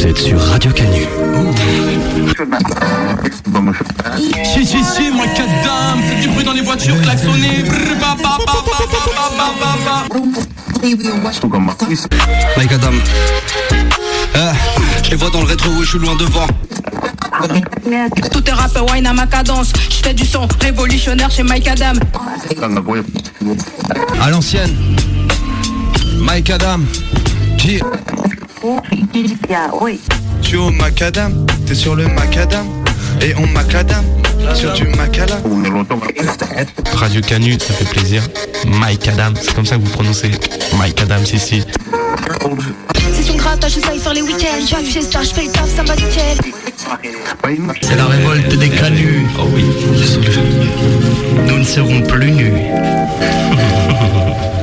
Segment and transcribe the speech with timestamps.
[0.00, 1.06] Vous êtes sur Radio Canu.
[4.42, 7.64] Si, si, si, moi, cadam, faites du bruit dans les voitures, klaxonnez.
[12.56, 12.92] Mike Adam.
[14.36, 14.52] Euh,
[15.04, 16.46] je les vois dans le rétro, je suis loin devant.
[18.32, 19.70] Tout est rap, wine à ma cadence.
[19.90, 22.00] Je fais du son révolutionnaire chez Mike Adam.
[24.18, 24.74] À l'ancienne,
[26.16, 26.80] Mike Adam.
[28.60, 29.38] Qui
[30.42, 32.66] Tu es au macadam, t'es sur le macadam
[33.22, 34.04] Et on macadam
[34.54, 35.38] sur du macala
[36.94, 38.22] Radio Canu, ça fait plaisir.
[38.66, 40.30] Mike Adam, c'est comme ça que vous prononcez.
[40.78, 41.64] Mike Adam, si, si.
[43.14, 44.66] C'est son grattage, je faire les week-ends.
[44.66, 46.38] J'ai du fiesta, je fais le taf, ça va nickel.
[47.82, 49.26] C'est la révolte des canuts.
[49.38, 49.64] Oh oui,
[51.46, 52.54] Nous ne serons plus nus.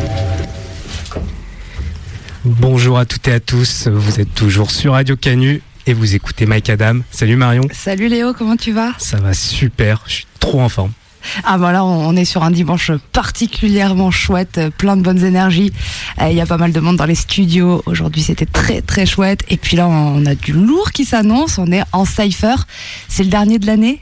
[2.47, 6.45] Bonjour à toutes et à tous, vous êtes toujours sur Radio Canu et vous écoutez
[6.45, 6.99] Mike Adam.
[7.11, 7.63] Salut Marion.
[7.73, 8.94] Salut Léo, comment tu vas?
[8.99, 10.94] Ça va super, je suis trop en forme.
[11.44, 15.73] Ah voilà, on est sur un dimanche particulièrement chouette, plein de bonnes énergies.
[16.22, 17.83] Euh, Il y a pas mal de monde dans les studios.
[17.85, 19.41] Aujourd'hui, c'était très très chouette.
[19.50, 21.57] Et puis là, on a du lourd qui s'annonce.
[21.57, 22.55] On est en Cypher.
[23.09, 24.02] C'est le dernier de l'année.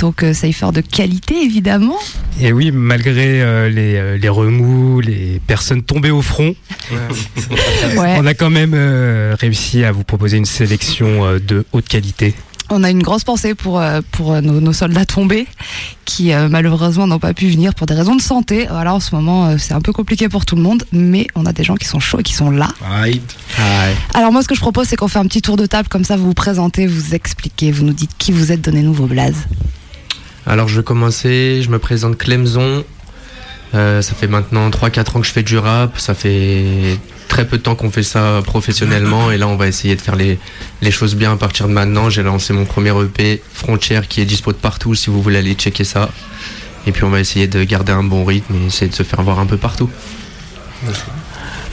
[0.00, 1.96] Donc euh, Cypher de qualité, évidemment.
[2.40, 6.54] Et oui, malgré euh, les, euh, les remous, les personnes tombées au front,
[7.96, 8.16] Ouais.
[8.18, 12.34] on a quand même euh, réussi à vous proposer une sélection euh, de haute qualité.
[12.72, 15.46] On a une grosse pensée pour, euh, pour nos, nos soldats tombés
[16.04, 18.68] qui euh, malheureusement n'ont pas pu venir pour des raisons de santé.
[18.70, 21.46] Voilà, en ce moment, euh, c'est un peu compliqué pour tout le monde, mais on
[21.46, 22.68] a des gens qui sont chauds et qui sont là.
[24.14, 26.04] Alors moi, ce que je propose, c'est qu'on fait un petit tour de table, comme
[26.04, 29.44] ça vous vous présentez, vous expliquez, vous nous dites qui vous êtes, donnez-nous vos blazes.
[30.46, 32.84] Alors je vais commencer, je me présente Clemson.
[33.74, 35.98] Euh, ça fait maintenant 3-4 ans que je fais du rap.
[35.98, 39.30] Ça fait très peu de temps qu'on fait ça professionnellement.
[39.30, 40.38] Et là, on va essayer de faire les,
[40.82, 42.10] les choses bien à partir de maintenant.
[42.10, 45.54] J'ai lancé mon premier EP, Frontière, qui est dispo de partout si vous voulez aller
[45.54, 46.10] checker ça.
[46.86, 49.22] Et puis on va essayer de garder un bon rythme et essayer de se faire
[49.22, 49.90] voir un peu partout.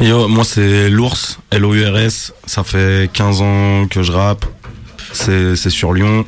[0.02, 2.34] Yo, moi c'est l'ours, L-O-U-R-S.
[2.46, 4.46] Ça fait 15 ans que je rappe.
[5.14, 6.26] C'est sur Lyon.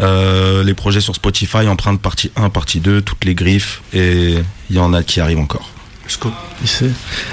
[0.00, 3.82] Euh, les projets sur Spotify, empreinte partie 1, partie 2, toutes les griffes.
[3.92, 4.36] Et
[4.70, 5.70] il y en a qui arrivent encore.
[6.08, 6.34] Scoop,
[6.64, 6.86] ici.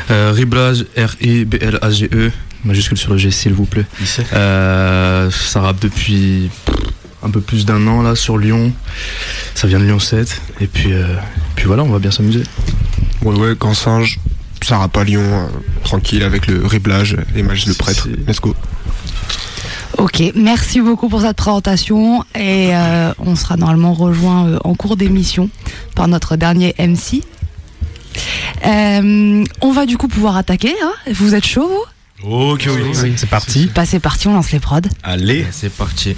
[0.10, 2.32] Euh, Riblage, R-I-B-L-A-G-E,
[2.66, 3.86] majuscule sur le G s'il vous plaît.
[4.34, 6.50] Euh, ça rappe depuis
[7.24, 8.74] un peu plus d'un an là sur Lyon.
[9.56, 10.42] Ça vient de Lyon 7.
[10.60, 11.06] Et puis, euh,
[11.56, 12.44] puis voilà, on va bien s'amuser.
[13.22, 14.20] Ouais, ouais, quand singe,
[14.62, 15.48] ça rappe à Lyon, euh,
[15.84, 18.08] tranquille avec le réblage et Mage le prêtre.
[18.28, 18.56] Let's go.
[19.98, 24.98] Ok, merci beaucoup pour cette présentation et euh, on sera normalement rejoint euh, en cours
[24.98, 25.50] d'émission
[25.96, 27.24] par notre dernier MC.
[28.66, 31.84] Euh, on va du coup pouvoir attaquer, hein vous êtes chaud vous?
[32.30, 33.14] Ok, oui.
[33.18, 33.70] C'est parti.
[33.76, 34.80] Bah c'est parti, on lance les prods.
[35.04, 35.46] Allez.
[35.52, 36.16] C'est parti.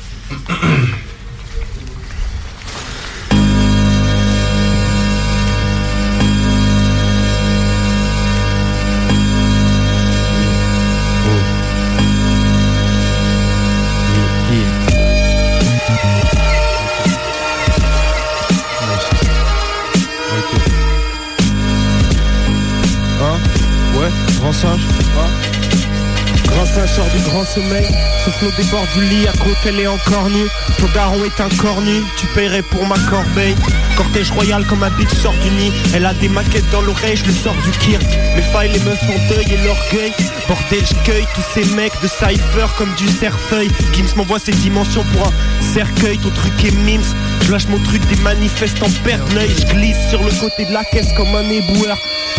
[27.46, 27.88] Grand sommeil.
[28.24, 28.52] Son flot
[28.96, 30.48] du lit, à côté elle est encore nue.
[30.80, 33.56] Ton daron est un cornu, tu paierais pour ma corbeille.
[33.96, 35.72] Cortège royal comme un bitch sort du nid.
[35.94, 38.04] Elle a des maquettes dans l'oreille, je le sors du kirk.
[38.36, 40.14] Mes failles, les meufs en deuil et l'orgueil.
[40.48, 43.70] Bordel, j'cueille tous ces mecs de cypher comme du cerfeuil.
[43.94, 45.32] Gims m'envoie ses dimensions pour un
[45.74, 50.24] cercueil Ton truc est mims, je lâche mon truc des perdent l'œil Je glisse sur
[50.24, 51.98] le côté de la caisse comme un éboueur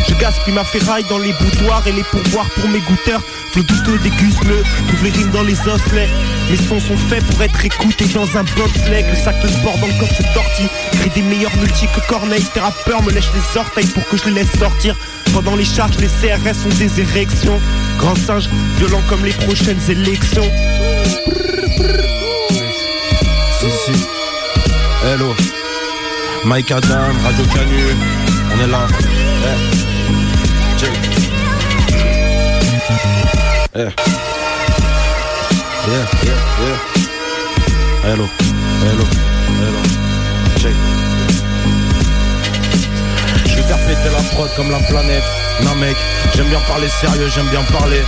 [0.09, 3.23] je gaspille ma ferraille dans les boudoirs et les pourboires pour mes goûteurs.
[3.53, 6.09] Flot douteux déguste-le, trouve les rimes dans les osselets.
[6.51, 9.05] Mes sons sont faits pour être écoutés dans un bobsleigh.
[9.09, 10.69] Le sac de sport dans le coffre se tortille.
[10.93, 12.45] Crée des meilleurs multi que Corneille.
[12.55, 14.97] Tes rappeurs me lèchent les orteils pour que je les laisse sortir.
[15.33, 17.61] Pendant les charges, les CRS ont des érections.
[17.99, 20.49] Grand singe, violent comme les prochaines élections.
[25.09, 25.33] Hello.
[26.45, 27.95] Mike Adam, Radio Canu.
[28.53, 28.89] On est là.
[29.45, 29.59] Eh.
[30.77, 30.91] Check.
[33.77, 33.79] Eh.
[35.87, 36.79] Yeah, yeah, yeah.
[38.03, 38.27] Hello.
[38.83, 39.05] Hello.
[39.61, 39.81] Hello.
[40.59, 40.75] Check.
[43.47, 45.23] Je vais faire la prod comme la planète.
[45.63, 45.97] Non mec,
[46.35, 48.03] j'aime bien parler sérieux, j'aime bien parler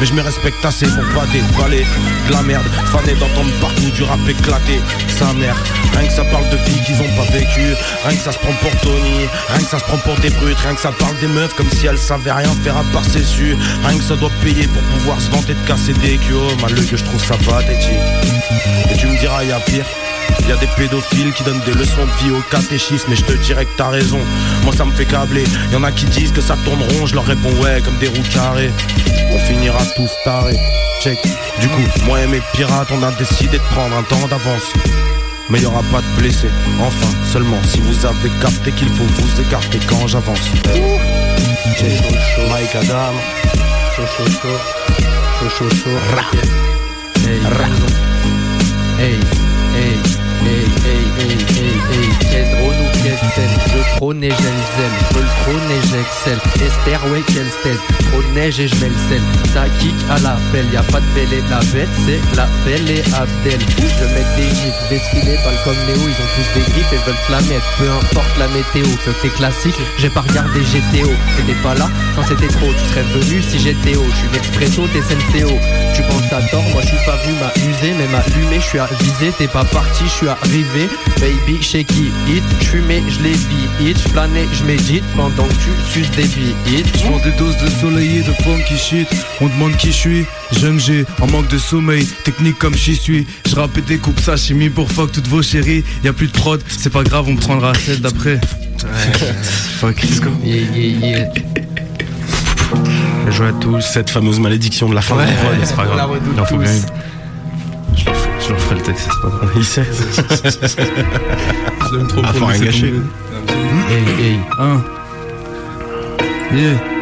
[0.00, 1.84] mais je me respecte assez pour pas dévaler
[2.28, 2.66] de la merde.
[2.86, 5.56] Fané d'entendre partout du rap éclaté, sa mère.
[5.96, 8.52] Rien que ça parle de filles qu'ils ont pas vécu, rien que ça se prend
[8.62, 11.28] pour Tony, rien que ça se prend pour des brutes, rien que ça parle des
[11.28, 13.56] meufs comme si elles savaient rien faire à part ses su.
[13.84, 16.34] Rien que ça doit payer pour pouvoir se vanter de casser des culs.
[16.60, 17.92] Mal que je trouve ça pathétique.
[18.90, 19.86] Et tu me diras, y a pire.
[20.48, 23.32] Y a des pédophiles qui donnent des leçons de vie au catéchisme Mais je te
[23.32, 24.20] dirais que t'as raison,
[24.62, 25.44] moi ça me fait câbler.
[25.72, 28.08] Y en a qui disent que ça tourne rond, je leur réponds ouais comme des
[28.08, 28.70] roues carrées.
[29.32, 30.58] On finira tous tarés.
[31.00, 31.18] Check,
[31.60, 34.72] du coup, moi et mes pirates on a décidé de prendre un temps d'avance.
[35.50, 36.48] Mais y aura pas de blessés,
[36.80, 40.50] enfin, seulement si vous avez capté qu'il faut vous écarter quand j'avance.
[42.50, 43.12] Mike Adam,
[43.94, 44.48] chaud chaud chaud,
[45.40, 45.98] chaud chaud chaud.
[47.26, 47.40] Hey,
[53.94, 56.38] sel Je prône et j'excelle, je le trône et j'excelle.
[56.66, 57.78] Esther, ouais, quel stèle.
[58.10, 59.22] Trop de neige et je mets le sel.
[59.52, 62.36] Ça kick à la pelle, y a pas de belle et de la bête C'est
[62.36, 63.60] la belle et Abdel.
[63.78, 67.30] Je mets des gifs, destinés, pas comme Néo Ils ont tous des griffes et veulent
[67.30, 67.66] la mettre.
[67.78, 72.24] Peu importe la météo, que t'es classique J'ai pas regardé GTO T'étais pas là quand
[72.26, 72.70] c'était trop.
[72.72, 74.10] Tu serais venu si j'étais haut.
[74.10, 75.52] Je suis t'es SNCO
[75.94, 79.32] Tu penses à tort, moi je pas venu m'amuser Mais m'allumer, je suis avisé.
[79.38, 80.88] T'es pas parti, je suis arrivé,
[81.20, 83.34] baby shaky it, fumé, je les
[83.84, 87.68] it, plané, je médite pendant que tu suces des billes Je prends des doses de
[87.68, 89.08] soleil et de funky shit,
[89.40, 93.26] on demande qui je suis, jeune G, en manque de sommeil, technique comme j'y suis,
[93.46, 96.32] je rappe et découpe ça, chimie pour fuck toutes vos chéries, y a plus de
[96.32, 98.40] prod, c'est pas grave, on prendra celle d'après.
[99.80, 100.30] fuck, let's go.
[100.42, 101.32] Yeah, yeah, yeah.
[103.30, 105.86] Joue à tous cette fameuse malédiction de la fin ouais, de la prod, c'est pas
[105.86, 106.70] grave, il en faut bien
[107.96, 109.50] je leur, ferai, je leur ferai le texte, c'est pas grave.
[109.56, 109.84] Il sait.
[111.90, 112.92] je l'aime trop ah, pour faut rien gâcher.
[113.54, 114.36] Hey, hey.
[114.58, 114.82] Un.
[116.56, 116.93] Yeah.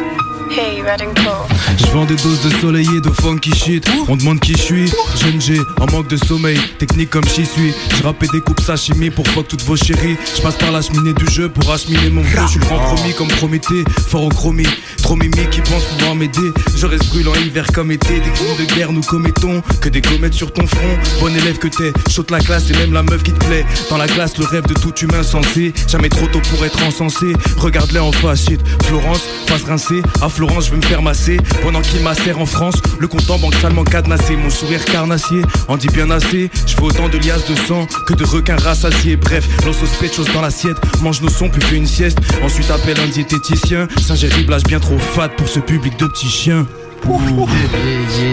[0.55, 3.89] Je vends des doses de soleil et de funky shit.
[4.07, 4.91] On demande qui je suis.
[5.19, 6.59] Jeune G, en manque de sommeil.
[6.77, 7.73] Technique comme j'y suis.
[7.97, 10.15] Je rappe et découpe sa chimie pour fuck toutes vos chéries.
[10.35, 12.39] Je passe par la cheminée du jeu pour acheminer mon feu.
[12.45, 13.83] Je suis grand promis comme Prométhée.
[14.07, 14.67] Fort au chromie.
[15.01, 16.53] Trop mimi qui pense pouvoir m'aider.
[16.77, 18.19] Je reste brûlant hiver comme été.
[18.19, 19.63] Des crimes de guerre nous commettons.
[19.81, 20.97] Que des comètes sur ton front.
[21.19, 21.93] Bon élève que t'es.
[22.09, 23.65] Saute la classe et même la meuf qui te plaît.
[23.89, 25.73] Dans la classe, le rêve de tout humain sensé.
[25.87, 27.33] Jamais trop tôt pour être encensé.
[27.57, 28.61] Regarde-les en face, shit.
[28.83, 30.03] Florence, face rincée.
[30.21, 31.37] À Florence, je veux me faire masser.
[31.61, 34.35] Pendant qu'il macère en France, le compte en banque salement cadenassé.
[34.35, 36.49] Mon sourire carnassier en dit bien assez.
[36.65, 39.15] Je veux autant de liasses de sang que de requins rassasiés.
[39.15, 40.77] Bref, l'os aux chose dans l'assiette.
[41.01, 42.19] Mange nos sons, puis fais une sieste.
[42.43, 43.87] Ensuite, appelle un diététicien.
[44.01, 46.65] Saint-Gériblage bien trop fat pour ce public de petits chiens.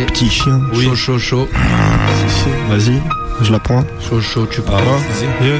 [0.06, 0.60] Petit chien.
[0.74, 0.84] Oui.
[0.84, 1.48] Chaud, chaud, chaud.
[2.68, 3.00] Vas-y,
[3.42, 3.84] je la prends.
[4.08, 4.76] Chaud, chaud, tu prends.
[4.78, 5.58] Ah, yeah.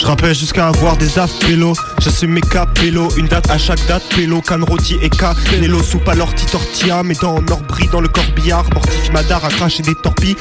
[0.00, 1.74] Je rappelle jusqu'à avoir des affs pélo.
[1.98, 4.40] J'assume mes capello Une date à chaque date pélo.
[4.40, 5.24] Can rôti et K.
[5.60, 7.02] Nello soupe à l'orti tortilla.
[7.02, 10.36] En or brille dans le corbillard Mortifie madar à cracher des torpilles.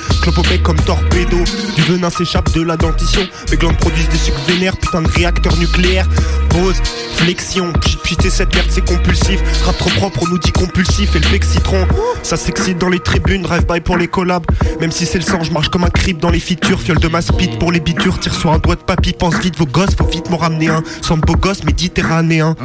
[0.50, 1.38] Bec comme torpedo.
[1.76, 3.22] Du venin s'échappe de la dentition.
[3.52, 6.08] Mes glandes produisent des sucs vénères Putain de réacteur nucléaire.
[6.50, 6.78] Pause,
[7.16, 7.74] flexion.
[8.04, 9.42] Putain cette merde c'est compulsif.
[9.66, 11.18] Rap trop propre on nous dit compulsif.
[11.18, 11.86] Et le bec citron
[12.24, 13.42] Ça s'excite dans les tribunes.
[13.42, 14.46] Drive by pour les collabs.
[14.80, 17.10] Même si c'est le sang je marche comme un creep dans les features Fiole de
[17.10, 18.18] ma speed pour les bitures.
[18.22, 20.84] Tire sur un doigt de papy Pense vite vos gosses, faut vite m'en ramener un.
[21.02, 22.56] Sans beau gosse méditerranéen.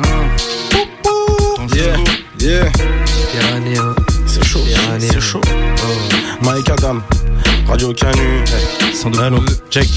[1.75, 1.97] Yeah,
[2.41, 2.65] yeah.
[2.65, 3.95] Méditerranéen.
[4.27, 4.61] C'est chaud,
[4.99, 5.41] c'est chaud.
[5.45, 6.45] Oh.
[6.45, 7.01] Mike Adam,
[7.67, 8.45] Radio Canu.
[8.93, 9.19] Sans de
[9.71, 9.89] check.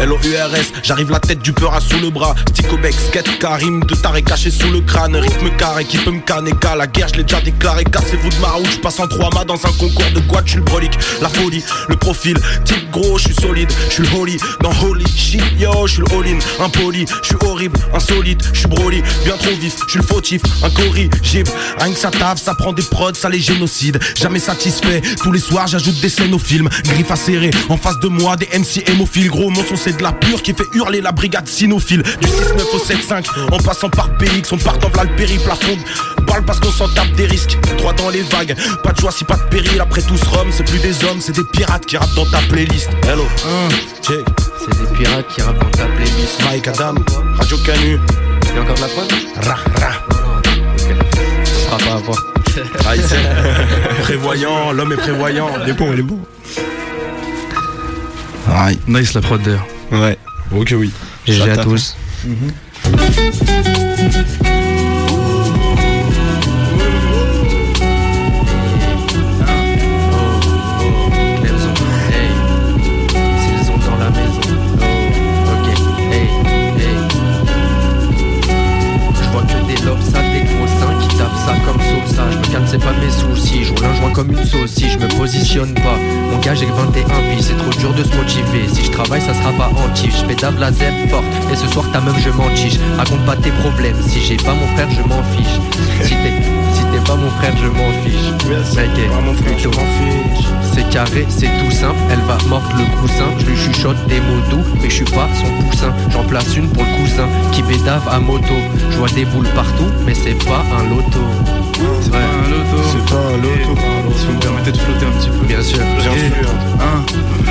[0.00, 2.34] L-O-U-R-S, j'arrive la tête du peur à sous le bras.
[2.48, 5.16] Stick au bec, skate, Karim, de taré caché sous le crâne.
[5.16, 7.84] Rythme carré qui peut me canner, La guerre, je l'ai déjà déclaré.
[7.84, 10.20] Cassez-vous de ma route, je passe en trois mâts dans un concours de
[10.56, 10.98] le brolique.
[11.20, 13.70] La folie, le profil, type gros, je suis solide.
[13.88, 16.38] Je suis holy, dans holy shit, yo, je suis all-in.
[16.64, 20.42] Impoli, je suis horrible, insolite, je suis broly, bien trop vif, je suis le fautif,
[20.62, 21.50] incorrigible.
[21.78, 23.98] Rien que ça tave, ça prend des prods, ça les génocides.
[24.16, 26.68] Jamais satisfait, tous les soirs j'ajoute des scènes au film.
[26.84, 29.28] Griffe serrer, en face de moi des MC hémophiles.
[29.28, 32.02] Gros, mon son c'est de la pure qui fait hurler la brigade cynophile.
[32.02, 35.76] Du 6-9 au 7-5, en passant par BX, on part dans le périple à fond.
[36.26, 38.54] Balle parce qu'on s'en tape des risques, droit dans les vagues.
[38.84, 41.20] Pas de joie si pas de péril, après tout ce rhum, c'est plus des hommes,
[41.20, 42.88] c'est des pirates qui rappent dans ta playlist.
[43.04, 43.24] Hello,
[44.02, 44.24] check.
[44.60, 46.40] C'est des pirates qui rappent dans ta playlist.
[46.44, 46.94] Mike Adam,
[47.36, 47.98] Radio Canu.
[48.42, 49.08] Il y a encore de la preuve
[49.42, 49.92] Ra, ra.
[50.38, 50.94] Ok.
[51.44, 52.18] Ça sera pas à voir.
[52.84, 52.94] Ah,
[54.02, 55.50] prévoyant, l'homme est prévoyant.
[55.62, 56.18] Il est bon, il est bon.
[58.48, 59.66] Ah, nice la prod d'ailleurs.
[59.90, 60.16] Ouais.
[60.54, 60.90] Ok, oui.
[61.26, 61.96] GG à tous.
[62.82, 64.59] Clemson,
[82.70, 82.78] ça.
[82.78, 84.40] Je me calme, c'est pas mes sous.
[84.40, 85.96] de sauce si je me positionne pas.
[86.30, 88.68] Mon gars, j'ai que 21 puis c'est trop dur de se motiver.
[88.72, 90.08] Si je travaille, ça sera pas anti.
[90.10, 91.24] Je pédale la zèbre forte.
[91.52, 92.48] Et ce soir, ta meuf, je m'en.
[92.96, 93.96] Raconte pas tes problèmes.
[94.06, 95.58] Si j'ai pas mon frère, je m'en fiche.
[96.02, 98.30] Si t'es pas mon frère, je m'en fiche.
[98.76, 98.88] Mec,
[99.42, 99.70] plutôt.
[100.72, 101.98] C'est carré, c'est tout simple.
[102.10, 103.26] Elle va mordre le coussin.
[103.38, 105.92] Je lui chuchote des mots doux, mais je suis pas son poussin.
[106.10, 108.54] J'en place une pour le cousin qui bédave à moto.
[108.90, 111.20] Je vois des boules partout, mais c'est pas un loto.
[112.00, 112.82] C'est pas un loto.
[112.90, 113.80] C'est pas un loto.
[114.16, 115.46] Si vous me permettez de flotter un petit peu.
[115.46, 115.80] Bien sûr.
[115.80, 117.04] Hein,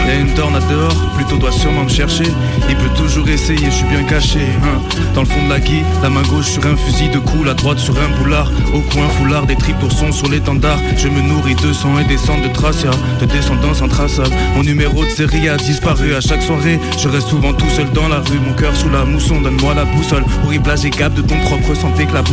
[0.07, 2.25] y a une tornade dehors, plutôt doit sûrement me chercher.
[2.69, 4.39] Il peut toujours essayer, je suis bien caché.
[4.63, 4.81] Hein.
[5.13, 7.53] Dans le fond de la guille, la main gauche sur un fusil de cool, la
[7.53, 8.51] droite sur un boulard.
[8.73, 10.77] Au coin, foulard, des tripes d'ourson sur l'étendard.
[10.97, 14.31] Je me nourris de sang et des cendres de traces, y'a de descendance intraçable.
[14.55, 16.79] Mon numéro de série a disparu à chaque soirée.
[16.97, 19.41] Je reste souvent tout seul dans la rue, mon cœur sous la mousson.
[19.41, 22.23] Donne-moi la boussole, horrible et gap de ton propre santé que la.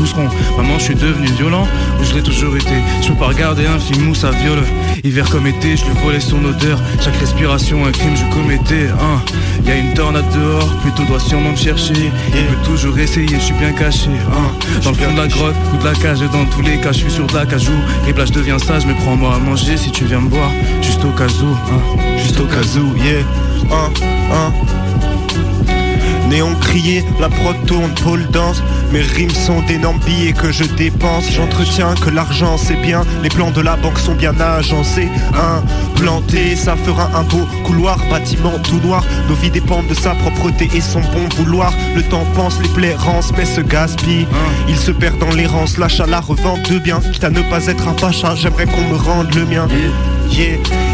[0.56, 1.66] Maman, je suis devenu violent,
[2.00, 2.74] ou je l'ai toujours été.
[3.02, 4.62] Je peux pas regarder un film où ça viole.
[5.04, 6.78] Hiver comme été, je lui volais son odeur.
[7.00, 8.88] Chaque respiration, un crime, je commettais.
[8.88, 9.22] Hein.
[9.66, 11.94] Y une tornade dehors, plutôt doit sûrement me chercher.
[12.34, 14.10] Il peut toujours essayer, je suis bien caché.
[14.32, 14.52] Hein.
[14.82, 16.98] Dans le fond de la grotte ou de la cage, dans tous les cas, je
[16.98, 17.72] suis sur de la cajou.
[18.08, 20.50] Et là, je deviens sage, mais prends-moi à manger si tu viens me voir.
[20.82, 22.16] Juste au cas où, hein.
[22.18, 23.22] Juste au cas où, yeah.
[23.70, 23.90] Un,
[24.34, 24.85] un.
[26.28, 28.62] Néon crié, la prod tourne, pôle danse.
[28.92, 31.30] Mes rimes sont d'énormes billets que je dépense.
[31.30, 33.02] J'entretiens que l'argent c'est bien.
[33.22, 35.08] Les plans de la banque sont bien agencés.
[35.34, 37.98] Implanté, ça fera un beau couloir.
[38.10, 39.04] Bâtiment tout noir.
[39.28, 41.72] Nos vies dépendent de sa propreté et son bon vouloir.
[41.94, 44.26] Le temps pense, les plaies rancent, mais se gaspille.
[44.68, 47.00] Il se perd dans l'errance, l'achat, la revente de biens.
[47.12, 49.68] Quitte à ne pas être un pacha, j'aimerais qu'on me rende le mien.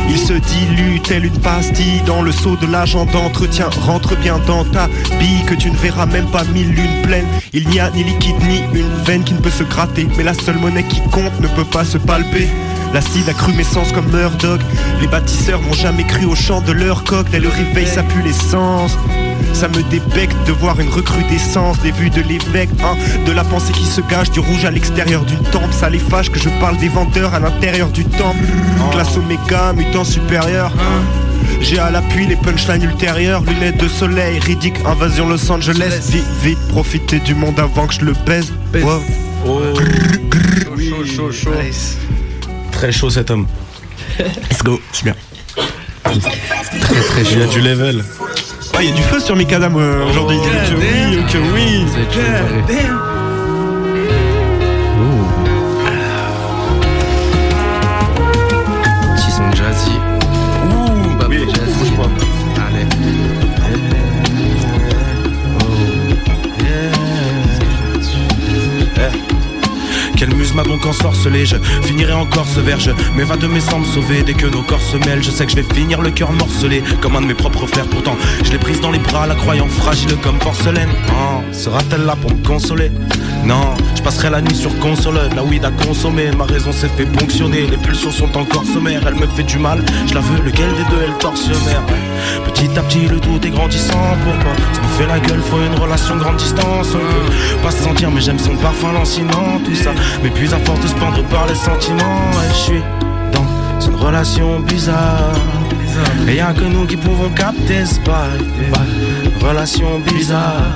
[0.08, 3.68] Il se dilue tel une pastille dans le seau de l'agent d'entretien.
[3.80, 7.26] Rentre bien dans ta bille que tu ne verras même pas mille lunes pleines.
[7.52, 10.06] Il n'y a ni liquide ni une veine qui ne peut se gratter.
[10.16, 12.48] Mais la seule monnaie qui compte ne peut pas se palper.
[12.92, 14.60] L'acide a cru mes sens comme Murdoch.
[15.00, 17.26] Les bâtisseurs n'ont jamais cru au chant de leur coq.
[17.30, 18.96] Dès le réveil, ça pue l'essence.
[19.52, 23.72] Ça me débecte de voir une recrudescence des vues de l'évêque, hein, de la pensée
[23.72, 25.72] qui se gâche, du rouge à l'extérieur d'une tempe.
[25.72, 28.38] Ça les fâche que je parle des vendeurs à l'intérieur du temple.
[28.90, 30.72] Classe oméga, mutant supérieur.
[31.60, 36.00] J'ai à l'appui les punchlines ultérieures, lunettes de soleil, ridicule, invasion Los Angeles.
[36.08, 38.52] Vite, vite, profiter du monde avant que je le baise.
[38.74, 39.00] Wow.
[40.76, 41.50] Chaud, chaud, chaud.
[42.72, 43.46] Très chaud cet homme.
[44.18, 45.14] Let's go, c'est bien.
[46.04, 47.30] Très très chaud.
[47.32, 48.04] Il y a du level.
[48.82, 50.38] Ah, il y a du feu sur Mikadam euh, aujourd'hui.
[50.76, 51.24] Oui,
[51.54, 51.86] oui.
[51.94, 53.31] Petit
[70.52, 73.84] Muse m'a donc ensorcelé Je finirai encore ce verge Mais va de mes sangs me
[73.84, 76.32] sauver Dès que nos corps se mêlent Je sais que je vais finir le cœur
[76.32, 76.82] morcelé.
[77.00, 79.68] Comme un de mes propres frères Pourtant je l'ai prise dans les bras La croyant
[79.68, 80.90] fragile comme porcelaine.
[81.10, 82.90] Oh, Sera-t-elle là pour me consoler?
[83.44, 85.18] Non, je passerai la nuit sur console.
[85.34, 87.66] La weed à consommer Ma raison s'est fait ponctionner.
[87.66, 89.84] Les pulsions sont encore sommaires Elle me fait du mal.
[90.06, 91.82] Je la veux, lequel des deux est le tortionnaire
[92.44, 94.16] Petit à petit le doute est grandissant.
[94.24, 96.96] Pourquoi se bouffer la gueule Faut une relation grande distance.
[97.62, 99.90] Pas se sentir mais j'aime son parfum lancinant Tout ça.
[100.22, 102.82] Mais puis à force de se prendre par les sentiments je suis
[103.32, 105.34] dans une relation bizarre.
[106.28, 108.40] Et que nous qui pouvons capter ce bail.
[109.40, 110.72] Relation bizarre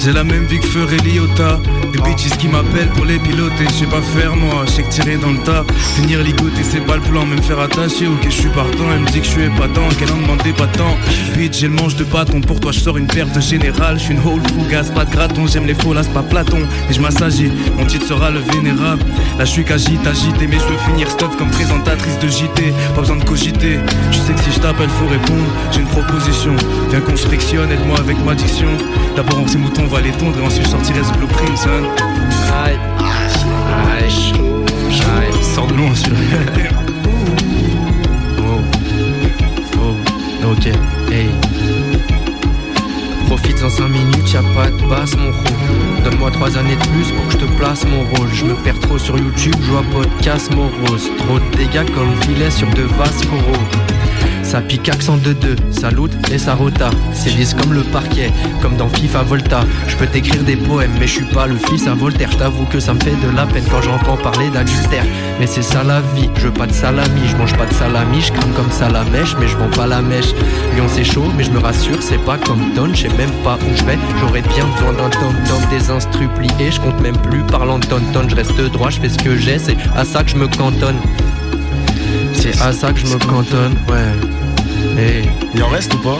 [0.00, 1.60] J'ai la même vie que ferait Liota
[1.92, 4.90] Des bitches qui m'appellent pour les piloter Je sais pas faire moi, je sais que
[4.90, 5.64] tirer dans le tas
[5.94, 7.24] Finir ligoter c'est pas le plan.
[7.24, 8.84] Même faire attacher, ok je suis partant.
[8.92, 10.96] Elle me dit que je suis épatant, qu'elle en demandait pas tant
[11.36, 13.98] Bitch j'ai le manche de bâton Pour toi je sors une paire de général.
[13.98, 15.46] Je suis une whole fougasse, pas de graton.
[15.46, 16.60] J'aime les faux là pas Platon.
[16.90, 19.02] Et je m'assagis, mon titre sera le vénérable.
[19.38, 23.00] Là je suis qu'agite, agité Mais je veux finir stuff comme présentatrice de JT Pas
[23.00, 23.78] besoin de cogiter.
[24.10, 25.46] Je sais que si je t'appelle faut répondre.
[25.72, 26.54] J'ai une proposition,
[26.90, 28.68] viens qu'on se frictionne Aide-moi avec ma diction.
[29.14, 31.56] D'abord on ces moutons on va les tondre Et ensuite je sortirai ce blueprint
[35.54, 36.38] Sors de loin celui-là
[38.38, 38.60] Oh.
[39.80, 40.50] Oh.
[40.52, 40.66] Ok.
[41.10, 41.30] Hey.
[43.26, 45.95] Profite en 5 minutes, y'a pas de basse mon rôle.
[46.06, 48.28] Donne-moi 3 années de plus pour que je te place mon rôle.
[48.32, 51.10] Je me perds trop sur YouTube, je vois podcast morose.
[51.18, 53.64] Trop de dégâts comme filet sur de vastes coraux.
[54.44, 56.90] Ça pique accent de deux, ça loot et ça rota.
[57.12, 58.30] C'est lisse comme le parquet,
[58.62, 59.64] comme dans FIFA Volta.
[59.88, 62.30] Je peux t'écrire des poèmes, mais je suis pas le fils à Voltaire.
[62.36, 65.04] T'avoue que ça me fait de la peine quand j'entends parler d'adultère.
[65.40, 68.20] Mais c'est ça la vie, je veux pas de salami, je mange pas de salami,
[68.20, 70.32] je crame comme ça la mèche, mais je vends pas la mèche.
[70.76, 73.58] Lyon c'est chaud, mais je me rassure, c'est pas comme Don, je sais même pas
[73.60, 73.98] où je vais.
[74.20, 77.42] J'aurais bien besoin d'un tom tom des plié, je compte même plus.
[77.44, 80.30] Parlant de tonton, je reste droit, je fais ce que j'ai, c'est à ça que
[80.30, 80.96] je me cantonne.
[82.34, 85.02] C'est à ça que je me cantonne, ouais.
[85.02, 85.22] Et
[85.54, 86.18] Il en reste ou pas?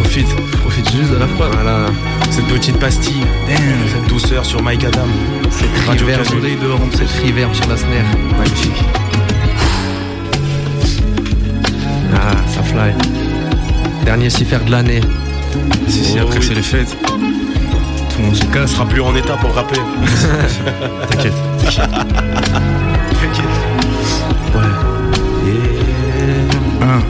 [0.00, 0.26] Profite,
[0.60, 1.52] profite juste de la preuve.
[1.54, 1.86] Voilà.
[2.30, 5.06] Cette petite pastille, cette douceur sur Mike Adam.
[5.50, 8.06] Cette reverb, cette reverb sur la snare,
[8.38, 8.82] magnifique.
[12.14, 12.92] Ah, ça fly.
[14.04, 15.00] Dernier cipher de l'année.
[15.88, 16.44] Si, si, Oh après oui.
[16.46, 16.96] c'est les fêtes.
[18.12, 18.72] Tout le monde se On casse.
[18.72, 19.76] sera plus en état pour rapper.
[21.10, 21.32] T'inquiète.
[21.62, 23.44] T'inquiète.
[24.54, 24.62] Ouais.
[26.82, 27.00] Un.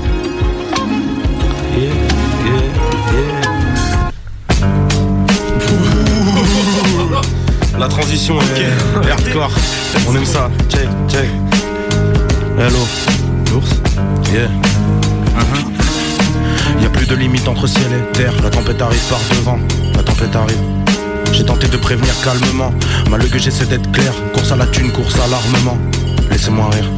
[7.79, 8.61] La transition est
[9.07, 9.51] est hardcore.
[10.09, 10.51] On aime ça.
[10.69, 11.29] Check, check.
[12.59, 12.87] Hello.
[13.51, 13.71] L'ours?
[14.33, 14.49] Yeah.
[16.81, 18.33] Y a plus de limite entre ciel et terre.
[18.43, 19.59] La tempête arrive par devant.
[19.97, 20.82] La tempête arrive.
[21.33, 22.73] J'ai tenté de prévenir calmement.
[23.11, 24.13] Malgré que j'essaie d'être clair.
[24.35, 25.79] Course à la thune, course à l'armement.
[26.31, 26.91] Laissez-moi rire.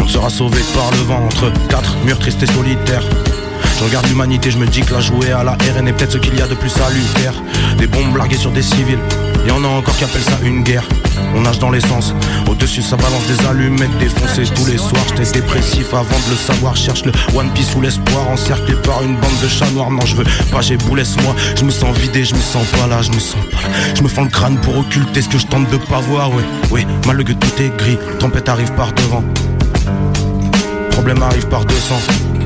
[0.00, 3.04] On sera sauvé par le vent entre quatre murs tristes et solitaires.
[3.78, 6.18] Je regarde l'humanité, je me dis que la jouer à la RN est peut-être ce
[6.18, 7.34] qu'il y a de plus salutaire.
[7.78, 8.98] Des bombes larguées sur des civils.
[9.46, 10.88] Et on a encore qui appellent ça une guerre.
[11.34, 12.14] On nage dans l'essence.
[12.50, 15.02] Au-dessus, ça balance des allumettes défoncées tous les soirs.
[15.08, 16.76] J'étais dépressif avant de le savoir.
[16.76, 18.28] Cherche le One Piece sous l'espoir.
[18.28, 19.90] Encerclé par une bande de chats noirs.
[19.90, 21.34] Non, je veux pas, j'ai laisse-moi.
[21.56, 23.74] Je me sens vidé, je me sens pas là, je me sens pas là.
[23.94, 26.30] Je me fends le crâne pour occulter ce que je tente de pas voir.
[26.32, 27.98] Oui, oui, malgré que tout est gris.
[28.18, 29.24] Tempête arrive par devant.
[30.90, 32.37] Problème arrive par 200.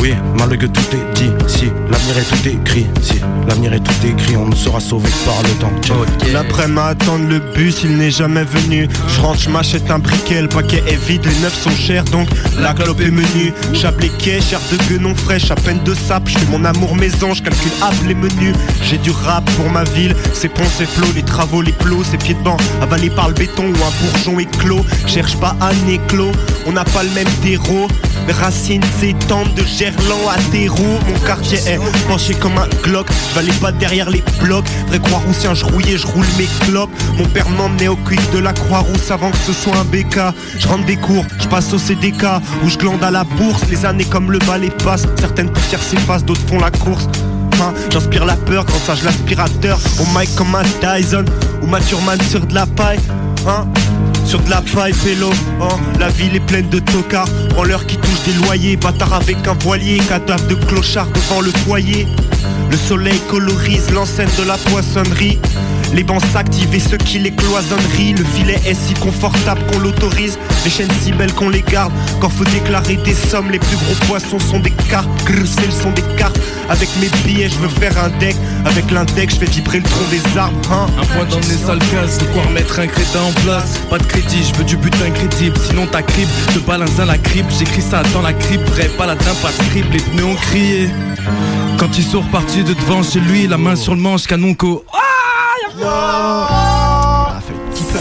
[0.00, 4.06] Oui, malgré que tout est dit, si l'avenir est tout écrit, si l'avenir est tout
[4.06, 5.72] écrit, on ne sera sauvé par le temps.
[5.82, 6.32] Check.
[6.32, 8.88] L'après-midi attendre le bus, il n'est jamais venu.
[9.08, 12.28] Je rentre, je m'achète un briquet, le paquet est vide, les neufs sont chers, donc
[12.58, 13.52] la clope est menue.
[13.74, 16.26] Chape les quais, chair de guenon fraîche, à peine de sap.
[16.26, 18.54] Je fais mon amour maison, je calcule app les menus.
[18.82, 22.16] J'ai du rap pour ma ville, c'est pont, c'est flot, les travaux, les plots, ces
[22.16, 24.84] pieds de banc avalés par le béton ou un bourgeon éclos.
[25.06, 26.32] Cherche pas un éclos,
[26.66, 27.86] on n'a pas le même terreau.
[28.26, 29.89] Mes racines s'étendent de Gerland
[30.28, 30.98] à Terreau.
[31.08, 31.78] Mon quartier est
[32.08, 33.08] penché comme un Glock.
[33.36, 34.64] Aller pas derrière les blocs.
[34.88, 36.90] Vrai Croix-Roussien, je rouillais, je roule mes clopes.
[37.16, 40.34] Mon père m'emmenait au quick de la Croix-Rousse avant que ce soit un BK.
[40.58, 42.24] Je rentre des cours, je passe au CDK.
[42.64, 43.62] Où je glande à la bourse.
[43.70, 45.06] Les années comme le balai passent.
[45.18, 47.06] Certaines poussières s'effacent, d'autres font la course.
[47.60, 49.78] Hein, J'inspire la peur quand ça je l'aspirateur.
[50.00, 51.24] Au mic comme un Dyson.
[51.62, 53.00] Ou Maturman sur de la paille.
[53.46, 53.66] Hein
[54.24, 55.30] sur de la paille pélo,
[55.60, 57.28] hein, la ville est pleine de tocards.
[57.50, 59.98] Branleurs qui touchent des loyers, bâtards avec un voilier.
[60.08, 62.06] Cadavre de clochard devant le foyer.
[62.70, 65.38] Le soleil colorise l'enseigne de la poissonnerie
[65.94, 70.70] les bancs s'activent ceux qui les cloisonnerient Le filet est si confortable qu'on l'autorise Les
[70.70, 74.38] chaînes si belles qu'on les garde Quand faut déclarer des sommes Les plus gros poissons
[74.38, 78.08] sont des cartes c'est le son des cartes Avec mes billets je veux faire un
[78.18, 80.86] deck Avec l'index je fais vibrer le tronc des arbres hein.
[81.00, 83.78] Un point dans les sales cases, de quoi remettre un crétin en place.
[83.88, 87.18] Pas de crédit, je veux du but incrédible, sinon ta crib te balance dans la
[87.18, 87.50] crypte.
[87.58, 90.90] J'écris ça dans la crypte, vrai, pas latin, pas de script, les pneus ont crié.
[91.78, 94.84] Quand ils sont repartis de devant chez lui, la main sur le manche, canon co.
[95.84, 97.40] Ah,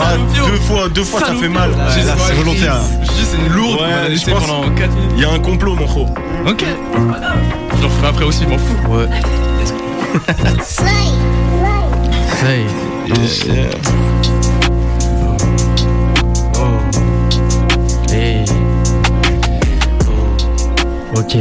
[0.01, 1.71] Ah, deux fois, deux fois ça fait mal.
[1.93, 2.77] J'ai- Là, c'est ouais, volontaire.
[3.03, 4.45] Je dis c'est une lourde, Ouais, je pense.
[4.45, 5.11] pendant 4 minutes.
[5.15, 6.07] Il y a un complot, mon gros.
[6.47, 6.63] Ok.
[7.81, 8.91] J'en ferai après aussi, je m'en fous.
[8.91, 9.07] Ouais.
[12.45, 12.65] Hey.
[16.55, 18.11] Oh.
[18.11, 18.45] Hey.
[20.07, 21.19] Oh.
[21.19, 21.37] Ok.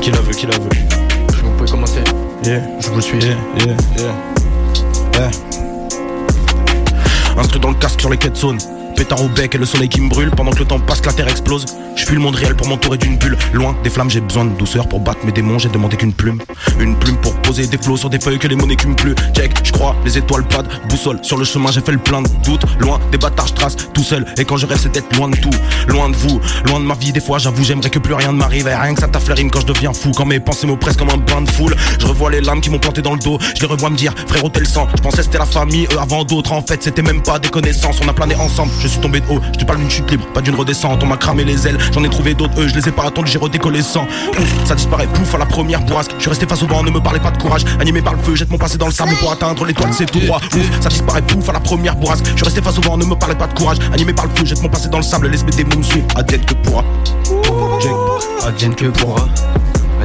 [0.00, 0.68] Qui la veut, qui la veut
[1.42, 2.02] Vous pouvez commencer.
[2.44, 3.18] Yeah, Je vous suis.
[3.18, 4.14] yeah, yeah, yeah.
[5.14, 5.30] Yeah.
[7.60, 8.58] Dans le casque sur les quais de zone.
[8.96, 11.06] Pétard au bec et le soleil qui me brûle Pendant que le temps passe que
[11.06, 11.64] la terre explose
[11.96, 13.36] Je fuis le monde réel pour m'entourer d'une bulle.
[13.52, 15.58] Loin des flammes j'ai besoin de douceur Pour battre mes démons.
[15.58, 16.40] J'ai demandé qu'une plume
[16.80, 19.14] Une plume pour poser des flots sur des feuilles que les mots n'écument plus.
[19.34, 22.22] Check, je crois, les étoiles pas de boussole Sur le chemin j'ai fait le plein
[22.22, 22.64] de doutes.
[22.80, 24.24] Loin des bâtards je trace tout seul.
[24.38, 25.50] Et quand je rêve c'est d'être loin de tout.
[25.88, 27.12] Loin de vous, loin de ma vie.
[27.12, 28.66] Des fois j'avoue j'aimerais que plus rien ne m'arrive.
[28.66, 30.12] Et rien que ça t'affleurine quand je deviens fou.
[30.16, 31.74] Quand mes pensées m'oppressent comme un bain de foule.
[31.98, 33.38] Je revois les lames qui m'ont planté dans le dos.
[33.54, 34.88] Je les revois me dire frérot t'es le sang.
[34.96, 36.52] Je pensais c'était la famille eux avant d'autres.
[36.52, 38.00] En fait c'était même pas des connaissances.
[38.04, 39.40] On a plané ensemble, je suis tombé de haut.
[39.52, 41.02] Je te parle d'une chute libre, pas d'une redescente.
[41.02, 43.32] On m'a cramé les ailes, j'en ai trouvé d'autres Eux je les ai pas attendus,
[43.32, 46.62] j'ai redécollé sans Ouf, ça disparaît, pouf à la première bourrasque Je suis resté face
[46.62, 47.64] au vent, ne me parlez pas de courage.
[47.80, 50.20] Animé par le feu, jette mon passé dans le sable Pour atteindre l'étoile c'est tout
[50.20, 50.40] droit.
[50.54, 53.04] Ouf, ça disparaît, pouf à la première bourrasque Je suis resté face au vent, ne
[53.04, 53.78] me parlez pas de courage.
[53.92, 56.44] Animé par le feu, jette mon passé dans le sable Laisse mes démons suivre, advienne
[56.44, 56.84] que pourra.
[58.46, 59.26] Advienne que pourra.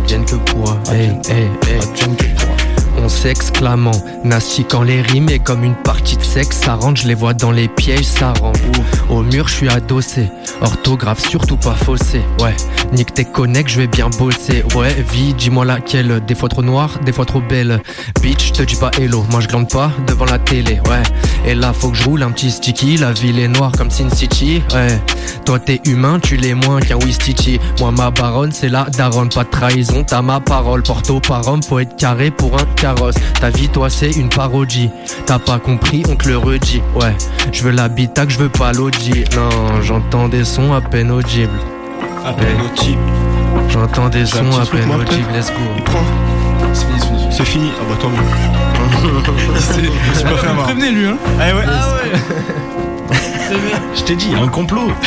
[0.08, 0.78] Que pourra.
[0.90, 2.27] Hey, hey, hey.
[3.08, 4.02] Advienne que pourra mon sexe clamant.
[4.24, 7.34] Nasty quand les rimes et comme une partie de sexe, ça rentre, je les vois
[7.34, 8.54] dans les pièges, ça rend.
[9.10, 10.30] Au mur, je suis adossé.
[10.62, 12.22] Orthographe, surtout pas faussé.
[12.42, 12.56] Ouais,
[12.92, 14.64] nique tes connects, je vais bien bosser.
[14.76, 16.22] Ouais, vie, dis-moi laquelle.
[16.26, 17.82] Des fois trop noire, des fois trop belle.
[18.22, 19.26] Bitch, te dis pas hello.
[19.30, 20.80] Moi, je glande pas devant la télé.
[20.90, 21.04] Ouais,
[21.46, 22.98] et là, faut que je roule un petit sticky.
[22.98, 24.62] La ville est noire comme Sin City.
[24.74, 25.00] Ouais,
[25.46, 27.60] toi, t'es humain, tu l'es moins qu'un Wistiti.
[27.80, 29.30] Moi, ma baronne, c'est la daronne.
[29.30, 30.82] Pas de trahison, t'as ma parole.
[30.82, 32.66] Porto par homme, faut être carré pour un
[32.98, 33.16] carrosse.
[33.40, 34.90] Ta vie, toi, c'est une parodie.
[35.26, 36.82] T'as pas compris, on te le redit.
[36.96, 37.16] Ouais,
[37.52, 39.26] je veux l'habitacle, je veux pas l'audit.
[39.36, 41.60] Non, j'entends des sons à peine audibles.
[42.26, 43.00] À peine audibles.
[43.70, 45.60] J'entends des sons à peine audibles, let's go.
[45.78, 46.00] Il prend.
[46.74, 47.28] C'est fini, c'est fini.
[47.32, 47.72] C'est fini.
[47.80, 48.18] Ah bah tant mieux.
[50.16, 50.66] Suis pas fait avoir.
[50.66, 51.18] Prévenez lui, hein.
[51.40, 51.64] Ah ouais.
[53.96, 54.92] Je t'ai dit, un complot.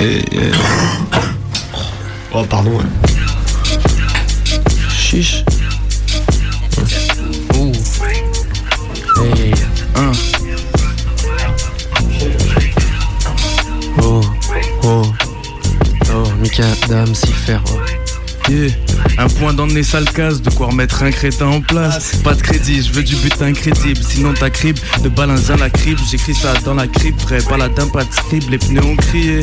[0.00, 0.52] Et, et-
[2.32, 2.70] Oh pardon.
[2.70, 2.84] ouais.
[5.08, 5.42] Chiche.
[7.54, 7.72] Ouh.
[9.16, 9.54] Hey.
[9.96, 10.12] Un.
[14.02, 14.20] Oh.
[14.82, 15.02] Oh.
[16.12, 17.62] Oh, Mika, dame, si faire.
[17.72, 18.50] oh.
[18.50, 18.68] Yeah.
[19.16, 22.16] Un point dans le nez sale casse, de quoi remettre un crétin en place.
[22.22, 24.00] Pas de crédit, je veux du but incrédible.
[24.06, 26.00] Sinon ta crible, de balance dans la crible.
[26.10, 28.44] J'écris ça dans la crible, vrai, pas la dame, pas de scribe.
[28.50, 29.40] Les pneus ont crié.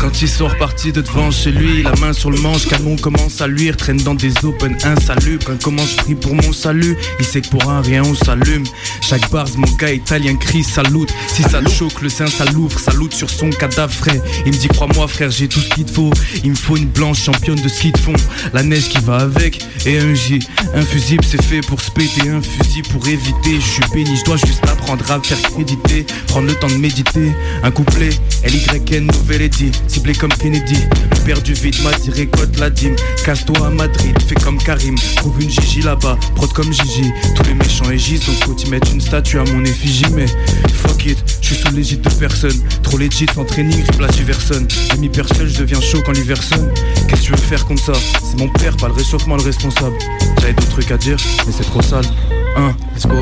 [0.00, 3.40] Quand ils sont repartis de devant chez lui, la main sur le manche, canon commence
[3.40, 5.52] à luire, traîne dans des open insalubres.
[5.62, 8.64] Comment je prie pour mon salut Il sait que pour un rien on s'allume.
[9.00, 11.12] Chaque bars, mon gars italien crie salute.
[11.26, 14.20] Si ça le choque, le sein ça l'ouvre, salute sur son cadavre frais.
[14.46, 16.10] Il me dit crois-moi frère, j'ai tout ce qu'il te faut.
[16.44, 18.14] Il me faut une blanche championne de ski de fond,
[18.52, 20.38] la neige qui va avec et un J.
[20.74, 23.56] Un fusible c'est fait pour se péter, un fusil pour éviter.
[23.60, 27.32] Je suis béni, je dois juste apprendre à faire créditer, prendre le temps de méditer.
[27.62, 28.10] Un couplet,
[28.44, 29.47] LYN nouvelle
[29.86, 30.76] ciblé comme Kennedy.
[31.10, 32.96] Le père du vide m'a dit récolte la dîme.
[33.24, 37.12] Casse-toi à Madrid, fais comme Karim, trouve une Gigi là-bas, prod comme Gigi.
[37.34, 40.06] Tous les méchants égissent, donc faut y mettre une statue à mon effigie.
[40.14, 40.26] Mais
[40.72, 42.58] fuck it, je suis sous l'égide de personne.
[42.82, 44.66] Trop legit en training, place du Verson.
[44.90, 46.70] Ami personnel, je deviens chaud quand l'hiver sonne.
[47.08, 47.92] Qu'est-ce que tu veux faire comme ça?
[48.22, 49.96] C'est mon père, pas le réchauffement le responsable.
[50.40, 52.04] J'avais d'autres trucs à dire, mais c'est trop sale.
[52.56, 53.16] Un, let's go.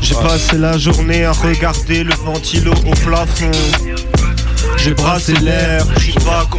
[0.00, 3.50] J'ai passé la journée à regarder le ventilo au plafond.
[4.76, 6.58] J'ai brassé l'air, je suis pas con.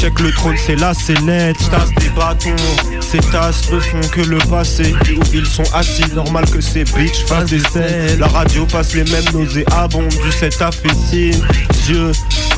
[0.00, 1.58] Check le trône, c'est là, c'est net.
[1.70, 2.56] Tasse des bâtons,
[3.02, 4.94] ces tasses ne font que le passé.
[4.94, 8.18] Où ils sont assis, normal que ces bitches fassent des scènes.
[8.18, 11.38] La radio passe les mêmes nauséabondes du set à fessine.
[11.86, 12.12] Yeux,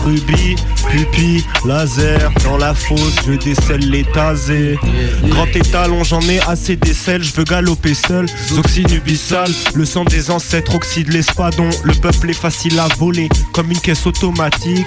[0.05, 0.55] rubis,
[0.89, 2.31] pupille, laser.
[2.45, 4.79] Dans la fosse, je décèle les tasés.
[5.25, 8.27] Grand étalon, j'en ai assez d'aisselles, je veux galoper seul.
[8.51, 11.71] Zoxinubisal, le sang des ancêtres oxyde l'espadon.
[11.83, 14.87] Le peuple est facile à voler, comme une caisse automatique.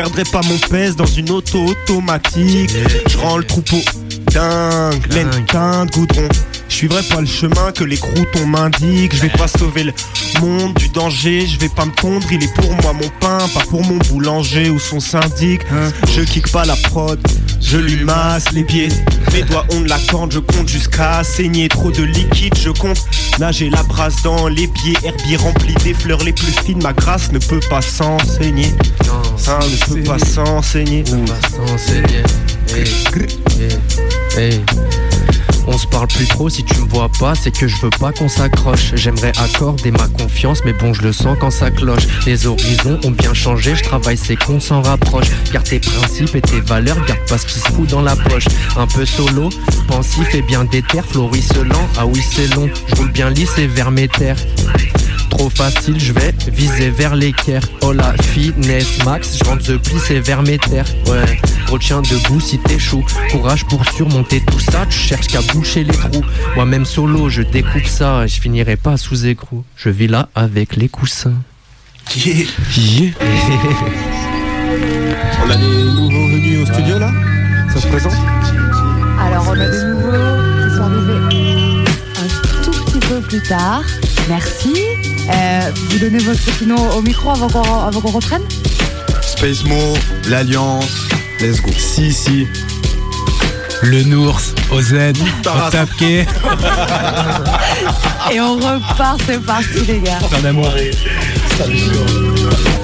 [0.00, 2.70] Je perdrai pas mon pèse dans une auto automatique.
[3.06, 3.76] Je rends le troupeau
[4.32, 6.26] dingue, laine teinte, goudron.
[6.80, 9.14] Je suivrai pas le chemin que les croutons m'indiquent.
[9.14, 9.92] Je vais pas sauver le
[10.40, 11.46] monde du danger.
[11.46, 14.70] Je vais pas me tondre, il est pour moi mon pain, pas pour mon boulanger
[14.70, 15.60] ou son syndic.
[16.16, 17.20] Je kick pas la prod,
[17.60, 18.88] je lui masse les pieds.
[19.34, 21.68] Mes doigts ont de la corde, je compte jusqu'à saigner.
[21.68, 23.04] Trop de liquide, je compte.
[23.38, 26.82] Nager la brasse dans les pieds, herbier rempli des fleurs les plus fines.
[26.82, 28.72] Ma grâce ne peut pas s'enseigner.
[29.36, 31.04] Ça ne peut pas s'enseigner.
[31.04, 32.22] S'enseigner.
[32.74, 32.84] Hey,
[34.34, 34.60] hey, hey.
[35.72, 38.10] On se parle plus trop, si tu me vois pas, c'est que je veux pas
[38.10, 38.92] qu'on s'accroche.
[38.94, 42.02] J'aimerais accorder ma confiance, mais bon, je le sens quand ça cloche.
[42.26, 45.26] Les horizons ont bien changé, je travaille, c'est qu'on s'en rapproche.
[45.52, 48.46] Garde tes principes et tes valeurs, garde pas ce qui se fout dans la poche.
[48.76, 49.48] Un peu solo,
[49.86, 51.88] pensif et bien déter, florisselant.
[51.96, 54.38] Ah oui, c'est long, je roule bien lisse et vers mes terres.
[55.30, 57.62] Trop facile, je vais viser vers l'équerre.
[57.82, 60.86] Oh la finesse max, je rentre the plis et vers mes terres.
[61.06, 63.04] Ouais, retiens debout si t'échoues.
[63.30, 66.24] Courage pour surmonter tout ça, tu cherches qu'à boucher les trous.
[66.56, 69.64] Moi-même solo, je découpe ça et je finirai pas sous écrou.
[69.76, 71.34] Je vis là avec les coussins.
[72.16, 72.46] Yeah.
[72.76, 73.12] Yeah.
[75.44, 77.10] On a des nouveaux venus au studio là?
[77.72, 78.12] Ça se présente?
[79.18, 80.10] Alors on a des nouveaux
[80.62, 81.84] qui sont arrivés
[82.16, 83.82] un tout petit peu plus tard.
[84.28, 84.74] Merci.
[85.32, 88.42] Euh, vous donnez votre nom au micro avant qu'on avant qu'on reprenne
[89.22, 89.94] Space Mo,
[90.28, 91.08] l'Alliance,
[91.40, 91.70] let's go.
[91.76, 92.46] Si, si.
[93.82, 94.40] Le Nours,
[94.70, 94.94] OZ,
[95.42, 95.70] Taras.
[95.70, 96.02] Tapke.
[98.32, 100.18] Et on repart, c'est parti les gars.
[100.42, 100.68] D'amour.
[101.60, 102.79] Ok.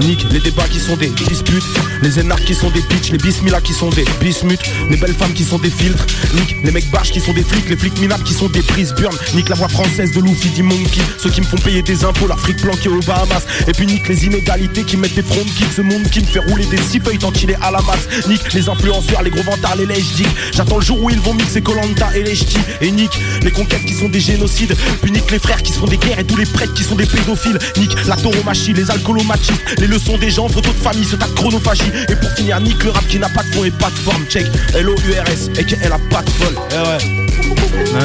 [0.00, 1.64] Nique les débats qui sont des disputes.
[2.02, 4.58] Les énarques qui sont des bitches, les bismillah qui sont des bismuts.
[4.90, 6.06] Les belles femmes qui sont des filtres.
[6.34, 8.94] Nique les mecs bâches qui sont des flics, les flics minables qui sont des prises
[8.94, 9.16] burn.
[9.34, 11.00] Nique la voix française de Luffy, dit Monkey.
[11.18, 13.44] Ceux qui me font payer des impôts, leur fric planqué aux Bahamas.
[13.66, 15.72] Et puis nique les inégalités qui mettent des front kicks.
[15.76, 18.26] Ce monde qui me fait rouler des six feuilles tant qu'il est à la masse.
[18.28, 20.04] Nique les influenceurs, les gros vantards, les lèches.
[20.52, 22.58] J'attends le jour où ils vont mixer Colanta et les ch'tis.
[22.80, 24.74] Et nique les conquêtes qui sont des génocides.
[25.02, 27.06] Puis les frères qui se font des guerres et tous les prêtres qui sont des
[27.06, 27.58] pédophiles.
[27.78, 31.32] Nique la tauromachie, les alcoolomachistes, les leçons des gens, photos de famille, ce tas de
[31.32, 31.92] chronophagie.
[32.08, 34.24] Et pour finir, nique le rap qui n'a pas de fond et pas de forme.
[34.28, 36.54] Check L-O-U-R-S et qu'elle a pas de folle.
[36.70, 36.98] Eh ouais.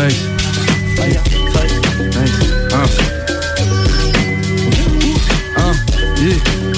[0.07, 0.19] Nice.
[0.97, 1.19] Nice.
[2.73, 2.85] Un.
[5.61, 5.73] Un.
[6.21, 6.68] Yeah.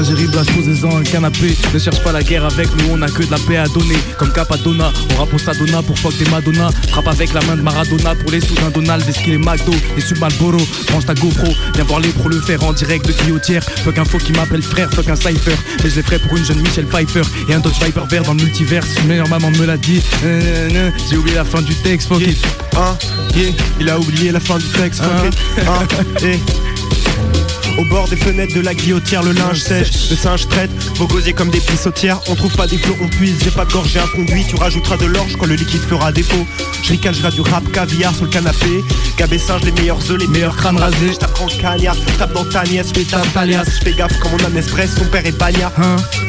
[0.00, 1.54] Saint-Gériblage, posez-en un canapé.
[1.74, 3.98] Ne cherche pas la guerre avec nous, on a que de la paix à donner.
[4.18, 6.70] Comme Capadonna, on rappe au Sadona pour fuck des Madonna.
[6.88, 10.00] Frappe avec la main de Maradona pour les sous d'un Donald, des est McDo et
[10.00, 10.56] sub Malboro.
[10.88, 13.62] Branche ta GoPro, viens voir les pros le faire en direct de Guillotière.
[13.84, 15.54] Fuck un faux qui m'appelle frère, fuck un cypher.
[15.84, 18.34] Mais je les ferai pour une jeune Michelle Pfeiffer et un Dodge Viper vert dans
[18.34, 18.88] le multiverse.
[19.02, 20.00] Une meilleure maman me l'a dit.
[20.24, 22.38] Euh, J'ai oublié la fin du texte, fuck it.
[22.74, 22.96] Hein,
[23.36, 25.02] yeah, il a oublié la fin du texte.
[25.02, 25.28] Hein?
[25.58, 25.66] ok.
[25.68, 26.69] Hein, eh.
[27.78, 31.32] Au bord des fenêtres de la guillotière, le linge sèche, le singe traite, vos gosiers
[31.32, 32.20] comme des pissotières.
[32.28, 34.44] On trouve pas des flots, on puise, j'ai pas de gorge, j'ai un conduit.
[34.48, 36.46] Tu rajouteras de l'orge quand le liquide fera défaut.
[36.82, 38.84] Je ricane, je du rap, caviar sur le canapé.
[39.16, 41.12] Gabé singe, les meilleurs œufs, les meilleurs crânes rasés.
[41.12, 43.64] Je t'apprends cagnard, je tape dans ta nièce, je fais ta palias.
[43.64, 45.72] Je fais gaffe comme on a Nespresso, son père est bagnard.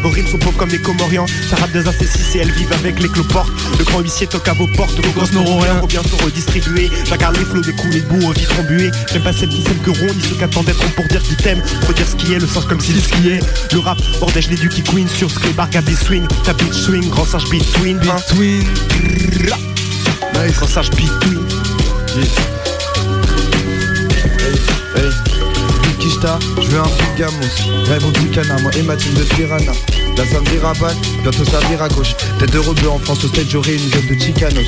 [0.04, 1.26] Vos rimes sont pauvres comme des Comorians.
[1.50, 3.52] Ça rappe des AC6 et elles vivent avec les cloportes.
[3.78, 5.80] Le grand huissier toque à vos portes, vos gosses n'auront rien.
[5.80, 6.90] Faut bientôt redistribuer.
[7.06, 8.92] J'agarde les flots des coups, les bouts, vitres embuées.
[9.12, 11.44] J'aime pas celles qui s'aiment que rond, ni ceux qui attendent d'être pour dire qu'ils
[11.44, 11.64] t'aiment.
[11.86, 13.40] Faut dire ce qui est, le sens comme s'il skiait.
[13.72, 16.28] Le rap, bordège les Duki Queen sur ce bar Gabi swing.
[16.44, 17.98] Ta bitch swing, grand singe between.
[18.00, 18.64] Between.
[20.54, 21.46] Grand singe between.
[24.96, 25.10] Hey,
[25.84, 29.72] Big Kishta, je veux un Big Gamos Rêve au moi et ma team de Piranha
[30.52, 33.46] vire à balle, bientôt ça vire à gauche Tête de rebeu en France au stage
[33.50, 34.68] j'aurai une gueule de Chicanos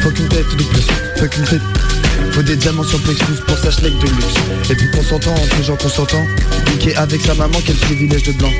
[0.00, 0.86] Fuck une tête de plus,
[1.18, 1.95] fuck une tête
[2.32, 4.34] Faut des diamants sur Plexus pour sa schleck de luxe
[4.70, 6.24] Et puis consentant entre gens consentants
[6.72, 8.50] Niquer avec sa maman, quel privilège de blanc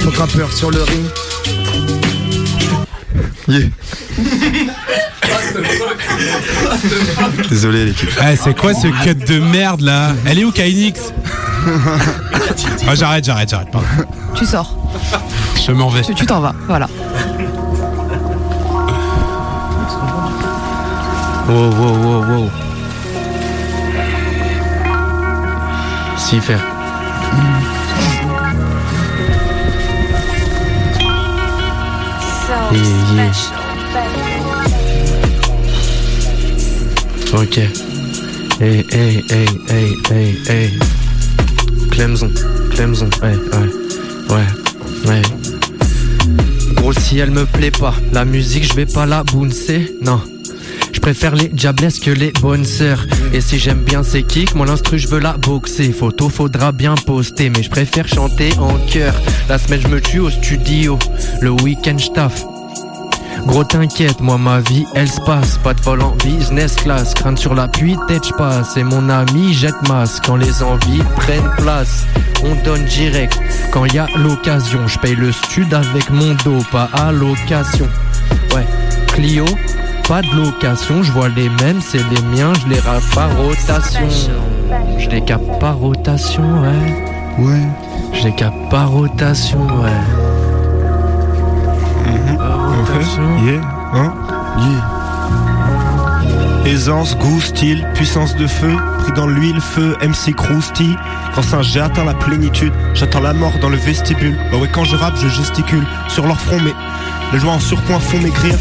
[0.00, 1.04] Fuck rappeur sur le ring
[3.48, 3.66] Yeah
[7.48, 8.10] Désolé l'équipe.
[8.22, 10.12] Eh, c'est quoi ce cut de merde là?
[10.26, 11.00] Elle est où Kainix?
[12.88, 13.70] Ah, J'arrête, j'arrête, j'arrête.
[13.70, 13.86] pardon.
[14.34, 14.74] Tu sors.
[15.66, 16.00] Je m'en vais.
[16.02, 16.54] Tu tu t'en vas.
[16.66, 16.88] Voilà.
[21.48, 22.50] Wow, wow, wow, wow.
[26.30, 26.60] Si faire.
[32.46, 33.32] So Yeah.
[37.34, 37.56] Ok.
[38.60, 40.78] Hey, hey, hey, hey, hey, hey.
[41.90, 42.30] Clemson,
[42.70, 43.68] Clemson, ouais, ouais,
[44.30, 44.46] ouais,
[45.08, 45.22] ouais.
[46.74, 50.20] Gros, si elle me plaît pas, la musique, je vais pas la bouncer, non.
[51.00, 53.06] Je préfère les diablesses que les bonnes sœurs.
[53.32, 55.92] Et si j'aime bien ces kicks, mon instru, je veux la boxer.
[55.92, 59.14] Photo, faudra bien poster, mais je préfère chanter en chœur.
[59.48, 60.98] La semaine, je me tue au studio.
[61.40, 62.44] Le week-end, je taffe.
[63.46, 67.38] Gros t'inquiète, moi ma vie elle se passe Pas de vol en business class Crainte
[67.38, 72.04] sur l'appui, tête je passe Et mon ami jette masse Quand les envies prennent place
[72.44, 73.40] On donne direct
[73.72, 77.88] Quand y a l'occasion Je paye le stud avec mon dos Pas à location
[78.54, 78.66] Ouais,
[79.06, 79.46] Clio
[80.10, 84.08] pas de location, je vois les mêmes, c'est les miens, je les rappe par rotation.
[84.98, 87.06] Je les capte par rotation, ouais.
[87.38, 87.62] Ouais.
[88.12, 90.02] Je les capte par rotation, ouais.
[92.36, 93.22] Par rotation.
[93.44, 93.60] Yeah,
[93.94, 94.12] hein?
[96.66, 100.96] Aisance, goût, style, puissance de feu, pris dans l'huile, feu, MC Krusty.
[101.36, 104.36] Quand singe, j'ai atteint la plénitude, j'attends la mort dans le vestibule.
[104.50, 106.72] Bah ouais, quand je rappe, je gesticule sur leur front, mais
[107.32, 108.56] les joints en surpoint font maigrir.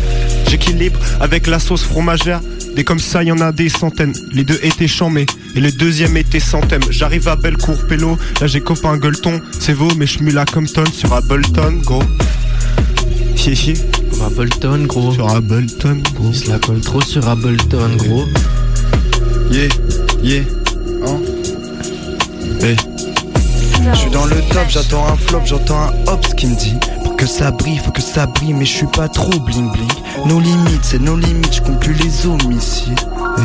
[0.50, 2.42] J'équilibre avec la sauce fromagère.
[2.76, 4.14] Des comme ça, y en a des centaines.
[4.32, 6.82] Les deux étaient chamés et le deuxième était sans thème.
[6.90, 8.18] J'arrive à Bellecour, Pélo.
[8.42, 9.42] Là, j'ai copain gueuleton.
[9.60, 12.04] C'est beau, mais je là comme tonne sur Ableton, gros.
[13.36, 13.76] Chier.
[14.12, 15.14] Sur Ableton, gros.
[15.14, 16.32] Sur Ableton, gros.
[16.32, 18.26] Il se la colle trop sur Ableton, gros.
[19.52, 19.68] Yeah,
[20.24, 20.44] yeah,
[21.06, 21.20] hein?
[22.62, 22.76] Hey.
[23.92, 26.76] Je suis dans le top, j'attends un flop, j'entends un hop qui me dit
[27.20, 29.92] que ça brille, faut que ça brille, mais je suis pas trop bling bling.
[30.26, 32.98] Nos limites, c'est nos limites, je plus les homicides.
[33.38, 33.44] Hey,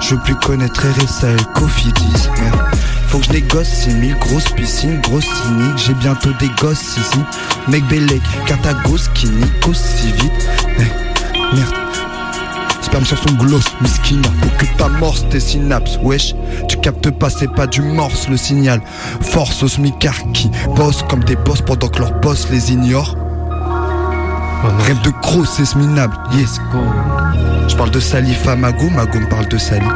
[0.00, 2.60] Je veux plus connaître RSA Cofidis Merde.
[3.08, 7.18] Faut que je négocie mille grosses piscines, grosses cyniques J'ai bientôt des gosses ici.
[7.66, 10.48] Mec Bellec, Cartagos qui nique aussi vite.
[11.52, 11.74] Merde
[12.90, 14.28] Sperme sur son gloss, miskina.
[14.44, 16.34] Occupe ta morse, tes synapses, wesh.
[16.68, 18.80] Tu captes pas, c'est pas du morse le signal.
[19.20, 23.16] Force aux smicards qui bossent comme des boss pendant que leurs boss les ignorent.
[24.86, 26.80] Rêve de gros, c'est ce minable, yes go.
[27.68, 29.86] Je parle de Salif à Mago, me parle de Sali.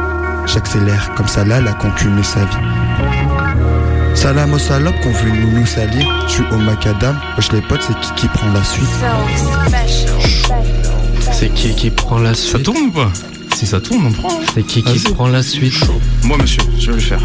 [0.45, 2.55] J'accélère, comme ça là, la concu met sa vie.
[4.13, 6.07] Salam aux salopes qu'on veut nous nous salir.
[6.27, 8.87] Je suis au macadam, wesh les potes, c'est qui qui prend la suite.
[11.37, 13.11] C'est qui qui prend la suite Ça tourne ou pas
[13.53, 14.39] Si ça tourne, on prend.
[14.53, 15.73] C'est qui qui prend la suite
[16.23, 17.21] Moi, monsieur, je vais le faire.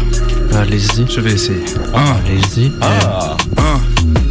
[0.53, 1.09] Allez-y.
[1.09, 1.63] Je vais essayer.
[1.93, 2.17] Un.
[2.25, 2.73] Allez-y.
[2.81, 3.37] Ah.
[3.57, 4.30] Un.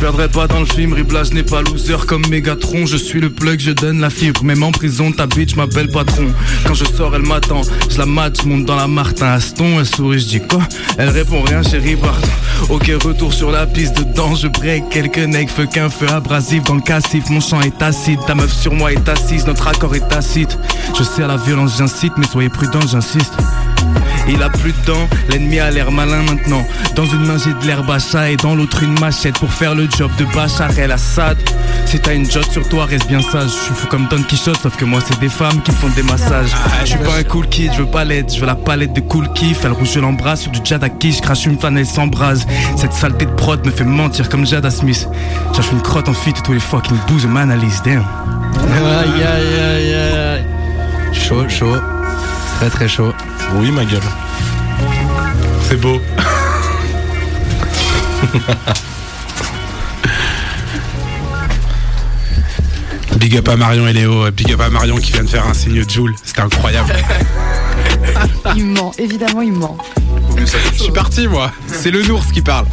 [0.00, 2.86] Perdrai pas dans le film, Ribla, je n'ai pas loser comme Megatron.
[2.86, 4.42] Je suis le plug, je donne la fibre.
[4.42, 6.28] Même en prison, ta bitch m'appelle patron.
[6.66, 7.60] Quand je sors, elle m'attend.
[7.90, 9.78] Je la mate, je monte dans la Martin Aston.
[9.78, 10.62] Elle sourit, je dis quoi?
[10.96, 12.26] Elle répond rien, chérie, pardon.
[12.70, 14.34] Ok, retour sur la piste dedans.
[14.34, 17.28] Je break quelques necks, feu qu'un feu abrasif dans le cassif.
[17.28, 19.46] Mon chant est acide, ta meuf sur moi est assise.
[19.46, 20.58] Notre accord est tacite.
[20.98, 23.34] Je sais à la violence, j'incite, mais soyez prudents, j'insiste.
[24.32, 26.64] Il a plus de dents, l'ennemi a l'air malin maintenant.
[26.94, 29.74] Dans une main j'ai de l'herbe à chat et dans l'autre une machette pour faire
[29.74, 31.36] le job de Bachar el Assad.
[31.84, 33.50] Si t'as une jotte sur toi, reste bien sage.
[33.50, 36.04] Je suis fou comme Don Quichotte, sauf que moi c'est des femmes qui font des
[36.04, 36.50] massages.
[36.82, 39.00] Je suis pas un cool kid, je veux pas l'aide, je veux la palette de
[39.00, 39.64] cool kiff.
[39.64, 42.46] Elle rouge, je l'embrasse sur du Jadaki, je crache une fan, elle s'embrase.
[42.76, 45.08] Cette saleté de prod me fait mentir comme Jada Smith.
[45.56, 48.04] Cherche une crotte en fit et tous les fucking bouses m'analysent, damn.
[48.62, 50.44] Aïe aïe aïe aïe.
[51.12, 51.76] Chaud, chaud.
[52.60, 53.12] Très très chaud.
[53.54, 54.00] Oui, ma gueule.
[55.68, 56.00] C'est beau.
[63.16, 65.52] Big up à Marion et Léo, big up à Marion qui vient de faire un
[65.52, 66.94] signe Joule, c'était incroyable.
[68.56, 69.76] Il ment, évidemment, il ment.
[70.38, 72.64] Je suis parti moi, c'est le Nours qui parle.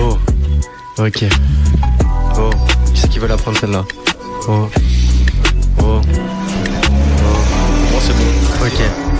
[0.00, 0.18] Oh.
[0.98, 1.24] Ok.
[2.38, 2.50] Oh.
[2.94, 3.84] Qui c'est qui veut la prendre celle-là?
[4.48, 4.68] Oh.
[5.82, 6.00] Oh.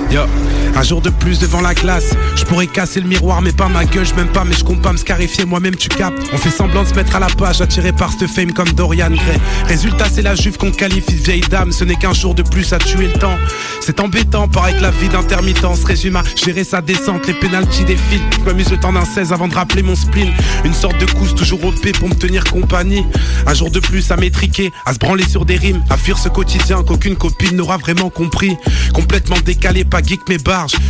[0.09, 0.46] Ok.
[0.77, 2.15] Un jour de plus devant la glace.
[2.37, 4.83] Je pourrais casser le miroir, mais pas ma gueule, je m'aime pas, mais je compte
[4.83, 6.19] pas me scarifier, moi-même tu captes.
[6.35, 9.09] On fait semblant de se mettre à la page, attiré par ce fame comme Dorian
[9.09, 9.41] Gray.
[9.67, 12.75] Résultat, c'est la juve qu'on qualifie de vieille dame, ce n'est qu'un jour de plus
[12.75, 13.39] à tuer le temps.
[13.81, 18.21] C'est embêtant, pareil que la vie d'intermittence résume à gérer sa descente, les pénalties défilent.
[18.39, 20.31] Je m'amuse le temps d'un 16 avant de rappeler mon spleen.
[20.65, 23.05] Une sorte de cousse toujours au pour me tenir compagnie.
[23.47, 26.29] Un jour de plus à m'étriquer, à se branler sur des rimes, à fuir ce
[26.29, 28.57] quotidien qu'aucune copine n'aura vraiment compris.
[28.93, 30.39] Complètement décalé, pas geek mais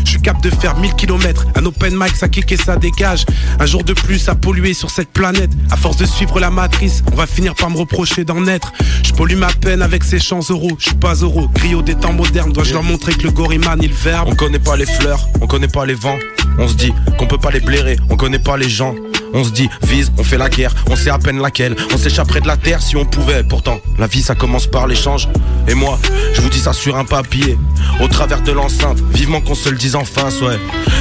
[0.05, 1.47] Je suis cap de faire 1000 km.
[1.55, 3.25] Un open mic, ça kick et ça dégage.
[3.59, 5.51] Un jour de plus à polluer sur cette planète.
[5.71, 8.73] À force de suivre la matrice, on va finir par me reprocher d'en être.
[9.03, 10.77] Je pollue ma peine avec ces champs euros.
[10.79, 11.49] Je suis pas euro.
[11.55, 14.29] Griot des temps modernes, dois-je leur montrer que le goriman il verbe?
[14.31, 16.19] On connaît pas les fleurs, on connaît pas les vents.
[16.59, 18.95] On se dit qu'on peut pas les blairer, on connaît pas les gens.
[19.35, 21.77] On se dit, vise, on fait la guerre, on sait à peine laquelle.
[21.93, 23.43] On s'échapperait de la terre si on pouvait.
[23.45, 25.29] Pourtant, la vie ça commence par l'échange.
[25.69, 25.99] Et moi,
[26.35, 27.59] je vous dis ça sur un papier,
[28.01, 28.99] au travers de l'enceinte.
[29.13, 30.59] Vivement qu'on se le dise en face, ouais.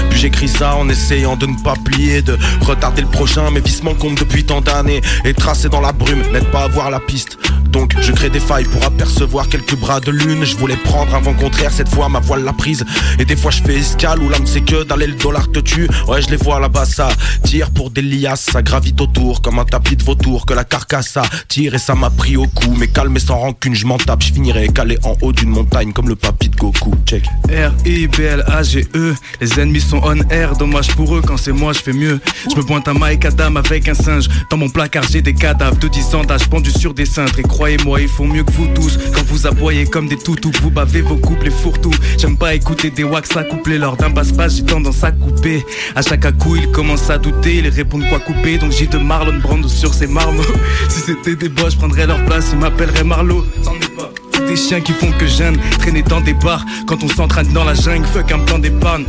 [0.10, 3.50] Puis j'écris ça en essayant de ne pas plier, de retarder le prochain.
[3.52, 5.02] Mes vices compte depuis tant d'années.
[5.24, 7.38] Et tracé dans la brume, n'aide pas à voir la piste.
[7.76, 10.46] Donc je crée des failles pour apercevoir quelques bras de lune.
[10.46, 12.86] Je voulais prendre un vent contraire, cette fois ma voile l'a prise.
[13.20, 15.90] Et des fois je fais escale où l'âme c'est que d'aller le dollar te tue.
[16.08, 17.10] Ouais, je les vois là-bas, ça
[17.44, 18.02] tire pour des
[18.36, 20.46] ça gravite autour comme un tapis de vautour.
[20.46, 22.74] Que la carcasse ça tire et ça m'a pris au cou.
[22.78, 24.24] Mais calme et sans rancune, je m'en tape.
[24.24, 26.94] Je finirai calé en haut d'une montagne comme le papy de Goku.
[27.06, 27.26] Check.
[27.50, 29.16] R-I-B-L-A-G-E.
[29.42, 32.56] Les ennemis sont on air, dommage pour eux quand c'est moi je fais mieux Je
[32.56, 35.88] me pointe à Mike Adam avec un singe Dans mon placard j'ai des cadavres de
[35.88, 38.98] 10 ans d'âge pendus sur des cintres Et croyez-moi ils font mieux que vous tous
[39.14, 42.92] Quand vous aboyez comme des toutous Vous bavez vos couples et fourre-tout J'aime pas écouter
[42.92, 46.70] des wax à coupler Lors d'un basse-passe j'ai tendance à couper À chaque coup ils
[46.72, 50.44] commencent à douter Ils répondent quoi couper Donc j'ai de Marlon Brando sur ses marmots.
[50.90, 54.10] Si c'était des bois je prendrais leur place Ils m'appelleraient Marlowe C'en est pas
[54.48, 57.74] des chiens qui font que jeune, traîner dans des bars quand on s'entraîne dans la
[57.74, 59.06] jungle, fuck un plan d'épargne.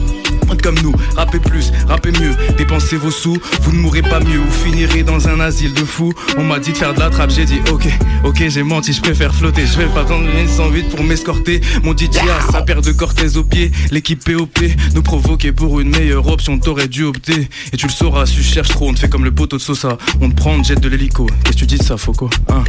[0.63, 4.65] Comme nous, rappez plus, rappez mieux, dépensez vos sous, vous ne mourrez pas mieux, vous
[4.65, 6.13] finirez dans un asile de fous.
[6.39, 7.87] On m'a dit de faire de la trappe, j'ai dit ok,
[8.25, 11.61] ok, j'ai menti, je préfère flotter, je vais pas prendre une 108 pour m'escorter.
[11.85, 14.59] Mon DJ a sa paire de Cortez au pied, l'équipe POP
[14.95, 17.49] nous provoquer pour une meilleure option, t'aurais dû opter.
[17.73, 19.63] Et tu le sauras, si tu cherches trop, on te fait comme le poteau de
[19.63, 21.27] Sosa, on te prend, on te jette de l'hélico.
[21.45, 22.65] Qu'est-ce que tu dis de ça, Foucault hein?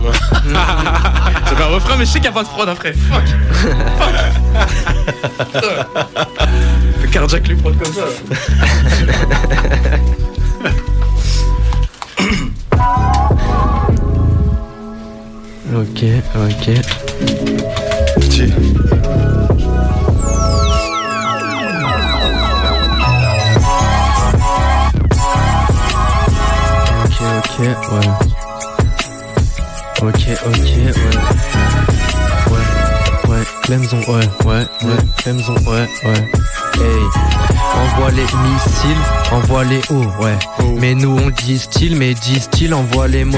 [1.49, 2.93] J'avais un refrain, mais je sais qu'il fraude après.
[2.93, 3.23] Fuck.
[3.97, 4.15] Fuck.
[7.01, 8.05] Fait cardiaque comme ça.
[15.75, 16.03] Ok,
[16.35, 16.65] ok.
[18.19, 18.53] Petit.
[27.03, 28.09] Ok, ok, ouais.
[30.01, 31.96] Ok, ok, ouais.
[33.67, 36.31] Clemson, ouais, ouais, ouais, Clemson, ouais, ouais.
[36.75, 37.03] Hey,
[37.75, 38.97] envoie les missiles,
[39.29, 40.37] envoie les hauts, ouais.
[40.79, 43.37] Mais nous on dit style, mais dit style, envoie les mots.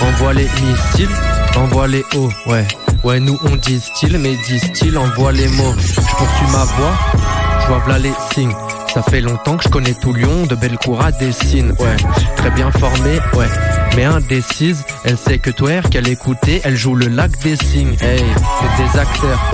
[0.00, 1.10] Envoie les missiles,
[1.58, 2.66] envoie les hauts, ouais.
[3.04, 5.74] Ouais, nous on dit style, mais dit style, envoie les mots.
[5.78, 6.96] Je poursuis ma voix,
[7.60, 8.54] je vois v'là les signes.
[8.96, 11.96] Ça fait longtemps que je connais tout Lyon, de Bellecour à Dessine, ouais.
[12.36, 13.46] Très bien formée, ouais.
[13.94, 17.94] Mais indécise, elle sait que toi, qu'elle écoutait, elle joue le lac des signes.
[18.00, 18.24] Hey,
[18.58, 19.52] c'est des acteurs.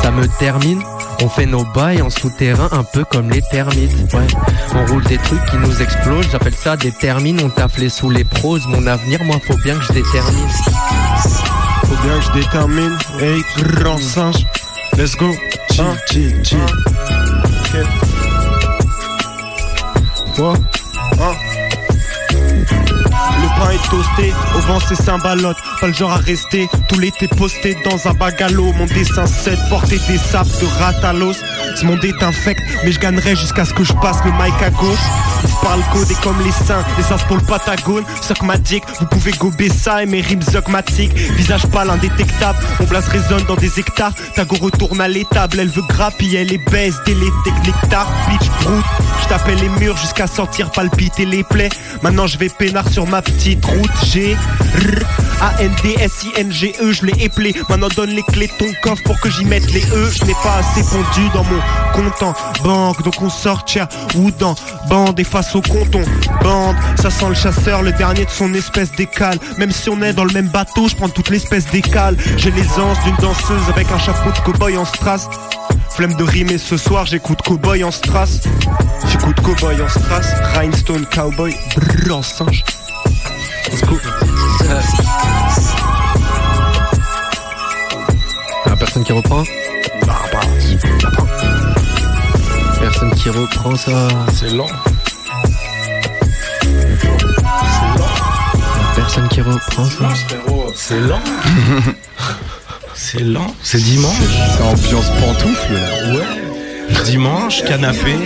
[0.00, 0.82] Ça me termine,
[1.22, 4.26] on fait nos bails en souterrain un peu comme les termites, ouais.
[4.74, 8.08] On roule des trucs qui nous explosent, j'appelle ça des termines, on taffe les sous
[8.08, 8.66] les proses.
[8.68, 10.48] Mon avenir, moi, faut bien que je détermine.
[11.84, 12.96] Faut bien que je détermine.
[13.20, 14.46] Hey, grand singe.
[14.96, 15.34] Let's go.
[20.38, 20.54] Quoi
[21.20, 21.34] Hein
[23.40, 27.26] le pain est toasté, au vent c'est symbalote, pas le genre à rester, tout l'été
[27.28, 31.36] posté dans un bagalo, mon dessin 7, porter des sapes de ratalos,
[31.78, 34.70] ce monde est infect, mais je gagnerai jusqu'à ce que je passe le mic à
[34.70, 34.98] gauche,
[35.42, 39.30] je parle code et comme les seins, les sens pour le patagone, Socmatic, vous pouvez
[39.32, 44.12] gober ça et mes rimes zogmatiques, visage pâle indétectable, mon blast résonne dans des hectares,
[44.34, 48.48] Tago retourne à l'étable, elle veut grappiller, elle les baisse, dès les techniques tard, bitch,
[48.62, 48.84] brute,
[49.22, 51.70] je t'appelle les murs jusqu'à sentir palpiter les plaies,
[52.02, 53.90] maintenant je vais peinard sur ma petite route.
[54.04, 54.36] G
[54.74, 55.04] R
[55.40, 58.48] A N D S I N G E je l'ai éplé maintenant donne les clés
[58.48, 60.10] de ton coffre pour que j'y mette les E.
[60.10, 61.60] Je n'ai pas assez fondu dans mon
[61.94, 64.54] compte en banque donc on sort tiens ou dans
[64.88, 66.02] bande et face au compton
[66.42, 69.38] bande ça sent le chasseur le dernier de son espèce d'écale.
[69.58, 72.16] Même si on est dans le même bateau je prends toute l'espèce d'écale.
[72.36, 75.28] J'ai les anses d'une danseuse avec un chapeau de cowboy en strass.
[75.90, 78.40] Flemme de rimer ce soir, j'écoute Cowboy en strass.
[79.10, 82.64] J'écoute Cowboy en strass, Rhinestone Cowboy, brrr en singe.
[83.66, 83.98] Let's go.
[88.66, 89.42] Y'a personne qui reprend
[92.80, 94.08] Personne qui reprend ça.
[94.34, 94.66] C'est lent.
[98.96, 100.08] Personne qui reprend ça.
[100.74, 101.20] C'est lent.
[102.94, 103.54] C'est lent.
[103.62, 104.16] C'est dimanche.
[104.56, 106.14] C'est ambiance pantoufle là.
[106.14, 107.04] Ouais.
[107.04, 108.16] Dimanche, canapé,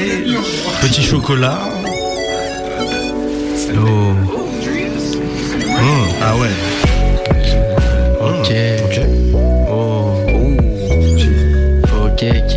[0.80, 1.58] petit chocolat.
[3.74, 4.14] Oh.
[6.22, 6.50] Ah ouais.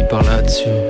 [0.10, 0.85] Parle là-dessus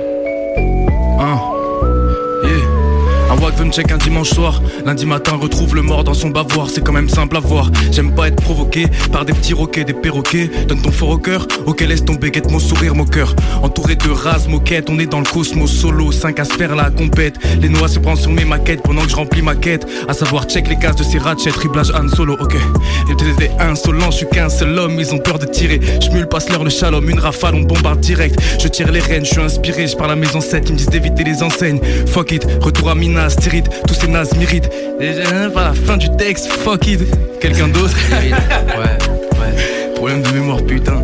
[3.56, 4.62] veut me check un dimanche soir.
[4.84, 6.68] Lundi matin, retrouve le mort dans son bavoir.
[6.70, 7.70] C'est quand même simple à voir.
[7.90, 10.50] J'aime pas être provoqué par des petits roquets, des perroquets.
[10.68, 11.46] Donne ton fort au cœur.
[11.66, 13.34] Ok, laisse tomber, guette mon sourire, mon cœur.
[13.62, 14.90] Entouré de rases, moquettes.
[14.90, 16.12] On est dans le cosmos solo.
[16.12, 17.38] 5 à se faire la compète.
[17.60, 19.86] Les noix se prennent sur mes maquettes pendant que je remplis ma quête.
[20.08, 21.50] À savoir, check les cases de ces ratchets.
[21.50, 22.54] Triblage Han Solo, ok.
[23.10, 24.98] Et des insolents, je suis qu'un seul homme.
[24.98, 25.80] Ils ont peur de tirer.
[26.02, 27.08] Je mule, passe leur le shalom.
[27.08, 28.38] Une rafale, on bombarde direct.
[28.60, 29.86] Je tire les rênes, je suis inspiré.
[29.86, 30.68] Je parle à maison 7.
[30.68, 31.80] Ils me disent d'éviter les enseignes.
[32.06, 32.46] Fuck it.
[32.60, 33.36] Retour à Minas,
[33.86, 34.68] Tous ces nazes méritent.
[34.98, 36.48] Déjà, pas la fin du texte.
[36.48, 37.00] Fuck it.
[37.40, 38.98] Quelqu'un d'autre Ouais,
[39.38, 39.94] ouais.
[39.94, 41.02] Problème de mémoire, putain.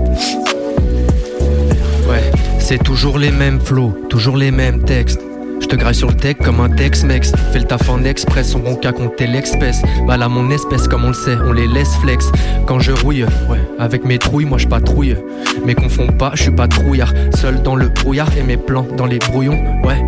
[2.08, 5.20] Ouais, c'est toujours les mêmes flots, toujours les mêmes textes.
[5.62, 7.32] Je te graille sur le tech comme un Tex-Mex.
[7.52, 9.80] Fais le taf en express, on bon qu'à compter l'espèce.
[10.04, 12.30] Mal à mon espèce, comme on le sait, on les laisse flex.
[12.66, 15.16] Quand je rouille, ouais, avec mes trouilles, moi je patrouille.
[15.64, 17.14] Mais confonds pas, je suis pas trouillard.
[17.36, 20.02] Seul dans le brouillard et mes plans dans les brouillons, ouais.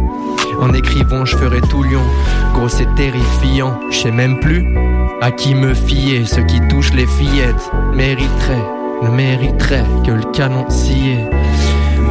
[0.61, 2.03] En écrivant, je ferai tout lion.
[2.55, 4.67] Gros, c'est terrifiant, je sais même plus
[5.21, 6.27] à qui me fier.
[6.27, 8.65] Ceux qui touchent les fillettes mériteraient,
[9.03, 11.19] ne mériteraient que le canon scié.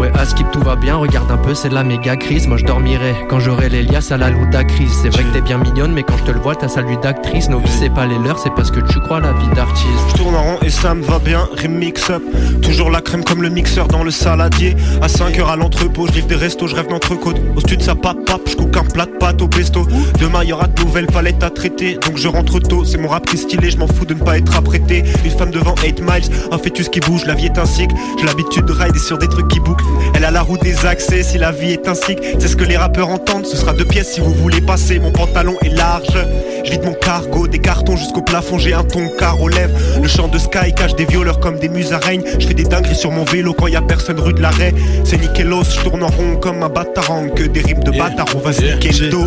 [0.03, 2.45] Ouais, à skip tout va bien, regarde un peu, c'est la méga crise.
[2.45, 4.89] Moi je dormirai quand j'aurai les liasses à la ludacris.
[4.89, 7.47] C'est vrai que t'es bien mignonne, mais quand je te le vois, t'as salut d'actrice.
[7.47, 9.87] Nos vies, c'est pas les leurs, c'est parce que tu crois la vie d'artiste.
[10.09, 12.21] Je tourne en rond et ça me va bien, remix up
[12.61, 14.75] Toujours la crème comme le mixeur dans le saladier.
[15.01, 17.37] À 5 heures à l'entrepôt, je livre des restos, je rêve d'entrecôte.
[17.55, 19.85] Au stud ça pap pap, je un plat de pâtes au pesto.
[20.19, 21.97] Demain y aura de nouvelles palettes à traiter.
[22.05, 24.19] Donc je rentre tôt, c'est mon rap qui est stylé, je m'en fous de ne
[24.19, 25.03] pas être apprêté.
[25.23, 27.95] Une femme devant 8 miles, un fœtus qui bouge, la vie est un cycle.
[28.19, 29.83] J'ai l'habitude de rider sur des trucs qui bouclent
[30.15, 32.63] Elle a la roue des accès, si la vie est un cycle C'est ce que
[32.63, 34.99] les rappeurs entendent, ce sera deux pièces si vous voulez passer.
[34.99, 36.17] Mon pantalon est large,
[36.63, 39.73] je vide mon cargo Des cartons jusqu'au plafond, j'ai un ton car aux lèvres.
[40.01, 43.11] Le chant de Sky cache des violeurs comme des musaraignes Je fais des dingueries sur
[43.11, 44.73] mon vélo quand y a personne rue de l'arrêt.
[45.03, 48.39] C'est Nickelos, je tourne en rond comme un batarang Que des rimes de bâtard, on
[48.39, 49.25] va se Yeah, niquer le dos.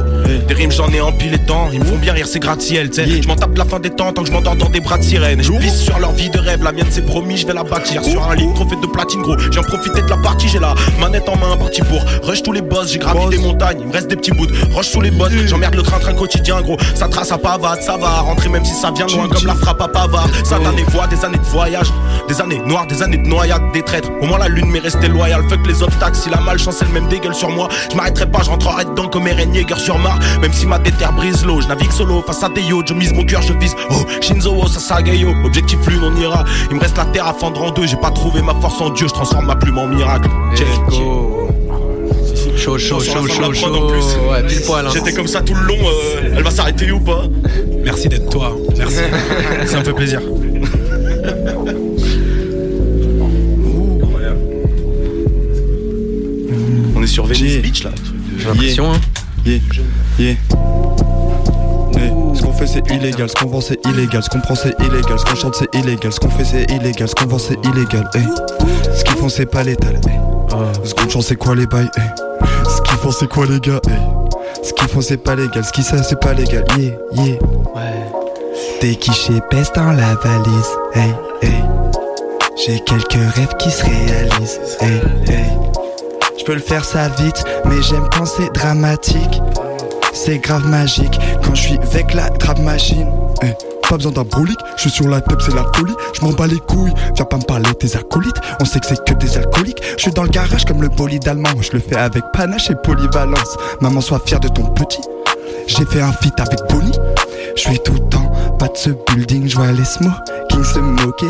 [0.48, 3.22] Des rimes j'en ai empilé tant, ils me font bien rire ces gratte-ciel, tu sais.
[3.22, 5.02] Je m'en tape la fin des temps tant que je m'endors dans des bras de
[5.02, 5.42] sirène.
[5.42, 8.02] Je sur leur vie de rêve, la mienne c'est promis, je vais la bâtir.
[8.02, 10.74] Sur un lit, trophée de platine gros, j'ai en profité de la partie, j'ai la
[11.00, 13.92] manette en main, parti pour rush tous les boss, j'ai gravi des montagnes, il me
[13.92, 15.32] reste des petits bouts roche sous les bottes.
[15.46, 18.90] J'emmerde le train-train quotidien gros, ça trace ça pavade, ça va rentrer même si ça
[18.92, 20.28] vient loin comme la frappe à Pavard.
[20.44, 21.92] Satané voix, des années de voyage,
[22.28, 24.10] des années noires, des années de noyade, des traîtres.
[24.20, 25.42] Au moins la lune m'est restée loyale.
[25.48, 28.50] Fuck les obstacles, si la malchance elle même dégueule sur moi, je m'arrêterai pas, je
[28.50, 30.24] rentrerai dedans comme Eren sur Mars.
[30.40, 33.12] Même si ma déterre brise l'eau, je navigue solo face à des yo, je mise
[33.12, 33.74] mon cœur, je vise.
[33.90, 36.44] Oh, Shinzo, oh, Sasagayo, objectif lune, on ira.
[36.70, 38.90] Il me reste la terre à fendre en deux, j'ai pas trouvé ma force en
[38.90, 40.28] Dieu, je transforme ma plume en miracle.
[42.66, 44.00] Chaud, chaud, chaud, chaud, prod en plus.
[44.00, 44.28] chaud.
[44.28, 44.84] Ouais, pile poil.
[44.86, 44.90] hein.
[44.92, 47.22] J'étais comme ça tout le long, euh, elle va s'arrêter ou pas
[47.84, 48.56] Merci d'être toi.
[48.76, 48.96] Merci.
[49.66, 50.20] Ça me fait plaisir.
[56.94, 57.90] On est sur Venice Beach là.
[58.38, 59.00] J'ai l'impression, hein.
[59.44, 59.58] Yeah,
[60.18, 60.34] yeah.
[61.96, 64.74] Hey, ce qu'on fait c'est illégal, ce qu'on vend c'est illégal, ce qu'on prend c'est
[64.80, 67.56] illégal, ce qu'on chante c'est illégal, ce qu'on fait c'est illégal, ce qu'on vend c'est
[67.64, 68.08] illégal.
[68.14, 68.24] Hey.
[68.94, 70.00] Ce qu'ils font c'est pas létal.
[70.08, 70.18] Hey.
[70.84, 72.04] Ce qu'on chante c'est quoi les bails hey.
[72.68, 73.98] Ce qu'ils font c'est quoi les gars hey.
[74.62, 76.64] Ce qu'ils font c'est pas légal, ce qu'ils savent c'est pas légal.
[76.76, 77.38] Yeah, yeah.
[77.74, 78.06] Ouais.
[78.80, 80.70] Des quichés pèsent dans la valise.
[80.94, 81.64] Hey, hey.
[82.56, 84.60] J'ai quelques rêves qui se réalisent.
[84.80, 85.44] Hey, hey.
[86.38, 89.42] Je peux le faire ça vite, mais j'aime quand c'est dramatique.
[90.12, 93.10] C'est grave magique quand je suis avec la trap machine.
[93.42, 93.48] Eh,
[93.88, 95.94] pas besoin d'un brolique, je suis sur la table, c'est la folie.
[96.14, 98.40] Je m'en bats les couilles, viens pas me parler tes acolytes.
[98.60, 99.82] On sait que c'est que des alcooliques.
[99.96, 101.50] Je suis dans le garage comme le bolide allemand.
[101.60, 103.56] Je le fais avec panache et polyvalence.
[103.80, 105.02] Maman, sois fière de ton petit.
[105.66, 106.98] J'ai fait un feat avec Bonnie.
[107.56, 111.28] Je suis tout le temps pas de ce building, je vois les smoking se moquer.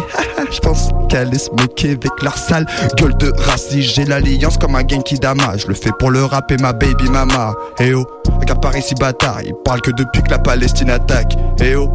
[0.51, 3.95] Je pense qu'elle se moquer avec leur sale gueule de raciste.
[3.95, 5.57] J'ai l'alliance comme un Genki Dama.
[5.57, 7.55] Je le fais pour le rap et ma baby mama.
[7.81, 8.07] Eh oh,
[8.41, 9.43] regarde Paris si bâtard.
[9.45, 11.37] Il parle que depuis que la Palestine attaque.
[11.61, 11.91] Eh oh,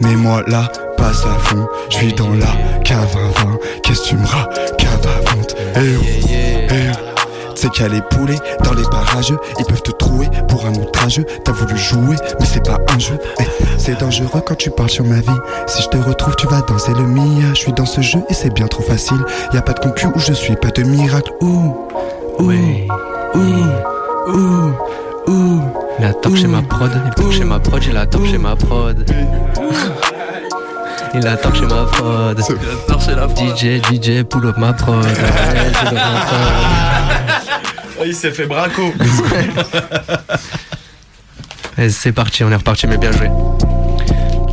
[0.00, 1.66] Mais moi là, passe à fond.
[1.90, 2.46] Je suis dans la
[2.84, 3.58] cave à vin.
[3.82, 4.26] Qu'est-ce que tu me
[4.76, 5.56] Cave à vente?
[5.74, 6.04] Eh oh,
[6.70, 7.10] eh oh.
[7.56, 10.72] C'est qu'il y a les poulets dans les barrages, ils peuvent te trouver pour un
[10.72, 11.26] outrageux.
[11.44, 13.18] T'as voulu jouer, mais c'est pas un jeu.
[13.76, 15.28] C'est dangereux quand tu parles sur ma vie.
[15.66, 17.52] Si je te retrouve, tu vas danser le Mia.
[17.54, 19.18] Je suis dans ce jeu et c'est bien trop facile.
[19.52, 21.32] Y a pas de concu où je suis, pas de miracle.
[21.40, 21.88] Ouh,
[22.38, 22.52] ouh,
[23.34, 24.72] ouh, ouh,
[25.26, 25.89] ouh.
[26.00, 28.56] La torche chez ma prod, et pour chez ma prod, j'ai la torche chez ma
[28.56, 29.04] prod.
[31.12, 32.38] Il a torché ma prod.
[33.36, 35.04] DJ, DJ, pull up ma prod.
[35.04, 36.40] Ouais, pull up ma prod.
[38.00, 38.94] Oh, il s'est fait braco.
[41.78, 43.28] Et c'est parti, on est reparti, mais bien joué.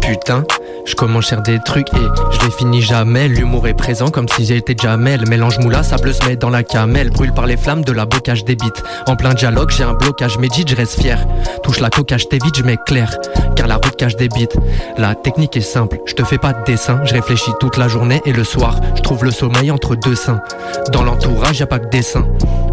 [0.02, 0.44] Putain,
[0.88, 3.28] je commence à faire des trucs et je les finis jamais.
[3.28, 5.28] L'humour est présent comme si j'étais Jamel.
[5.28, 7.10] Mélange moula, sable se met dans la camelle.
[7.10, 8.84] Brûle par les flammes de la bocage des bites.
[9.06, 11.20] En plein dialogue, j'ai un blocage médite, je reste fier.
[11.64, 13.18] Touche la coquage, t'es vite, je m'éclaire.
[13.56, 14.58] Car la route cache des bites.
[14.98, 17.02] La technique est simple, je te fais pas de dessin.
[17.04, 20.42] Je réfléchis toute la journée et le soir, je trouve le sommeil entre deux seins.
[20.92, 22.26] Dans l'entourage, y a pas que dessin.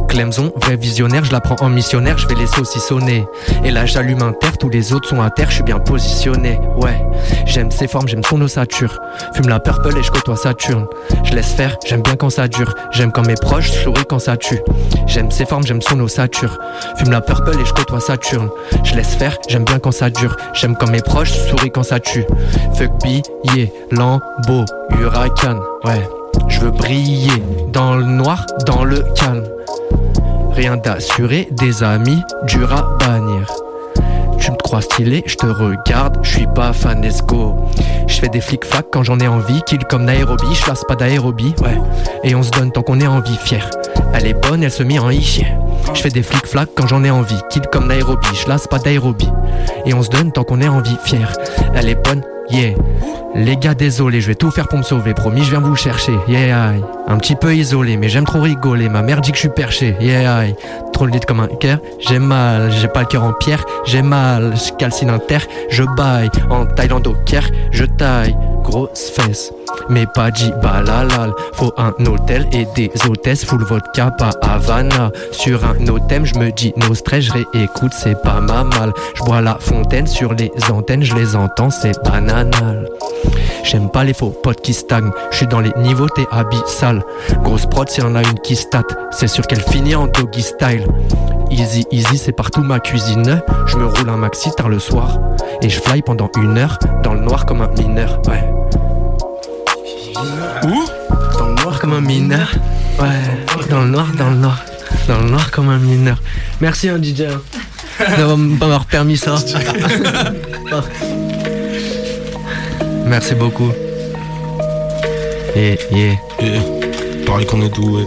[0.08, 3.26] Clemson, vrai visionnaire, je la prends en missionnaire, je vais les saucissonner.
[3.64, 6.60] Et là j'allume un terre, tous les autres sont à terre, je suis bien positionné.
[6.76, 7.04] Ouais,
[7.46, 9.00] j'aime ses formes, j'aime son ossature.
[9.34, 10.86] Fume la purple et je côtoie Saturne.
[11.24, 12.74] Je laisse faire, j'aime bien quand ça dure.
[12.92, 14.60] J'aime quand mes proches sourient quand ça tue.
[15.06, 16.58] J'aime ses formes, j'aime son ossature.
[16.96, 18.48] Fume la purple et je côtoie Saturne.
[18.84, 20.36] Je laisse faire, j'aime bien quand ça dure.
[20.52, 22.24] J'aime quand mes proches sourient quand ça tue.
[22.74, 25.60] Fuck billet, lambeau, huracan.
[25.84, 26.08] Ouais,
[26.48, 27.42] je veux briller
[27.72, 29.44] dans le noir, dans le calme.
[30.52, 32.94] Rien d'assuré, des amis, dur à.
[34.38, 37.54] Tu me crois stylé, je te regarde, je suis pas fan, let's go.
[38.06, 41.54] Je fais des flics-flacs quand j'en ai envie, kill comme Nairobi, je lasse pas d'aérobie,
[41.62, 41.78] ouais.
[42.22, 43.70] Et on se donne tant qu'on est en vie fier.
[44.12, 45.46] Elle est bonne, elle se met en ichi.
[45.94, 49.30] Je fais des flics-flacs quand j'en ai envie, kill comme Nairobi, je lasse pas d'aérobie.
[49.86, 51.32] Et on se donne tant qu'on est en vie fier.
[51.74, 52.74] Elle est bonne, yeah.
[53.36, 55.12] Les gars, désolé, je vais tout faire pour me sauver.
[55.12, 56.12] Promis, je viens vous chercher.
[56.28, 56.74] Yeah.
[57.08, 58.88] Un petit peu isolé, mais j'aime trop rigoler.
[58.88, 59.96] Ma mère dit que je suis perché.
[60.00, 60.44] Yeah.
[60.94, 61.78] Trop le lit comme un cœur.
[61.98, 63.64] J'ai mal, j'ai pas le cœur en pierre.
[63.84, 65.44] J'ai mal, je calcine un terre.
[65.68, 67.50] Je baille en Thaïlande au Caire.
[67.72, 69.52] Je taille, grosse fesse.
[69.88, 71.32] Mais pas dit balalal.
[71.54, 73.44] Faut un hôtel et des hôtesses.
[73.44, 75.10] Full vodka, pas Havana.
[75.32, 77.24] Sur un hôtel, je me dis no stress.
[77.24, 78.92] Je réécoute, c'est pas ma mal.
[79.14, 81.02] Je bois la fontaine sur les antennes.
[81.02, 82.88] Je les entends, c'est bananal.
[83.64, 85.10] J'aime pas les faux potes qui stagnent.
[85.30, 87.02] Je suis dans les niveaux, t'es abyssal.
[87.42, 90.42] Grosse prod, s'il y en a une qui stat, c'est sûr qu'elle finit en doggy
[90.42, 90.86] style.
[91.50, 93.42] Easy, easy, c'est partout ma cuisine.
[93.66, 95.18] Je me roule un maxi tard le soir.
[95.62, 98.20] Et je fly pendant une heure dans le noir comme un mineur.
[100.64, 100.84] Où
[101.38, 102.52] Dans le noir comme un mineur.
[103.00, 103.66] Ouais.
[103.68, 104.64] Dans le noir, dans le noir.
[105.08, 106.20] Dans le noir comme un mineur.
[106.60, 107.22] Merci, hein, DJ.
[107.22, 107.40] hein,
[108.16, 109.36] D'avoir pas m'avoir permis ça.
[113.06, 113.70] Merci beaucoup.
[115.54, 116.14] Yeah, yeah.
[116.40, 116.62] Yeah.
[117.26, 118.04] Pareil qu'on est doué.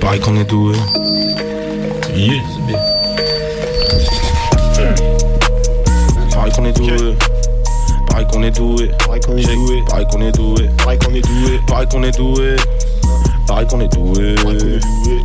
[0.00, 0.76] Pareil qu'on est doué.
[2.14, 2.78] Yeah, c'est bien.
[6.34, 7.16] Pareil qu'on est doué.
[8.08, 8.90] Pareil qu'on est doué.
[9.26, 9.82] Qu'on est doué.
[9.88, 10.68] Pareil qu'on est doué.
[10.78, 11.60] Pareil qu'on est doué.
[11.66, 12.56] Pareil qu'on est doué.
[13.46, 14.34] Pareil qu'on est doué.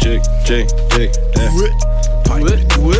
[0.01, 1.11] Check, check, check.
[2.23, 2.95] Pareil qu'on est doué.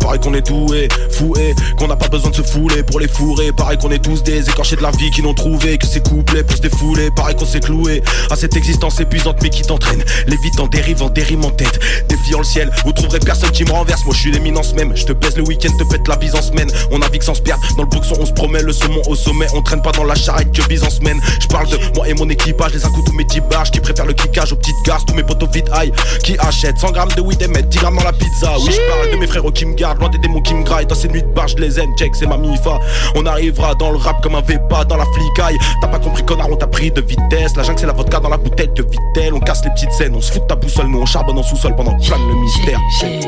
[0.00, 3.52] Pareil qu'on est doué, foué, qu'on n'a pas besoin de se fouler pour les fourrer.
[3.52, 6.42] Pareil qu'on est tous des écorchés de la vie qui n'ont trouvé que ces couplets
[6.42, 7.10] pour se défouler.
[7.10, 10.02] Pareil qu'on s'est cloué à cette existence épuisante mais qui t'entraîne.
[10.26, 11.78] Lévite en dérive, en dérive en tête.
[12.08, 14.04] Défiant le ciel, vous trouverez personne qui me renverse.
[14.04, 14.96] Moi je suis l'éminence même.
[14.96, 16.70] Je te baisse le week-end, te pète la bise en semaine.
[16.90, 17.62] On navigue sans se perdre.
[17.76, 19.46] Dans le boxon, on se promet le saumon au sommet.
[19.54, 21.20] On traîne pas dans la charrette que bise en semaine.
[21.40, 24.14] Je parle de moi et mon équipage, les couteau mes petits barges qui préfèrent le
[24.14, 25.04] kickage aux petites gares.
[25.04, 25.92] Tous mes potos vite high
[26.22, 28.56] qui achètent 100 grammes de weed et mettent 10 grammes dans la pizza.
[28.58, 30.86] Oui, je parle de mes frères qui me loin des démons qui me graillent.
[30.86, 31.90] Dans ces nuits de bar, je les aime.
[31.96, 32.78] Check, c'est ma mifa.
[33.14, 35.56] On arrivera dans le rap comme un Vépa dans la flicaille.
[35.80, 37.56] T'as pas compris, connard, on t'a pris de vitesse.
[37.56, 39.34] La jungle, c'est la vodka dans la bouteille de Vitel.
[39.34, 40.88] On casse les petites scènes, on se fout de ta boussole.
[40.88, 42.80] Nous, on charbonne en sous-sol pendant que plane le mystère.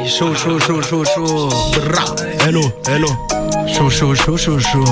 [0.07, 1.49] Chaud, chaud, chaud, chaud, chaud.
[2.47, 3.09] Hello, hello.
[3.67, 4.59] Chaud, chaud, chaud, chaud.
[4.59, 4.87] Chaud,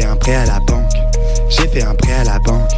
[0.00, 0.92] fait un prêt à la banque.
[1.48, 2.68] J'ai fait un prêt à la banque.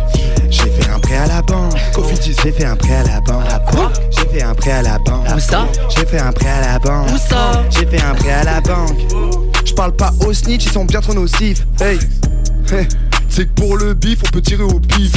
[0.51, 1.75] J'ai fait un prêt à la banque.
[2.21, 3.45] J'ai fait un prêt à la banque.
[3.67, 3.93] Quoi?
[4.11, 5.27] J'ai fait un prêt à la banque.
[5.35, 5.67] Où ça?
[5.89, 7.09] J'ai fait un prêt à la banque.
[7.13, 7.65] Où ça?
[7.71, 8.99] J'ai fait un prêt à la banque.
[9.65, 11.67] Je parle pas aux snitch, ils sont bien trop nocifs.
[11.81, 11.99] Hey.
[12.71, 12.87] Hey.
[13.29, 15.13] C'est que pour le bif, on peut tirer au pif.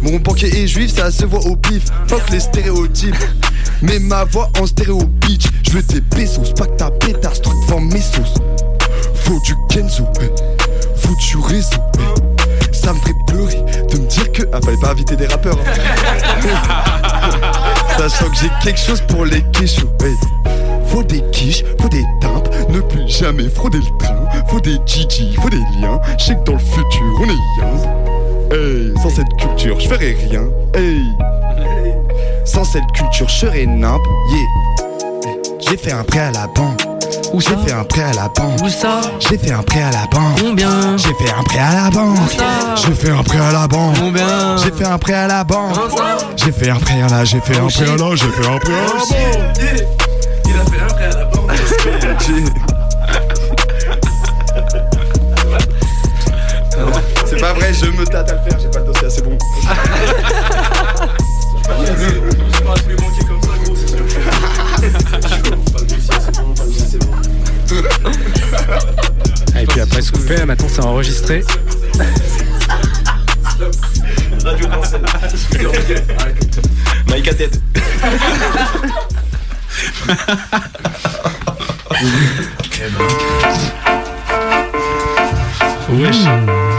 [0.00, 1.84] Mon banquier est juif, ça se voit au pif.
[2.08, 3.22] Fuck les stéréotypes.
[3.82, 5.44] Mais ma voix en stéréo bitch.
[5.62, 8.34] Je veux des pesos, pas que ta pétasse, truc devant mes sauces.
[9.24, 10.30] Faut du Kenzo, hey.
[10.96, 11.76] faut du réseau.
[11.98, 12.06] hey.
[12.72, 14.42] Ça me ferait pleurer de me dire que.
[14.52, 15.56] Ah, fallait pas inviter des rappeurs.
[15.56, 16.48] hein.
[17.98, 19.88] Sachant que j'ai quelque chose pour les quichos.
[20.02, 20.14] hey.
[20.86, 24.14] Faut des quiches, faut des timpes, ne plus jamais frauder le train.
[24.48, 25.98] Faut des Gigi, faut des liens.
[26.18, 27.88] Je sais que dans le futur on est young.
[28.52, 30.44] Hey, sans cette culture, je ferais rien.
[30.74, 31.00] Hey,
[32.44, 34.02] sans cette culture, je serais nimp.
[34.30, 35.32] Yeah.
[35.60, 36.81] J'ai fait un prêt à la banque.
[37.32, 38.60] Où j'ai fait un prêt à la banque.
[38.62, 40.38] Où ça J'ai fait un prêt à la banque.
[40.40, 42.18] Combien J'ai fait un prêt à la banque.
[42.36, 43.96] ça J'ai fait un prêt à la banque.
[43.98, 45.74] Combien J'ai fait un prêt à la banque.
[46.36, 48.58] J'ai fait un prêt à la, j'ai fait un prêt à la, j'ai fait un
[48.58, 49.16] prêt à la banque.
[50.44, 51.52] Il a fait un prêt à la banque.
[57.26, 59.38] C'est pas vrai, je me tâte à le faire, j'ai pas le dossier assez bon.
[61.64, 64.04] Je parle tous les banquiers comme ça, gros, c'est sûr.
[69.54, 71.44] Ah, Et puis après se couper, maintenant c'est enregistré.
[74.44, 74.66] Radio.
[77.08, 77.60] Mike à tête.
[85.90, 86.16] Wesh.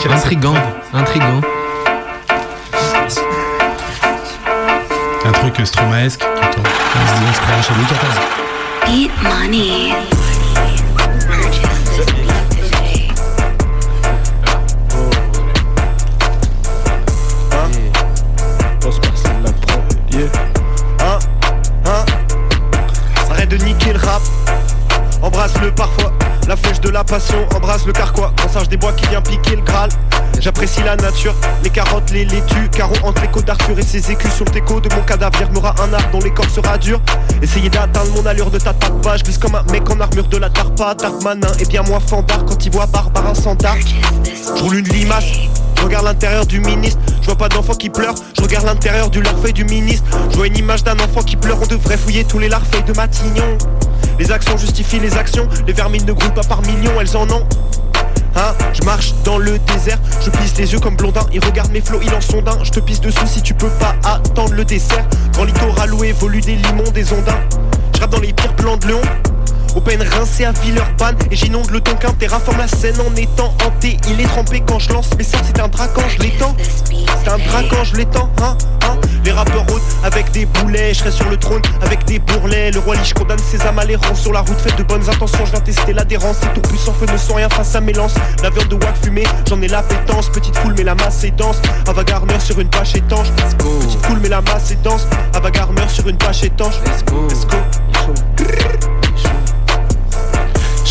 [0.10, 0.56] Intrigant.
[0.94, 1.42] Intrigant.
[5.26, 6.22] Un truc stromaesque.
[6.42, 8.20] Attends, on se croirait chez Louis XIV.
[8.90, 10.23] Eat money.
[27.56, 28.34] Embrasse le carquois.
[28.44, 29.90] Un singe des bois qui vient piquer le Graal.
[30.40, 32.70] J'apprécie la nature, les carottes, les laitues.
[32.72, 35.38] Carreau entre les côtes d'Arthur et ses écus sur le déco de mon cadavre.
[35.52, 37.00] Mura un arc dont l'écorce sera dur.
[37.42, 39.18] Essayez d'atteindre mon allure de ta pas.
[39.18, 40.96] Je glisse comme un mec en armure de la tarpa.
[40.96, 42.88] Darkmanin et bien moins fandard quand il voit
[43.36, 43.84] sans dark.
[44.58, 45.26] Je roule une limace.
[45.78, 49.22] Je regarde l'intérieur du ministre, je vois pas d'enfant qui pleure, je regarde l'intérieur du
[49.22, 52.40] larfeuille du ministre, je vois une image d'un enfant qui pleure, on devrait fouiller tous
[52.40, 53.58] les larfeuilles de Matignon.
[54.20, 57.48] Les actions justifient les actions, les vermines ne groupent pas par millions, elles en ont.
[58.36, 61.82] Hein, je marche dans le désert, je plisse les yeux comme blondin, il regarde mes
[61.82, 64.66] flots, il en sonde un, je te pisse dessous si tu peux pas attendre le
[64.66, 65.06] dessert.
[65.34, 67.40] Grand littoral où évoluent des limons, des ondins.
[67.96, 68.88] Je dans les pires plans de
[69.74, 69.78] Léon.
[69.78, 73.98] Open rincé à Villeurbanne Et j'inonde le tonkin, terraforme la scène en étant hanté.
[74.10, 76.56] Il est trempé quand je lance mes sorts, c'est un dracan, je l'étends.
[76.58, 78.98] C'est un dracan, je l'étends, hein, hein.
[79.26, 82.72] Les rappeurs rôdent avec des boulets, je serai sur le trône avec des bourrelets.
[82.72, 85.46] Le roi liche condamne ses âmes à l'errance Sur la route faite de bonnes intentions,
[85.46, 88.16] je viens tester l'adhérence Ces tourbus sans feu ne sont rien face à mes lances.
[88.42, 91.32] La viande de wack fumée, j'en ai la pétence Petite foule mais la masse est
[91.32, 91.62] dense.
[91.88, 93.28] Avagar meurt sur une bâche étanche.
[93.58, 95.08] Petite foule mais la masse est dense.
[95.34, 96.76] Avagar meurt sur une bâche étanche.
[96.86, 97.58] Let's go, Let's go.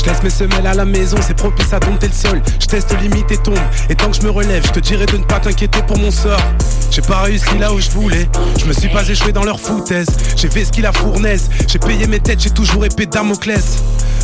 [0.02, 2.42] Je laisse mes semelles à la maison, c'est propice à dompter le sol.
[2.58, 3.54] Je teste limite et tombe.
[3.88, 6.10] Et tant que je me relève, je te dirai de ne pas t'inquiéter pour mon
[6.10, 6.42] sort.
[6.90, 8.28] J'ai pas réussi là où je voulais.
[8.58, 10.08] Je me suis pas échoué dans leur foutaise.
[10.36, 11.48] J'ai fait ce qu'il a fournaise.
[11.68, 13.78] J'ai payé mes têtes, j'ai toujours épée Damoclès.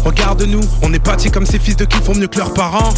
[0.04, 2.92] Regarde-nous, on est bâtis comme ces fils de qui font mieux que leurs parents.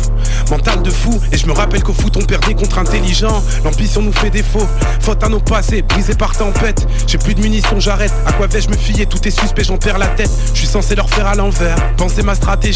[0.51, 3.43] Mental de fou, et je me rappelle qu'au foot on perdait contre intelligent.
[3.65, 4.67] L'ambition nous fait défaut,
[5.01, 6.87] faute à nos passés, brisés par tempête.
[7.07, 8.13] J'ai plus de munitions, j'arrête.
[8.27, 9.07] À quoi vais-je me fier?
[9.07, 10.31] Tout est suspect, j'en perds la tête.
[10.53, 12.70] Je suis censé leur faire à l'envers, penser ma stratégie.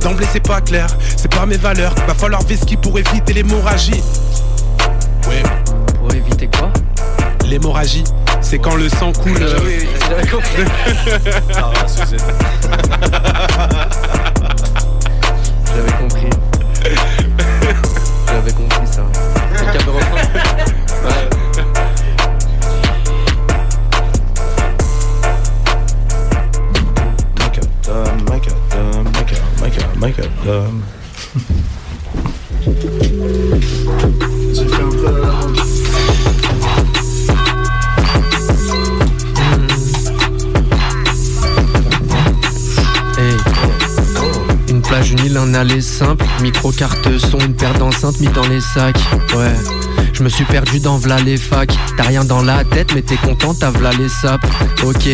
[0.00, 0.86] D'emblée, c'est pas clair,
[1.16, 1.94] c'est pas mes valeurs.
[2.06, 4.02] Va falloir vesquille pour éviter l'hémorragie.
[5.28, 5.42] Ouais.
[5.98, 6.70] Pour éviter quoi?
[7.44, 8.04] L'hémorragie,
[8.40, 9.40] c'est quand le sang coule.
[9.40, 10.64] Ah oui, oui, j'avais compris.
[15.74, 16.30] J'avais compris.
[18.28, 19.02] J'avais compris ça.
[19.84, 20.02] Donc,
[30.04, 30.50] un peu.
[43.18, 43.36] Hey.
[44.68, 46.24] Une plage, une île, un aller simple.
[46.40, 48.98] Micro carte son, une paire d'enceintes mis dans les sacs.
[49.36, 49.54] Ouais.
[50.12, 51.78] Je me suis perdu dans v'là les facs.
[51.96, 54.46] T'as rien dans la tête, mais t'es content, t'as v'là les sapes.
[54.82, 55.08] Ok.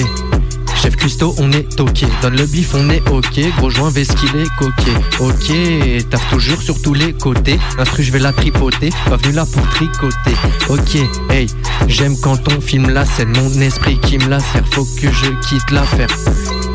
[0.80, 2.06] Chef cuistot, on est toqué.
[2.22, 3.40] Donne le bif, on est ok.
[3.56, 4.94] Gros joint, vesquilé, coquet.
[5.18, 6.08] Ok.
[6.08, 7.58] Taffe toujours sur tous les côtés.
[7.78, 8.90] Instru, je vais la tripoter.
[9.08, 10.36] Pas venu là pour tricoter.
[10.68, 10.96] Ok.
[11.30, 11.48] Hey.
[11.88, 13.30] J'aime quand on filme la scène.
[13.30, 14.66] Mon esprit qui me la sert.
[14.70, 16.10] Faut que je quitte l'affaire.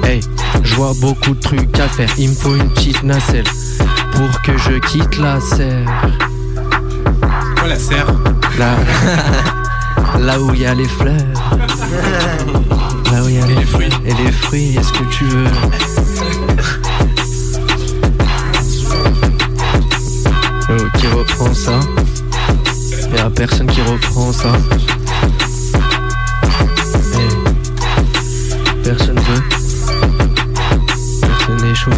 [0.03, 0.19] Hey,
[0.63, 2.09] je vois beaucoup de trucs à faire.
[2.17, 3.45] Il me faut une petite nacelle
[4.11, 5.89] pour que je quitte la serre.
[7.57, 8.13] Quoi la serre?
[8.59, 8.75] Là,
[10.19, 11.15] là où il y a les fleurs.
[13.13, 13.89] Là où il y a les, fruits.
[14.05, 15.45] Et les fruits, est-ce que tu veux
[20.71, 21.79] Euh, Qui reprend ça
[23.11, 24.53] Il y a personne qui reprend ça.
[27.13, 29.43] Eh, Personne veut.
[31.21, 31.91] Personne n'est chaud.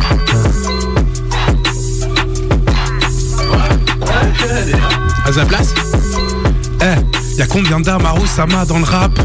[5.26, 5.74] À sa place
[6.82, 9.18] Eh, y'a combien d'armes à Osama dans le rap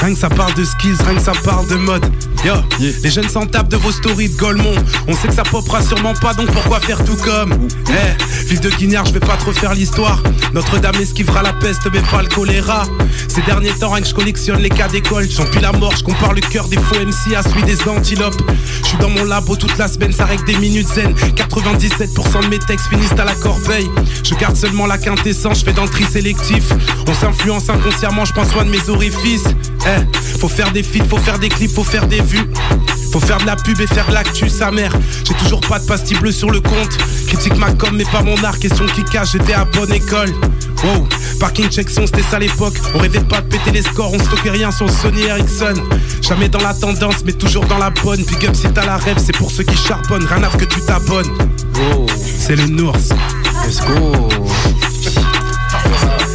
[0.00, 2.04] Rien que ça parle de skills, rien que ça parle de mode.
[2.44, 4.74] Yo, les jeunes s'en tapent de vos stories de Golemont.
[5.08, 7.54] On sait que ça popera sûrement pas, donc pourquoi faire tout comme?
[7.88, 10.22] Eh, ville de Guignard, je vais pas trop faire l'histoire.
[10.52, 12.84] Notre-Dame esquivera la peste, mais pas le choléra.
[13.28, 15.26] Ces derniers temps, rien que je collectionne les cas d'école.
[15.30, 18.42] J'empile la mort, je compare le cœur des faux MC à celui des antilopes.
[18.82, 21.14] Je suis dans mon labo toute la semaine, ça règle des minutes zen.
[21.14, 23.90] 97% de mes textes finissent à la corbeille.
[24.22, 26.64] Je garde seulement la quintessence, je fais dans le tri sélectif.
[27.08, 29.48] On s'influence inconsciemment, je prends soin de mes orifices.
[29.86, 32.48] Eh, faut faire des feats, faut faire des clips, faut faire des vues.
[33.12, 34.92] Faut faire de la pub et faire de l'actu, sa mère.
[35.24, 36.98] J'ai toujours pas de pastille bleue sur le compte.
[37.28, 38.58] Critique ma com, mais pas mon art.
[38.58, 40.32] Question qui cache, j'étais à bonne école.
[40.82, 41.06] Wow,
[41.38, 42.74] parking check son, c'était ça l'époque.
[42.94, 45.74] On rêvait pas de péter les scores, on stockait rien sur Sony Ericsson.
[46.22, 48.24] Jamais dans la tendance, mais toujours dans la bonne.
[48.24, 50.26] Big up si t'as la rêve, c'est pour ceux qui charbonnent.
[50.26, 51.30] Rien à que tu t'abonnes.
[52.38, 52.96] C'est le nours.
[53.64, 54.28] Let's go.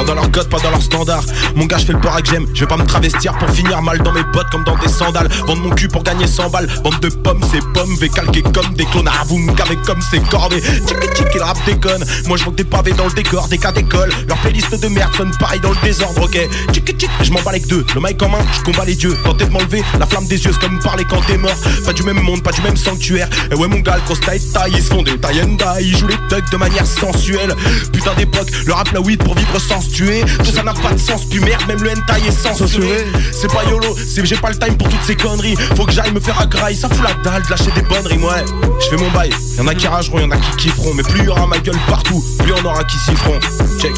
[0.00, 1.22] Pas dans leur code, pas dans leur standard.
[1.54, 2.46] Mon gars, je fais le peur que j'aime.
[2.54, 5.28] Je vais pas me travestir pour finir mal dans mes bottes comme dans des sandales.
[5.46, 6.68] Vendre mon cul pour gagner 100 balles.
[6.82, 7.94] Bande de pommes, c'est pommes.
[7.96, 9.10] Vais calquer comme des clones.
[9.12, 10.62] Ah, vous me gavez comme ces corvées.
[10.62, 12.02] Tchiki tchiki, le rap déconne.
[12.26, 14.10] Moi, je des pavés dans le décor, des cas d'école.
[14.26, 16.48] Leur playlist de merde sonne pareil dans le désordre, ok.
[16.72, 17.84] Tchiki tchiki, je m'en bats avec deux.
[17.94, 19.14] Le mic en main, je combats les dieux.
[19.22, 21.56] Tentez de m'enlever la flamme des yeux, c'est comme parler quand t'es mort.
[21.84, 23.28] Pas du même monde, pas du même sanctuaire.
[23.50, 25.40] Et ouais, mon gars, le taille taille, ils se font des die.
[25.82, 27.54] Ils jouent les thugs de manière sensuelle.
[27.92, 30.24] Putain d'époque, le rap la weed pour vivre sans se tuer.
[30.38, 33.04] Tout ça n'a pas de sens, puis merde, même le hentai est censuré.
[33.32, 35.56] C'est pas YOLO, c'est j'ai pas le time pour toutes ces conneries.
[35.76, 38.24] Faut que j'aille me faire agraille, ça fout la dalle de lâcher des bonnes rimes,
[38.24, 38.44] ouais.
[38.80, 40.94] Je fais mon bail, y'en a qui rageront, y'en a qui kifferont.
[40.94, 43.40] Mais plus y aura ma gueule partout, plus on aura qui s'y feront.
[43.80, 43.94] Check.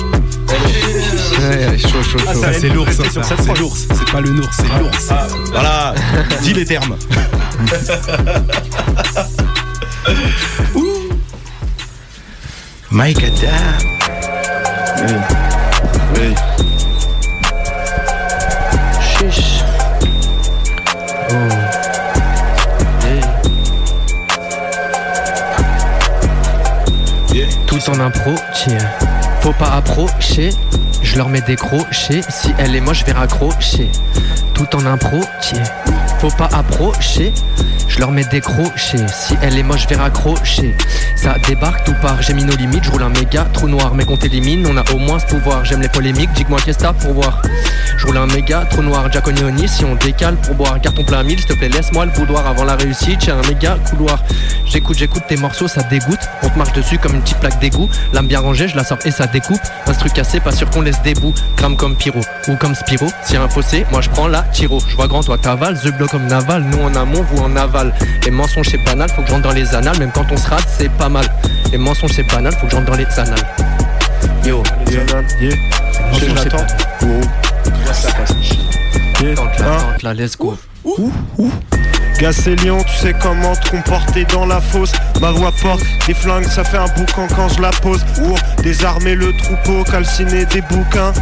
[1.38, 2.24] Ouais, chaud, chaud, chaud.
[2.28, 3.86] Ah, ça, c'est l'ours, ça, ça, c'est l'ours.
[3.90, 5.08] C'est pas le nours, c'est l'ours.
[5.50, 5.94] Voilà,
[6.42, 6.96] dis les termes.
[12.90, 13.92] Mike Adam.
[14.98, 15.41] Hey.
[16.22, 16.34] Hey.
[19.00, 19.64] Chiche.
[21.30, 21.34] Oh.
[23.04, 23.20] Hey.
[27.66, 28.78] Tout en impro, tiens.
[29.40, 30.50] Faut pas approcher.
[31.02, 32.20] Je leur mets des crochets.
[32.28, 33.90] Si elle est moche, je vais raccrocher.
[34.54, 35.64] Tout en impro, tiens.
[36.20, 37.32] Faut pas approcher.
[37.92, 39.06] Je leur mets des crochets.
[39.08, 40.74] Si elle est moche, je vais raccrocher.
[41.14, 43.94] Ça débarque tout part, j'ai mis nos limites, je roule un méga trou noir.
[43.94, 45.64] Mais qu'on t'élimine, on a au moins ce pouvoir.
[45.64, 47.42] J'aime les polémiques, dis-moi qu'est-ce que t'as pour voir?
[48.02, 50.80] Je roule un méga trou noir, Giaconioni, si on décale pour boire.
[50.80, 53.20] Carton plein mille, s'il te plaît, laisse-moi le boudoir avant la réussite.
[53.20, 54.18] J'ai un méga couloir.
[54.66, 56.18] J'écoute, j'écoute tes morceaux, ça dégoûte.
[56.42, 57.88] On te marche dessus comme une petite plaque d'égout.
[58.12, 59.60] L'âme bien rangée, je la sors et ça découpe.
[59.86, 61.32] Un truc cassé, pas sûr qu'on laisse des bouts.
[61.56, 63.06] Crame comme Pyro ou comme Spiro.
[63.22, 64.80] Si y a un fossé, moi je prends la tiro.
[64.88, 66.64] Je vois grand, toi t'avales, The bloc comme naval.
[66.64, 67.94] Nous en amont, vous en aval.
[68.24, 70.00] Les mensonges c'est banal, faut que j'entre dans les annales.
[70.00, 71.26] Même quand on se rate, c'est pas mal.
[71.70, 73.46] Les mensonges c'est banal, faut que j'entre dans les annales.
[74.44, 75.04] Yo, Yeah,
[75.40, 75.54] yeah.
[77.64, 78.12] J'attends.
[78.18, 79.22] banal.
[79.22, 79.34] Yeah.
[79.36, 80.56] Tente la, Hein tente la, let's go.
[82.18, 84.92] Gacélion, tu sais comment te comporter dans la fosse.
[85.20, 88.04] Ma voix porte des flingues, ça fait un boucan quand je la pose.
[88.14, 91.12] Pour désarmer le troupeau, calciner des bouquins.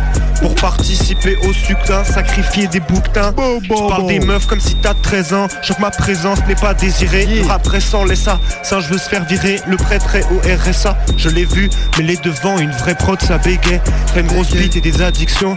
[0.41, 3.35] Pour participer au suctin, sacrifier des bouquetins.
[3.63, 5.49] Tu parles des meufs comme si t'as 13 ans.
[5.63, 7.27] Je que ma présence n'est pas désirée.
[7.27, 8.39] Le rap récent, laisse ça.
[8.63, 9.61] Ça, je veux se faire virer.
[9.69, 10.99] Le prêtre est au RSA.
[11.17, 13.81] Je l'ai vu, mais les devant, une vraie prod, ça bégaye.
[14.13, 15.57] T'as une grosse bite et des addictions.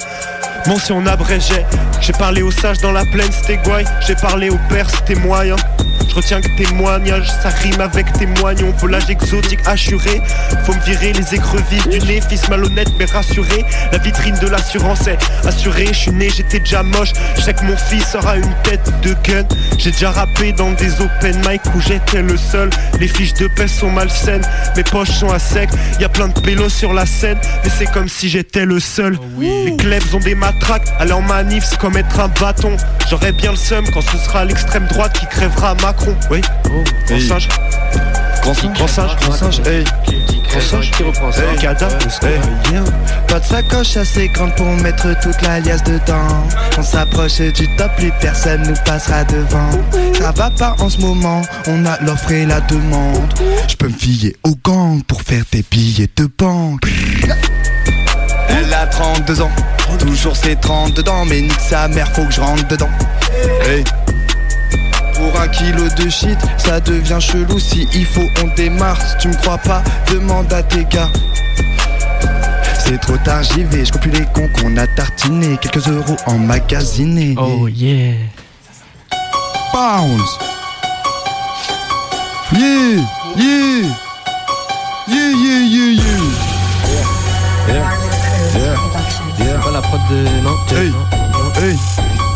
[0.65, 1.65] Bon si on abrégait
[2.01, 3.83] J'ai parlé aux sages dans la plaine c'était guay.
[4.05, 5.55] J'ai parlé aux pères c'était moyen
[6.13, 10.21] Je retiens que témoignages Ça rime avec témoignons Volage exotique assuré.
[10.63, 13.65] Faut me virer les écrevisses du nez Fils malhonnête mais rassuré.
[13.91, 15.87] La vitrine de l'assurance est assurée.
[15.87, 17.13] Je suis né j'étais déjà moche.
[17.35, 19.47] Je sais que mon fils aura une tête de gun.
[19.79, 22.69] J'ai déjà rappé dans des open mic Où j'étais le seul.
[22.99, 24.45] Les fiches de paix sont malsaines.
[24.75, 25.71] Mes poches sont à sec.
[25.99, 27.39] Y a plein de pélos sur la scène.
[27.63, 29.17] Mais c'est comme si j'étais le seul.
[29.39, 30.89] Les klebs ont des matraques.
[30.99, 32.77] Aller en manif c'est comme être un bâton.
[33.09, 37.21] J'aurais bien le seum quand ce sera l'extrême droite Qui crèvera Macron Oui Grand Hey.
[37.21, 37.47] singe
[38.41, 39.83] Grand singe Grand singe Grand singe Hey
[40.49, 41.87] Grand singe Qui reprend ça Hey Kada
[42.23, 42.39] Hey
[43.27, 46.27] Pas de sacoche assez grande pour mettre toute l'alias dedans.
[46.77, 49.69] On s'approche du top, plus personne nous passera devant.
[50.19, 53.33] Ça va pas en ce moment, on a l'offre et la demande.
[53.67, 56.81] Je peux me fier au gang pour faire des billets de banque.
[58.49, 59.51] Elle a 32 ans,
[59.99, 62.89] toujours ses 30 dedans, mais nique sa mère, faut que je rentre dedans.
[63.65, 63.83] Hey.
[65.23, 67.57] Pour un kilo de shit, ça devient chelou.
[67.57, 68.99] Si il faut, on démarre.
[69.01, 71.09] Si tu me crois pas, demande à tes gars.
[72.77, 73.85] C'est trop tard, j'y vais.
[73.85, 75.57] Je plus les cons qu'on a tartiné.
[75.61, 77.35] Quelques euros emmagasinés.
[77.37, 78.15] Oh yeah.
[79.71, 80.37] Pounds.
[82.51, 82.99] Yeah,
[83.37, 83.87] yeah.
[85.07, 86.23] Yeah, yeah, yeah, yeah.
[89.37, 90.41] C'est pas la prod de.
[90.43, 90.91] Non, Hey,
[91.61, 91.77] hey,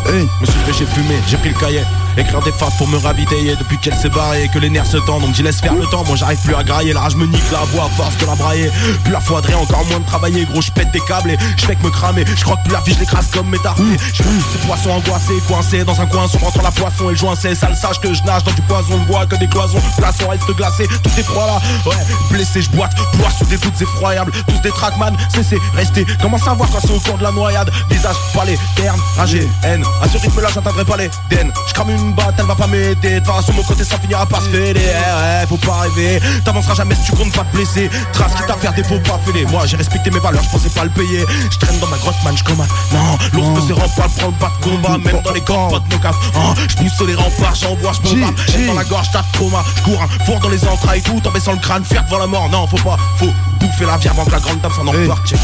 [0.06, 0.26] hey.
[0.40, 1.84] Me suis levé, j'ai fumé, j'ai pris le cahier.
[2.18, 4.96] Écrire des phrases pour me ravitailler depuis qu'elle s'est barrée et que les nerfs se
[4.96, 5.22] tendent.
[5.24, 6.92] On me dit laisse faire le temps, moi j'arrive plus à grailler.
[6.92, 8.70] La rage me nique la voix force de la brailler.
[9.04, 10.44] Plus la foudrer, encore moins de travailler.
[10.46, 12.24] Gros, je pète des câbles et je fais que me cramer.
[12.26, 13.82] Je crois que plus la vie, je l'écrase comme mes tarpés.
[14.12, 17.16] Je fais ces poissons angoissés, coincés dans un coin, sombre entre la poisson et le
[17.16, 17.34] joint.
[17.36, 19.78] C'est ça le sache que je nage dans du poison bois, que des cloisons.
[19.96, 21.60] Glaçons reste glacé, tout est froid là.
[21.86, 21.96] Ouais,
[22.30, 24.32] blessé, je boite, bois sous des doutes effroyables.
[24.48, 26.04] Tous des trackman, cessez, restez.
[26.20, 27.70] Comment savoir quand c'est au cours de la noyade?
[27.90, 29.84] Visage, palais, terne, ragé, haine.
[30.02, 31.52] À ce rythme là, j'atteindrai pas les den.
[31.68, 33.20] Je crame une batte, elle va pas m'aider.
[33.20, 34.80] De façon, mon côté, ça finira par se fêler.
[34.80, 36.20] Eh, ouais, faut pas rêver.
[36.44, 37.90] T'avanceras jamais si tu comptes pas te blesser.
[38.12, 39.46] Trace qui t'a faire des faux pas fêlés.
[39.46, 41.24] Moi, j'ai respecté mes valeurs, je pensais pas le payer.
[41.50, 42.68] Je traîne dans ma grotte, man, je commande.
[42.92, 44.98] Non, l'ours ne se rend pas, prend le bas de combat.
[44.98, 46.16] Même dans les corps, pas de nos.
[46.36, 48.34] Oh, je pousse les remparts, j'envoie, je bombarde.
[48.66, 49.64] Dans la gorge, t'as de trauma.
[49.76, 52.26] Je cours un four dans les entrailles, tout en baissant le crâne, faire devant la
[52.26, 52.48] mort.
[52.50, 55.34] Non, faut pas, faut bouffer la vie avant que la grande dame s'en emporte.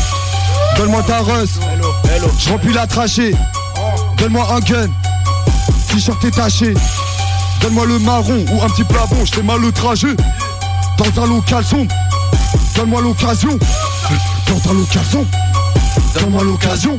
[0.76, 1.58] Donne-moi ta russe.
[2.38, 3.34] Je remplis la trachée.
[4.18, 4.88] Donne-moi un gun.
[5.94, 6.74] T-shirt taché.
[7.60, 9.24] Donne-moi le marron ou un petit plafond.
[9.24, 10.16] Je fais mal le trajet.
[10.98, 11.94] Dans un local sombre.
[12.74, 13.56] Donne-moi l'occasion.
[14.48, 15.28] Dans un local sombre.
[16.18, 16.98] Donne-moi l'occasion.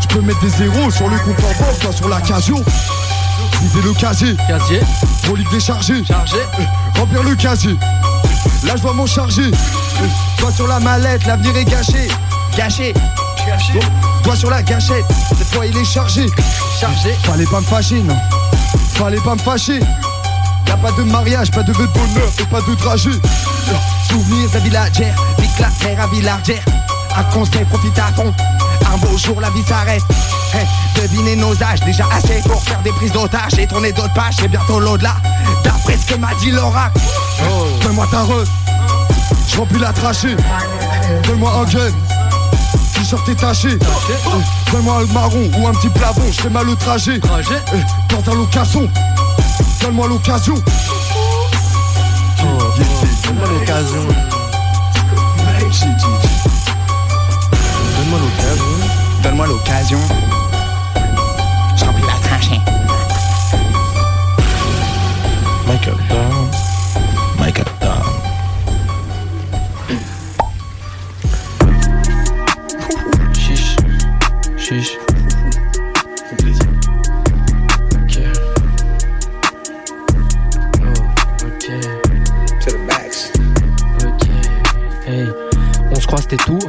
[0.00, 2.56] Je peux mettre des zéros sur le compte en banque, toi sur la casio.
[3.62, 4.36] Vider le casier.
[4.46, 4.80] Casier.
[5.28, 6.04] Relique déchargé.
[6.04, 6.38] Chargé.
[6.96, 7.76] Remplir le casier.
[8.64, 9.50] Là je dois m'en charger.
[10.38, 12.06] Toi sur la mallette, l'avenir est gâché.
[12.56, 12.94] Gâché.
[13.46, 13.80] Gâché.
[14.22, 15.04] Toi sur la gâchette.
[15.36, 16.26] Cette fois il est chargé.
[16.80, 17.14] Chargé.
[17.24, 18.16] Fallait pas me fâcher, non.
[18.94, 19.80] Fallait pas me fâcher.
[20.66, 23.10] Y'a pas de mariage, pas de vœux de bonheur et pas de trajet.
[24.08, 26.64] Souvenirs d'un villagère, pique la terre à villagère.
[27.16, 28.32] Un conseil, profite à fond.
[28.92, 30.02] Un beau jour, la vie s'arrête.
[30.52, 30.66] Hey,
[30.96, 34.34] devinez nos âges, déjà assez pour faire des prises d'otages et tourner d'autres pages.
[34.40, 35.16] C'est bientôt l'au-delà,
[35.62, 37.00] d'après ce que m'a dit l'oracle.
[37.82, 38.44] Donne-moi ta re,
[39.48, 40.36] je remplis la trachée.
[41.24, 41.92] Donne-moi un gun,
[43.04, 43.78] t-shirt détaché.
[44.72, 47.20] Donne-moi un marron ou un petit plafond, je fais mal le trajet.
[47.20, 48.88] Eh, Dans un location,
[49.80, 50.54] donne-moi l'occasion.
[52.38, 54.06] Donne-moi l'occasion.
[57.96, 58.64] Donne-moi l'occasion.
[59.22, 59.98] Donne-moi l'occasion.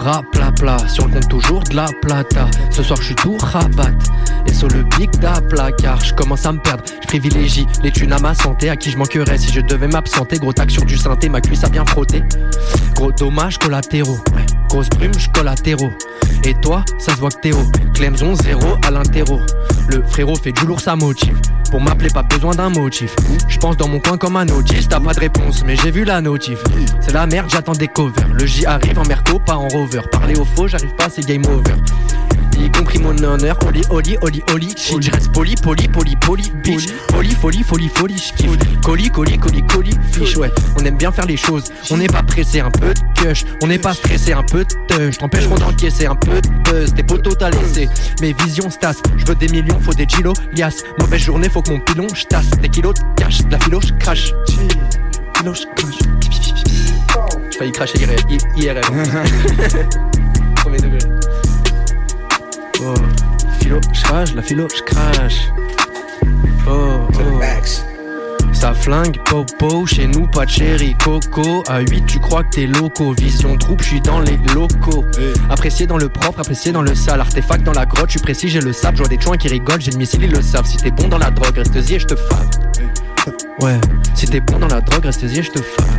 [0.05, 2.47] C'était tout pla Sur le compte toujours de la plata.
[2.69, 3.91] Ce soir je suis tout rabat.
[4.47, 6.83] Et sur le big da placard, je commence à me perdre.
[7.01, 8.69] Je privilégie les thunes à ma santé.
[8.69, 10.37] À qui je manquerais si je devais m'absenter.
[10.37, 12.23] Gros tac sur du synthé, ma cuisse a bien frotté.
[12.95, 14.19] Gros dommage collatéraux.
[14.69, 15.91] Grosse brume, je collatéraux.
[16.43, 17.71] Et toi, ça se voit que t'es haut.
[17.93, 19.39] Clemson zéro à l'interro.
[19.89, 21.39] Le frérot fait du lourd, ça motive.
[21.71, 23.15] Pour m'appeler, pas besoin d'un motif.
[23.47, 26.03] Je pense dans mon coin comme un autiste, t'as pas de réponse, mais j'ai vu
[26.03, 26.59] la notif.
[27.01, 28.27] C'est la merde, j'attends des covers.
[28.33, 30.01] Le J arrive en merco, pas en rover.
[30.11, 31.73] Parler au faux, j'arrive pas, c'est game over
[32.59, 33.57] y compris mon honneur.
[33.65, 35.01] Oli, oli, oli, oli, shit.
[35.01, 36.87] Je reste poli, poli, poli, poli, bitch.
[37.07, 38.57] Poli, folie, folie, folie, j'kiffe.
[38.83, 40.51] Colis, colis, colis, colis, fiche, ouais.
[40.79, 41.65] On aime bien faire les choses.
[41.89, 43.45] On n'est pas pressé, un peu de cush.
[43.63, 45.17] On n'est pas stressé, un peu de touch.
[45.17, 46.93] T'empêcheront d'encaisser un peu de buzz.
[46.93, 47.89] Tes potos t'as laissé.
[48.21, 49.01] Mes visions stassent.
[49.17, 50.83] Je veux des millions, faut des kilos, lias.
[50.99, 52.49] Mauvaise journée, faut que mon pilon j'tasse.
[52.61, 54.31] Des kilos de cash, de la philo, j'crache.
[55.37, 55.95] Philo, j'crache.
[57.51, 57.99] J'ai failli cracher
[58.57, 58.81] IRL.
[60.55, 61.14] Premier degré.
[62.87, 62.93] Oh,
[63.59, 65.49] philo, je la philo, je crache.
[66.67, 67.41] Oh, oh.
[68.53, 71.63] Ça flingue, popo, chez nous pas de chéri, coco.
[71.67, 73.13] À 8, tu crois que t'es loco.
[73.13, 75.03] Vision troupe, je suis dans les locaux.
[75.49, 77.21] Apprécié dans le propre, apprécié dans le sale.
[77.21, 78.97] Artefact dans la grotte, je suis précis, j'ai le sable.
[78.97, 80.67] Je vois des chouins qui rigolent, j'ai le missile, ils le savent.
[80.67, 82.49] Si t'es bon dans la drogue, reste-y et je te fave.
[83.61, 83.79] Ouais,
[84.13, 85.97] si t'es bon dans la drogue, reste-y et je te fave.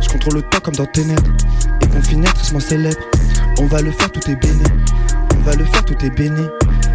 [0.00, 1.30] Je contrôle le temps comme dans Ténèbres.
[1.94, 2.98] Et confiné, moi célèbre.
[3.60, 4.62] On va le faire, tout est béni.
[5.36, 6.46] On va le faire, tout est béni.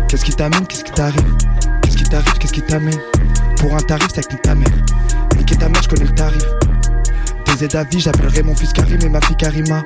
[0.08, 1.36] Qu'est-ce qui t'amène, qu'est-ce qui t'arrive?
[1.82, 3.00] Qu'est-ce qui t'arrive, qu'est-ce qui t'amène?
[3.58, 4.68] Pour un tarif, c'est avec ta mère.
[5.38, 6.44] Niquer ta mère, je connais le tarif.
[7.46, 9.84] Des aides à vie, j'appellerai mon fils Karim et ma fille Karima.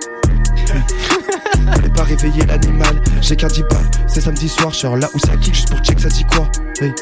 [1.72, 3.92] Fallait pas réveiller l'animal, j'ai qu'un 10 balles.
[4.08, 6.50] C'est samedi soir, je là où ça kick juste pour check, ça dit quoi?
[6.82, 6.94] Hey.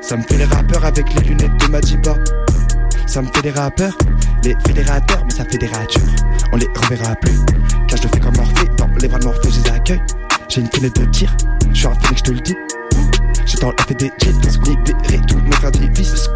[0.00, 2.14] Ça me fait les rappeurs avec les lunettes de Madiba.
[3.06, 3.96] Ça me fait des rappeurs,
[4.44, 6.02] les fédérateurs, mais ça fait des ratures.
[6.52, 7.38] On les reverra plus.
[7.88, 10.02] Car je le fais comme Morphée, dans les bras de Morphée, je les accueille.
[10.48, 11.34] J'ai une fenêtre de tir,
[11.72, 12.56] je suis un phénix, je te le dis.
[13.46, 14.32] J'attends la fait des jets,
[14.66, 16.28] libéré tous mes frères des vis.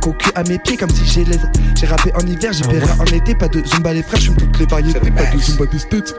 [0.00, 1.38] Cocu à mes pieds comme si j'ai les.
[1.76, 4.58] J'ai rappé en hiver, j'ai payé en été, pas de zumba les frères, je toutes
[4.58, 6.14] les variétés, pas de zumba des states.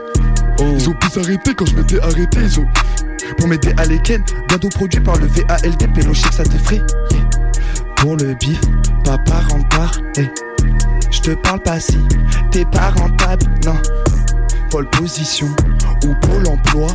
[0.60, 2.68] Ils ont pu s'arrêter quand je m'étais arrêté, ils ont.
[3.38, 6.82] Pour m'aider à les ken, bientôt produit par le VALD, pélo chic, ça t'effraie.
[7.10, 7.20] Yeah.
[7.96, 8.60] Pour le bif,
[9.04, 10.30] papa rentre par, hey.
[11.14, 11.96] Je te parle pas si
[12.50, 13.76] t'es pas rentable, non.
[14.68, 15.46] Pole position
[16.04, 16.88] ou pôle emploi,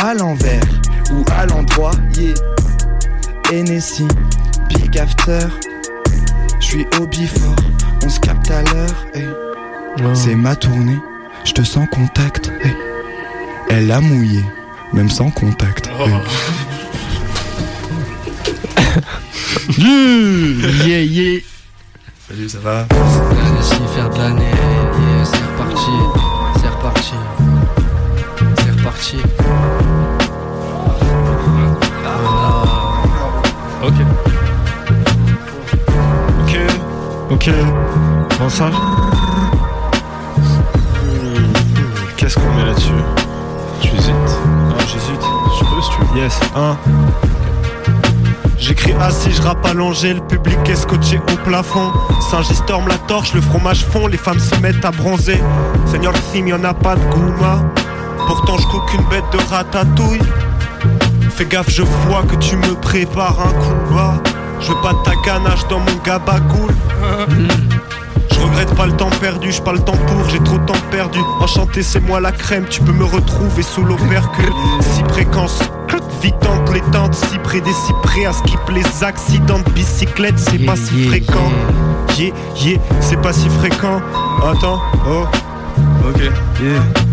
[0.00, 0.62] à l'envers
[1.12, 2.32] ou à l'endroit, yeah.
[3.52, 4.06] NSI,
[4.68, 5.48] Big After,
[6.60, 7.56] je suis au before,
[8.04, 9.04] on se capte à l'heure,
[10.14, 11.00] c'est ma tournée,
[11.44, 12.52] je te sens contact,
[13.68, 14.44] elle a mouillé,
[14.92, 15.90] même sans contact.
[19.76, 21.40] yeah, yeah.
[22.30, 22.86] Salut, ça va
[23.56, 25.90] Laisse faire de l'année, yeah, c'est reparti,
[26.60, 27.14] c'est reparti,
[28.56, 29.16] c'est reparti.
[33.82, 33.94] Ok.
[36.40, 36.58] Ok.
[37.30, 37.50] Ok.
[38.38, 38.70] Bon ça?
[42.16, 42.92] Qu'est-ce qu'on met là-dessus?
[43.80, 44.14] Tu hésites
[44.70, 45.24] Ah j'hésite.
[45.58, 46.22] Je peux si tu veux.
[46.22, 46.38] Yes.
[46.54, 46.76] 1.
[48.60, 51.90] J'écris assis, je rappe allongé, le public est scotché au plafond.
[52.30, 55.40] Saint-Gistorme la torche, le fromage fond, les femmes se mettent à bronzer.
[55.86, 57.62] Seigneur Sim, y'en a pas de gouma.
[58.26, 60.20] Pourtant je qu'une bête de ratatouille.
[61.30, 63.96] Fais gaffe, je vois que tu me prépares un coup.
[64.60, 66.74] Je veux pas de ta ganache dans mon gabagoule.
[68.30, 70.74] Je regrette pas le temps perdu, je pas le temps pour, j'ai trop de temps
[70.90, 71.18] perdu.
[71.40, 74.52] Enchanté, c'est moi la crème, tu peux me retrouver sous l'opercule.
[74.80, 75.60] Si fréquence,
[76.22, 80.58] vite entre les tentes, si près des cyprès, à skip les accidents de bicyclette, c'est
[80.58, 81.50] pas si fréquent.
[82.18, 84.00] Yeah, yeah, c'est pas si fréquent.
[84.42, 85.24] Attends, oh,
[86.08, 86.20] ok,
[86.62, 87.09] yeah.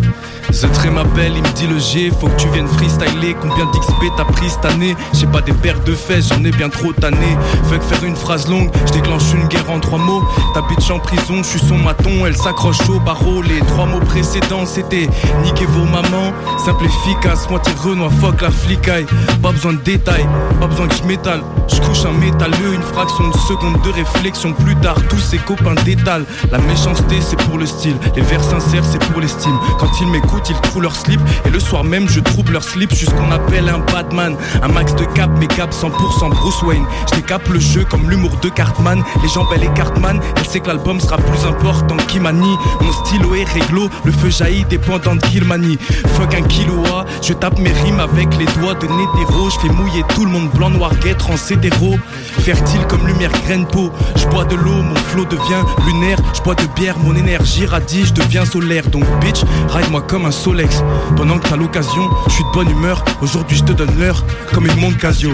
[0.60, 3.36] The m'appelle, il me dit le G, faut que tu viennes freestyler.
[3.40, 4.96] Combien d'XP t'as pris cette année?
[5.14, 7.38] J'ai pas des paires de fesses, j'en ai bien trop tanné.
[7.70, 10.24] Fait que faire une phrase longue, je déclenche une guerre en trois mots.
[10.56, 13.44] Ta bitch en prison, je suis son maton, elle s'accroche au barreau.
[13.44, 15.08] Les trois mots précédents c'était
[15.44, 16.34] niquer vos mamans.
[16.66, 19.06] Simple efficace, moitié renois, fuck la flicaille.
[19.44, 20.28] Pas besoin de détails,
[20.60, 21.44] pas besoin que je m'étale.
[21.68, 24.54] Je couche un métalleux, une fraction de seconde de réflexion.
[24.54, 26.26] Plus tard, tous ses copains détalent.
[26.52, 29.60] La méchanceté c'est pour le style, les vers sincères c'est pour l'estime.
[29.78, 31.20] Quand il m'écoute, style trou leur slip.
[31.46, 34.36] Et le soir même, je trouble leur slip jusqu'on appelle un Batman.
[34.62, 36.86] Un max de cap, mais cap 100% Bruce Wayne.
[37.10, 39.04] Je décape le jeu comme l'humour de Cartman.
[39.22, 40.22] Les jambes, elle est Cartman.
[40.38, 42.56] Elle sait que l'album sera plus important qu'Imani.
[42.82, 45.78] Mon stylo est réglo, le feu jaillit dépendant de Kilmani.
[46.14, 49.50] Fuck un kiloa, je tape mes rimes avec les doigts de Nétéro.
[49.50, 51.98] Je fais mouiller tout le monde blanc, noir, gay, trans, hétéro.
[52.40, 53.92] Fertile comme lumière, graine peau.
[54.16, 56.20] Je bois de l'eau, mon flot devient lunaire.
[56.34, 58.88] Je bois de bière, mon énergie radie, je deviens solaire.
[58.90, 60.84] Donc bitch, ride-moi comme un Solex.
[61.16, 63.04] Pendant que t'as l'occasion, je suis de bonne humeur.
[63.22, 64.24] Aujourd'hui, je te donne l'heure
[64.54, 65.32] comme une montre Casio.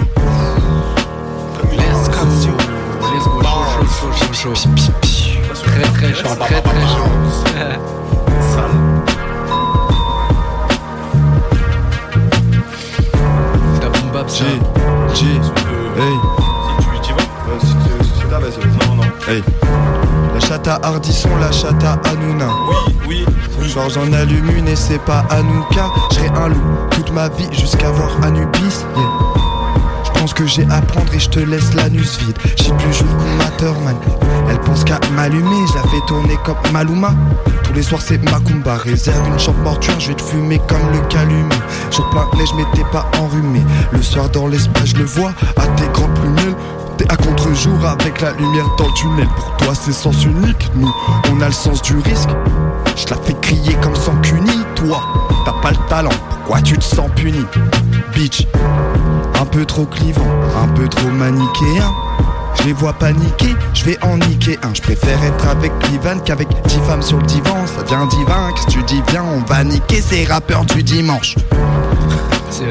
[1.71, 2.25] Let's go.
[3.13, 3.41] Let's go.
[3.43, 4.69] Chaud, chaud, chaud, chaud.
[5.65, 7.09] Très très chaud, très très chaud.
[13.73, 14.43] C'est la boom bap, ça.
[14.43, 14.45] G,
[15.15, 15.25] G,
[15.97, 16.17] hey.
[16.91, 17.19] Si tu vas
[18.19, 18.87] C'est là, vas-y.
[18.87, 19.03] Non, non.
[19.27, 19.43] Hey.
[20.33, 22.47] La chatte à Hardisson, la chatte à Hanouna.
[23.07, 23.25] Oui,
[23.61, 23.69] oui.
[23.69, 25.89] Genre j'en allume une et c'est pas Anouka.
[26.11, 26.55] J'serai un loup
[26.91, 28.85] toute ma vie jusqu'à voir Anubis.
[28.95, 29.05] Yeah.
[30.03, 32.37] Je pense que j'ai à prendre et je te laisse l'anus vide.
[32.57, 33.95] J'suis plus Jules Kumateur, man.
[34.49, 37.13] Elle pense qu'à m'allumer, je la fais tourner comme Maluma.
[37.63, 40.99] Tous les soirs c'est Macumba, réserve une chambre mortuaire, je vais te fumer comme le
[41.07, 41.55] calumet.
[41.89, 43.61] Sur plein de neige, t'es pas enrhumé.
[43.91, 46.12] Le soir dans l'espace, je le vois à tes grandes
[47.43, 49.27] T'es contre-jour avec la lumière dans le tunnel.
[49.35, 50.71] Pour toi, c'est sens unique.
[50.75, 50.91] Nous,
[51.31, 52.29] on a le sens du risque.
[52.95, 54.63] Je la fais crier comme sans cuni.
[54.75, 55.01] Toi,
[55.45, 56.09] t'as pas le talent.
[56.29, 57.43] Pourquoi tu te sens puni?
[58.13, 58.47] Bitch,
[59.39, 60.27] un peu trop clivant,
[60.61, 61.91] un peu trop manichéen.
[62.59, 64.73] Je les vois paniquer, je vais en niquer un.
[64.73, 67.65] Je préfère être avec Clivan qu'avec 10 femmes sur le divan.
[67.67, 69.01] Ça devient divin, qu'est-ce que tu dis?
[69.09, 71.35] Viens, on va niquer ces rappeurs du dimanche.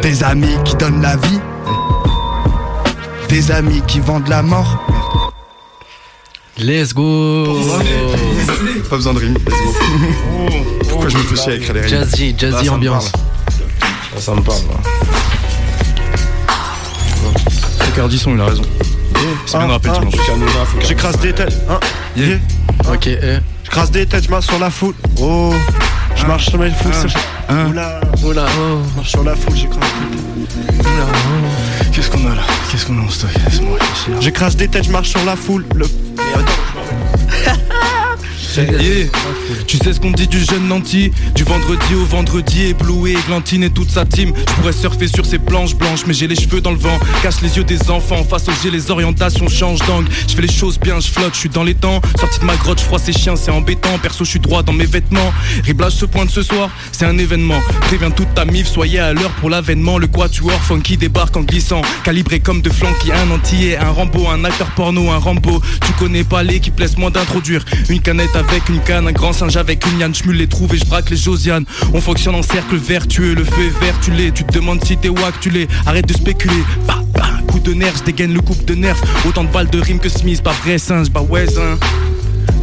[0.01, 1.41] Des amis qui donnent la vie,
[3.33, 5.33] des amis qui vendent la mort.
[6.59, 7.47] Let's go.
[8.91, 9.75] Pas besoin de rime, let's go.
[10.91, 13.13] Pourquoi je me fais chier à écrire les rimes Jazzy, jazzy Là, ça me ambiance.
[14.19, 14.59] ça me parle.
[14.69, 14.75] là.
[17.97, 18.63] Cardisson, il a raison.
[19.47, 20.15] C'est bien de rappeler dimanche.
[20.87, 21.81] J'écrase des têtes, hein
[22.17, 22.37] Yeah.
[22.93, 23.39] Ok, eh.
[23.65, 24.95] J'écrase des têtes, je marche sur la foule.
[25.23, 25.55] Oh,
[26.17, 26.93] je marche sur la foule.
[26.95, 27.07] Hein.
[27.09, 27.19] c'est-
[27.49, 27.67] Hein.
[27.71, 28.79] Oula, Oula, oh.
[28.89, 30.31] je marche sur la foule, j'écrase des têtes.
[30.81, 31.91] Oula, oh.
[31.93, 32.43] Qu'est-ce qu'on a là?
[32.71, 33.31] Qu'est-ce qu'on a en stock?
[33.45, 34.23] Laisse-moi réfléchir.
[34.23, 35.67] J'écrase des têtes, je marche sur la foule.
[35.75, 35.87] Le...
[39.67, 41.11] Tu sais ce qu'on dit du jeune nanti?
[41.35, 44.35] Du vendredi au vendredi ébloui Églantine et toute sa team.
[44.37, 46.99] Je pourrais surfer sur ces planches blanches Mais j'ai les cheveux dans le vent.
[47.23, 50.09] Cache les yeux des enfants Face aux G les orientations changent d'angle.
[50.29, 52.03] Je fais les choses bien, je flotte, je suis dans les temps.
[52.21, 53.99] Sorti de ma grotte, je ces chiens, c'est embêtant.
[54.03, 55.33] Perso je suis droit dans mes vêtements.
[55.65, 57.61] Riblage se pointe ce soir, c'est un événement.
[57.83, 59.97] Préviens toute ta mif, soyez à l'heure pour l'avènement.
[59.97, 61.81] Le quatuor funky débarque en glissant.
[62.05, 63.79] Calibré comme de flanky, un entier.
[63.79, 65.63] Un Rambo, un acteur porno, un Rambo.
[65.87, 69.87] Tu connais pas l'équipe, laisse-moi d'introduire Une canette avec une canne, un grand singe avec
[69.87, 70.15] une liane.
[70.15, 71.65] Je me les trouve et je braque les Josiane
[71.95, 74.31] On fonctionne en cercle vertueux, le feu est vert, tu l'es.
[74.33, 75.69] Tu te demandes si t'es wack, tu l'es.
[75.87, 79.45] Arrête de spéculer, bah, bah, coup de nerf, je dégaine le coupe de nerf Autant
[79.45, 81.79] de balles de rime que Smith, pas vrai singe, bah ouais hein.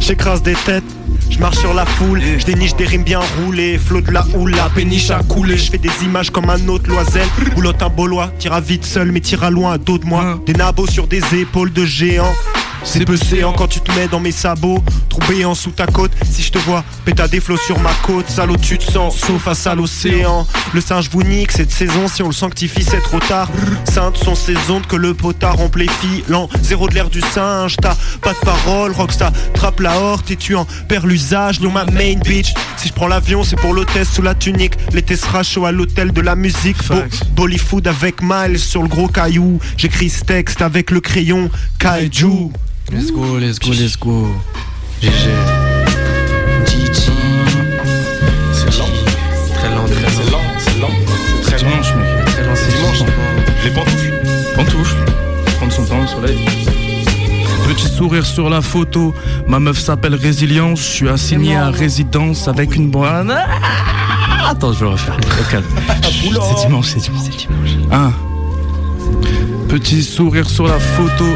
[0.00, 0.84] J'écrase des têtes,
[1.28, 4.52] je marche sur la foule, je déniche des rimes bien roulées, flot de la houle,
[4.52, 8.32] la péniche a coulé, je fais des images comme un autre loisel, boulotte un bolois,
[8.38, 11.72] tira vite seul mais tira loin à dos de moi, des nabos sur des épaules
[11.72, 12.34] de géants.
[12.82, 13.52] C'est peu séant.
[13.52, 14.82] quand tu te mets dans mes sabots,
[15.20, 16.12] trou béant sous ta côte.
[16.28, 19.42] Si je te vois, péta des flots sur ma côte, salaud tu te sens, sauf
[19.42, 20.46] face à l'océan.
[20.74, 23.48] Le singe vous nique cette saison, si on le sanctifie, c'est trop tard.
[23.84, 26.24] Saintes sont ces ondes que le potard amplifie.
[26.28, 30.36] L'an zéro de l'air du singe, t'as pas de parole, Rockstar trappe la horte et
[30.36, 31.60] tu en perds l'usage.
[31.60, 32.54] Non, ma main bitch.
[32.76, 34.74] Si je prends l'avion, c'est pour l'hôtesse sous la tunique.
[34.92, 36.76] L'été sera chaud à l'hôtel de la musique.
[36.88, 36.96] Bo
[37.36, 39.58] Bollyfood avec Miles sur le gros caillou.
[39.76, 42.50] J'écris ce texte avec le crayon Kaiju.
[42.92, 44.28] Let's go, let's go, let's go.
[45.00, 45.10] GG.
[46.66, 47.12] GG.
[48.52, 48.84] C'est lent.
[49.54, 50.38] Très lent, très C'est lent.
[50.58, 50.88] c'est lent.
[51.42, 52.24] C'est dimanche, mec.
[52.26, 53.02] Très lent, c'est Dimanche.
[53.64, 54.12] Les pantoufles.
[54.56, 54.96] Pantoufle.
[55.56, 56.38] Prendre son temps, le soleil.
[57.68, 59.14] Petit sourire sur la photo,
[59.46, 63.28] ma meuf s'appelle Résilience, je suis assigné à résidence avec une boîte.
[63.30, 65.16] Ah, Attends, je vais le refaire.
[65.16, 65.64] Au calme.
[66.02, 67.92] C'est dimanche, c'est dimanche, c'est dimanche.
[67.92, 68.12] Un
[69.68, 71.26] petit sourire sur la photo.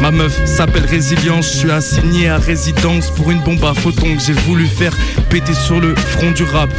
[0.00, 4.22] Ma meuf s'appelle Résilience, je suis assigné à résidence pour une bombe à photons que
[4.22, 4.96] j'ai voulu faire
[5.28, 6.70] péter sur le front du rap.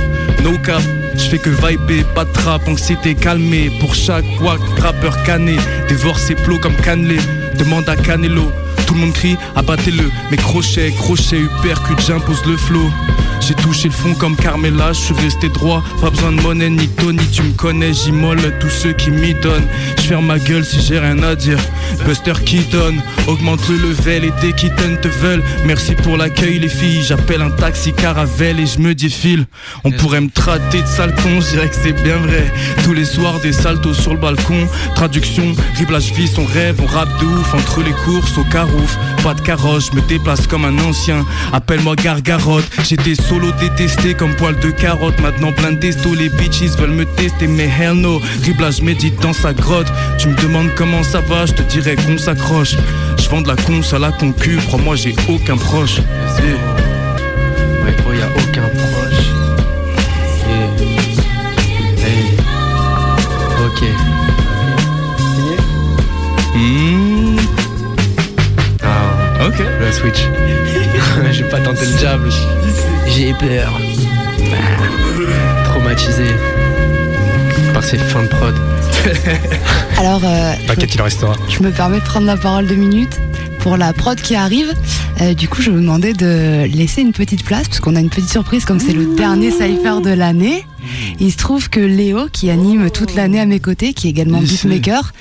[0.43, 0.81] No cap,
[1.15, 3.71] je fais que viber, pas de trap, anxiété calmée.
[3.79, 5.57] Pour chaque wack, rappeur cané,
[5.87, 7.17] dévore ses plots comme Canelé.
[7.59, 8.51] Demande à Canelo,
[8.91, 10.11] Tout le monde crie, abattez-le.
[10.31, 12.91] Mais crochet, crochet, uppercut, j'impose le flow.
[13.39, 15.81] J'ai touché le fond comme Carmela, je suis resté droit.
[16.01, 19.65] Pas besoin de monnaie ni Tony, tu me connais, j'immole tous ceux qui m'y donnent.
[19.97, 21.57] Je ferme ma gueule si j'ai rien à dire.
[22.05, 22.95] Buster Keaton,
[23.27, 25.43] augmente le level et dès Keaton te veulent.
[25.65, 27.03] Merci pour l'accueil, les filles.
[27.03, 29.45] J'appelle un taxi caravelle et je me défile.
[29.85, 32.51] On pourrait me traiter de sale con, je dirais que c'est bien vrai.
[32.83, 34.67] Tous les soirs, des saltos sur le balcon.
[34.95, 38.43] Traduction, riblage vie, son rêve, on rappe de ouf entre les courses au
[39.23, 41.25] Pas de carrosse, je me déplace comme un ancien.
[41.53, 45.19] Appelle-moi Gargarotte, j'étais solo détesté comme poil de carotte.
[45.21, 45.81] Maintenant plein de
[46.15, 48.21] les bitches veulent me tester, mais hell no.
[48.81, 49.91] Médite dans sa grotte.
[50.17, 52.75] Tu me demandes comment ça va, je te dirais qu'on s'accroche.
[53.17, 55.97] Je vends de la cons à la concu, crois-moi, j'ai aucun proche.
[69.91, 70.27] Switch.
[71.31, 72.21] J'ai pas tenté le jab.
[73.07, 73.79] J'ai peur.
[74.53, 76.25] Ah, Traumatisé
[77.73, 78.55] par ces fins de prod.
[79.97, 81.33] Alors, euh, T'inquiète, il en restera.
[81.49, 83.19] je me permets de prendre la parole deux minutes
[83.59, 84.73] pour la prod qui arrive.
[85.21, 87.99] Euh, du coup, je vais vous demander de laisser une petite place parce qu'on a
[87.99, 90.65] une petite surprise comme c'est le dernier cypher de l'année.
[91.19, 94.39] Il se trouve que Léo, qui anime toute l'année à mes côtés, qui est également
[94.39, 95.13] beatmaker,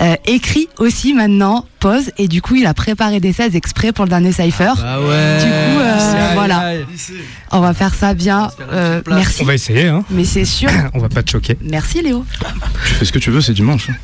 [0.00, 4.04] euh, écrit aussi maintenant, pose, et du coup, il a préparé des 16 exprès pour
[4.04, 4.72] le dernier cypher.
[4.84, 5.38] Ah ouais.
[5.38, 6.72] Du coup, euh, voilà.
[7.52, 8.50] On va faire ça bien.
[8.72, 9.42] Euh, merci.
[9.42, 10.04] On va essayer, hein.
[10.10, 10.70] Mais c'est sûr.
[10.94, 11.56] On va pas te choquer.
[11.62, 12.24] Merci Léo.
[12.86, 13.90] Tu fais ce que tu veux, c'est dimanche.
[13.90, 13.94] hein.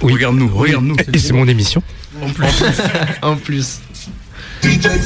[0.00, 0.96] Regarde-nous, regarde-nous.
[1.12, 1.82] Et c'est mon émission.
[2.22, 2.46] En plus.
[3.22, 3.80] en plus.
[4.62, 5.02] Macadam,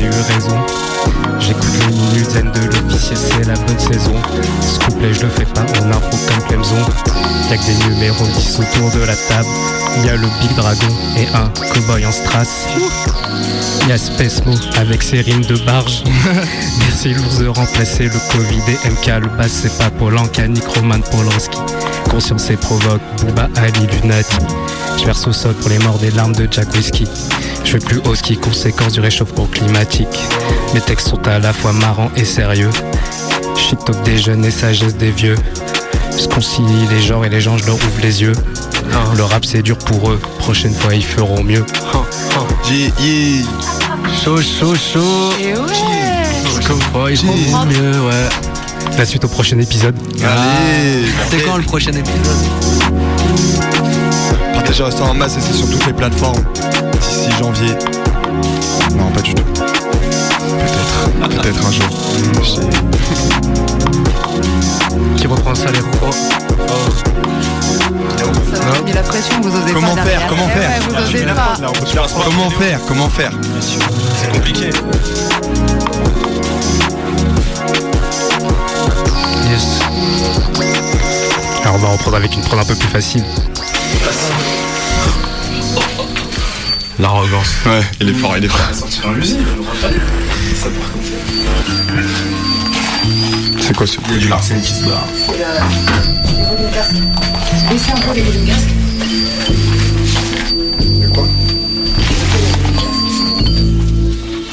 [0.00, 0.56] j'ai eu raison.
[1.38, 4.14] J'écoute les minutes de l'officier, c'est la bonne saison.
[4.62, 6.76] Ce couplet, je le fais pas en info comme Clemson.
[7.50, 9.48] Y'a que des numéros 10 autour de la table.
[10.04, 12.66] Y a le Big Dragon et un cowboy en strass.
[13.88, 16.04] Y a Space Mo avec ses rimes de barge.
[16.78, 19.22] Merci l'ours de remplacer le Covid et MK.
[19.22, 21.58] Le bass, c'est pas Polanka ni Roman Polanski.
[22.10, 24.36] Conscience et provoque, Booba Ali Lunati.
[24.98, 27.04] Je verse au sol pour les morts des larmes de Jack Whiskey.
[27.64, 30.08] Je fais plus haut ski, conséquence du réchauffement climatique.
[30.74, 32.70] Mes textes sont à la fois marrants et sérieux.
[33.56, 35.36] Shit top des jeunes et sagesse des vieux.
[36.18, 38.32] Je concilie les genres et les gens, je leur ouvre les yeux.
[39.16, 41.64] Le rap c'est dur pour eux, prochaine fois ils feront mieux.
[42.70, 43.46] Yeah, yeah.
[44.22, 45.32] Chaud, chaud, chaud.
[46.94, 48.28] Oh, ils font mieux, ouais.
[48.98, 49.96] La suite au prochain épisode.
[50.22, 52.36] Allez, C'est quand le prochain épisode
[54.54, 56.44] Partagez ça en masse et c'est sur toutes les plateformes.
[57.00, 57.74] D'ici janvier.
[58.96, 59.42] Non, pas du tout.
[59.44, 61.10] Peut-être.
[61.40, 61.86] Peut-être un jour.
[62.42, 62.60] Je sais.
[65.16, 66.24] Qui reprend ça les rois Ça
[68.84, 70.28] vous la pression, vous osez Comment pas faire derrière.
[70.28, 71.56] Comment faire ouais, Vous osez pas.
[72.24, 73.32] Comment faire Comment faire
[74.16, 74.70] C'est compliqué.
[79.50, 79.80] Yes.
[81.64, 83.24] Alors on va reprendre avec une prod un peu plus facile.
[87.00, 87.56] L'arrogance.
[87.66, 88.60] Ouais, il est fort, il est fort.
[93.60, 95.04] C'est quoi ce Il y a du Larsen qui se barre.
[97.68, 98.68] Baissez un peu les volumes casque.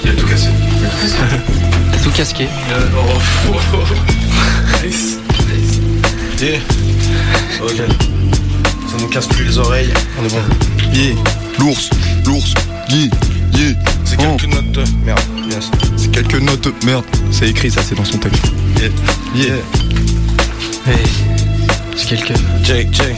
[0.03, 0.47] Il a tout cassé.
[1.91, 2.47] T'as tout casqué.
[3.47, 4.16] Nice.
[4.83, 5.17] Nice.
[6.41, 6.59] Yeah.
[7.61, 7.77] Ok.
[7.77, 9.91] Ça nous casse plus les oreilles.
[10.21, 10.41] On est bon.
[10.93, 11.15] Yeah,
[11.59, 11.89] l'ours,
[12.25, 12.53] l'ours,
[12.89, 13.07] yeah,
[13.53, 13.73] yeah.
[14.05, 14.35] C'est Oh.
[14.37, 15.19] quelques notes de merde.
[15.49, 15.69] Yes.
[15.97, 17.03] C'est quelques notes, merde.
[17.31, 18.43] C'est écrit ça, c'est dans son texte.
[18.79, 18.89] Yeah.
[19.35, 19.55] Yeah.
[20.87, 21.05] Hey.
[21.95, 22.35] C'est quelqu'un.
[22.63, 23.15] Jake, Jake.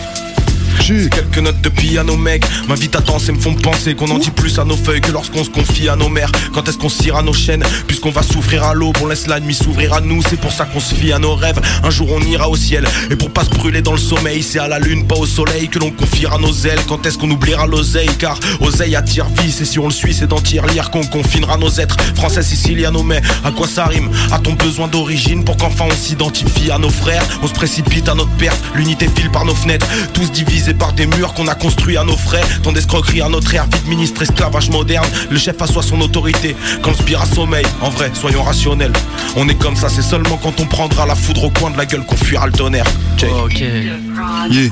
[0.90, 2.44] Quelques notes de piano mec.
[2.68, 5.44] M'invite à danser, me font penser qu'on en dit plus à nos feuilles que lorsqu'on
[5.44, 6.32] se confie à nos mères.
[6.52, 7.64] Quand est-ce qu'on se tire à nos chaînes?
[7.86, 10.24] Puisqu'on va souffrir à l'aube, on laisse la nuit s'ouvrir à nous.
[10.28, 11.62] C'est pour ça qu'on se fie à nos rêves.
[11.84, 12.88] Un jour on ira au ciel.
[13.12, 15.70] Et pour pas se brûler dans le sommeil C'est à la lune, pas au soleil
[15.70, 16.82] que l'on confiera nos ailes.
[16.88, 18.10] Quand est-ce qu'on oubliera l'oseille?
[18.18, 19.52] Car oseille attire vie.
[19.52, 20.40] C'est si on le suit, c'est dans
[20.74, 21.98] lire qu'on confinera nos êtres.
[22.16, 24.10] Français, siciliano, mais à quoi ça rime?
[24.32, 27.24] À ton besoin d'origine pour qu'enfin on s'identifie à nos frères?
[27.44, 28.60] On se précipite à notre perte.
[28.74, 29.86] L'unité file par nos fenêtres.
[30.14, 33.54] Tous divisés par des murs qu'on a construits à nos frais Tant d'escroqueries à notre
[33.54, 37.66] ère Vite ministre, esclavage moderne Le chef assoit son autorité Quand le spire à sommeil
[37.82, 38.94] En vrai, soyons rationnels
[39.36, 41.86] On est comme ça, c'est seulement quand on prendra la foudre au coin de la
[41.86, 42.86] gueule qu'on fuira le tonnerre
[43.18, 43.32] Jake.
[43.46, 43.60] ok.
[43.60, 44.70] Yeah.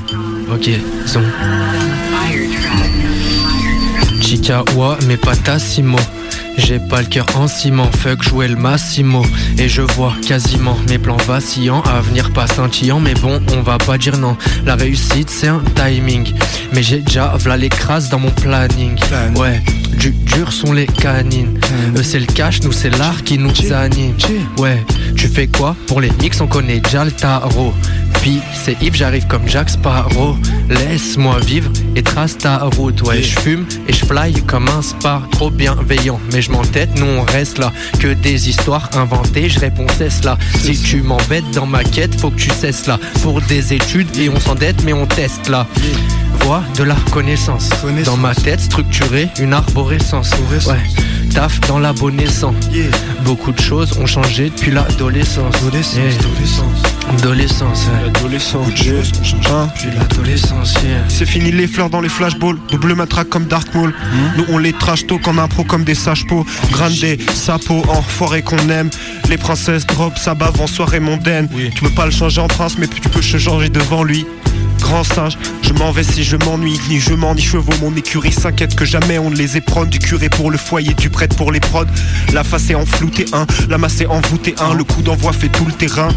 [0.52, 0.70] Ok,
[1.06, 1.22] son.
[4.22, 5.98] Chica wa mais pas tassimo.
[6.58, 9.24] J'ai pas le cœur en ciment, fuck jouer le Massimo.
[9.58, 11.82] Et je vois quasiment mes plans vacillants.
[11.82, 14.36] Avenir pas scintillant mais bon on va pas dire non.
[14.66, 16.34] La réussite c'est un timing.
[16.72, 18.98] Mais j'ai déjà v'là les crasses dans mon planning.
[19.36, 19.62] Ouais
[19.98, 21.58] du dur sont les canines.
[21.96, 24.14] Eux c'est le cash, nous c'est l'art qui nous anime.
[24.58, 24.84] Ouais,
[25.16, 26.40] tu fais quoi Pour les mix?
[26.40, 27.74] On connaît déjà le tarot
[28.28, 30.36] Puis c'est Yves, j'arrive comme Jack Sparrow.
[30.68, 33.00] Laisse-moi vivre et trace ta route.
[33.00, 37.06] Ouais, je fume et je fly comme un spar Trop bienveillant, mais je m'entête, nous
[37.06, 37.72] on reste là.
[37.98, 42.28] Que des histoires inventées, je réponds c'est cela Si tu m'embêtes dans ma quête, faut
[42.28, 42.98] que tu cesses là.
[43.22, 45.66] Pour des études et on s'endette mais on teste là.
[46.40, 47.70] Voix de la connaissance.
[48.04, 50.32] Dans ma tête structurée, une arborescence.
[50.68, 50.76] Ouais,
[51.32, 52.52] taf dans l'abonaissant
[53.24, 55.54] Beaucoup de choses ont changé depuis l'adolescence.
[55.62, 56.12] Yeah.
[56.12, 56.97] Adolescence.
[57.10, 57.88] Adolescence,
[59.50, 60.74] Hein l'adolescence.
[61.08, 63.94] C'est fini les fleurs dans les flashballs, double matraque comme Dark Maul.
[64.36, 66.44] Nous on les trash talk en impro comme des sages pots.
[66.70, 66.92] Grande
[67.34, 68.90] sapo en forêt qu'on aime.
[69.28, 71.48] Les princesses drop, ça bave en soirée mondaine.
[71.74, 74.26] Tu peux pas le changer en prince, mais tu peux se changer devant lui.
[74.88, 78.32] Grand singe, je m'en vais si je m'ennuie, ni je m'en ni chevaux, mon écurie
[78.32, 81.52] s'inquiète que jamais on ne les éprône du curé pour le foyer, du prêtre pour
[81.52, 81.84] les prods.
[82.32, 85.66] La face est enfloutée un, la masse est envoûtée un, le coup d'envoi fait tout
[85.66, 86.08] le terrain.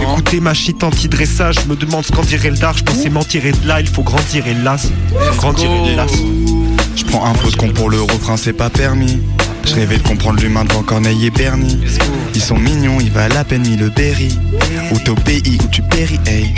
[0.00, 3.44] Écoutez ma shit anti-dressage, je me demande ce qu'en dirait le dar, je pensais mentir
[3.46, 4.92] et de là, il faut grandir hélas.
[5.32, 6.12] Faut grandir hélas.
[6.94, 9.18] Je prends un faux de con pour le refrain, c'est pas permis.
[9.64, 11.80] Je rêvais de comprendre l'humain devant Corneille et Bernie.
[12.36, 14.38] Ils sont mignons, ils valent à peine mis le berry.
[14.92, 16.54] Ou t'es au pays où tu péris, hey.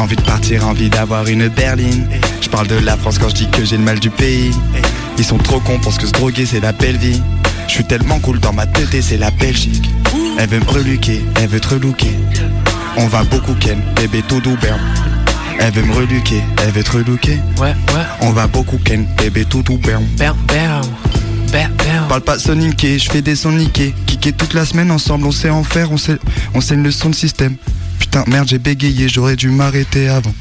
[0.00, 2.08] Envie de partir, envie d'avoir une berline.
[2.40, 4.50] Je parle de la France quand je dis que j'ai le mal du pays.
[5.18, 7.20] Ils sont trop cons, pensent que se droguer c'est la belle vie.
[7.68, 9.90] Je suis tellement cool dans ma tête et c'est la Belgique.
[10.38, 12.16] Elle veut me reluquer, elle veut te relooker.
[12.96, 14.80] On va beaucoup ken, bébé tout doux berne.
[15.58, 17.38] Elle veut me reluquer, elle veut te relooker.
[17.58, 18.04] Ouais, ouais.
[18.22, 20.06] On va beaucoup ken, bébé tout doux berne.
[20.16, 20.82] Bam, bam.
[22.08, 23.94] Parle pas soniquer, je fais des sons niqués.
[24.06, 26.16] Kicker toute la semaine ensemble, on sait en faire, on sait,
[26.54, 27.56] on sait une leçon de système.
[28.00, 30.34] Putain, merde, j'ai bégayé, j'aurais dû m'arrêter avant.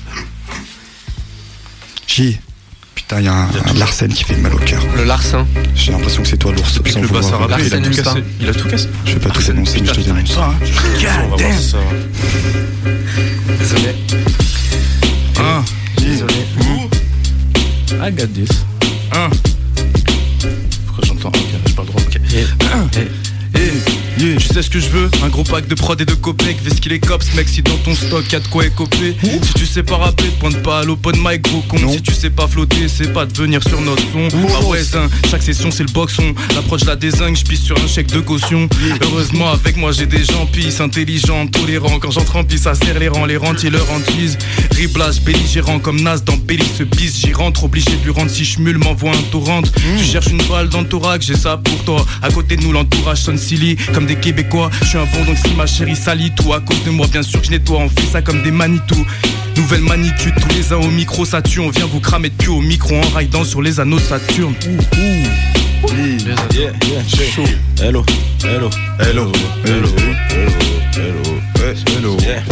[2.07, 2.39] Chier.
[2.95, 4.81] Putain, y'a un, un Larsen qui fait mal au cœur.
[4.97, 5.45] Le Larsen.
[5.75, 6.73] J'ai l'impression que c'est toi l'ours.
[6.73, 7.59] Sans le a vouloir.
[7.59, 8.23] il a tout cassé.
[8.41, 8.87] Il a tout cassé.
[9.05, 10.37] Je vais pas tout dénoncer, mais je te dénonce.
[10.37, 12.91] On va voir si ça va.
[13.59, 13.95] Désolé.
[15.37, 15.63] Ah,
[15.97, 16.33] Désolé.
[18.01, 18.49] I got this.
[19.11, 19.29] Ah.
[20.87, 21.35] Pourquoi j'entends Ok,
[21.67, 22.01] j'ai pas le droit.
[22.01, 22.99] Ok.
[23.55, 25.09] Eh, yeah, tu sais ce que je veux.
[25.23, 27.77] Un gros pack de prod et de copec Vest qu'il est cops mec si dans
[27.77, 29.15] ton stock y'a de quoi écoper.
[29.41, 31.77] Si tu sais pas rapper pointe pas à l'open mic gros con.
[31.91, 34.27] Si tu sais pas flotter c'est pas de venir sur notre son.
[34.55, 36.33] Ah ouais zin, chaque session c'est le boxon.
[36.55, 38.67] L'approche la désingue je pisse sur un chèque de caution.
[39.01, 42.99] Heureusement avec moi j'ai des gens pisse Intelligents, tolérants Quand j'entre en piste ça serre
[42.99, 44.37] les rangs Les rentiers leur hantise
[44.71, 47.63] Riblage belligérant comme Nas dans Belly se pisse J'y rentre.
[47.63, 49.61] Obligé de lui rendre si je m'envoie un torrent.
[49.61, 52.05] Tu cherches une balle dans le thorax j'ai ça pour toi.
[52.21, 55.37] À côté de nous l'entourage sonne silly Comme des Québécois Je suis un bon donc
[55.37, 57.89] si ma chérie salit tout À cause de moi bien sûr que je nettoie On
[57.89, 59.05] fait ça comme des manitou
[59.55, 62.49] Nouvelle magnitude tous les uns au micro ça tue On vient vous cramer de cul
[62.49, 64.53] au micro En raidant sur les anneaux de Saturne
[66.51, 67.45] Yeah, yeah, chaud.
[67.79, 68.03] Hello,
[68.43, 69.31] hello, hello,
[69.63, 69.89] hello,
[70.29, 70.51] hello,
[70.93, 71.39] hello,
[71.87, 72.43] hello, yeah.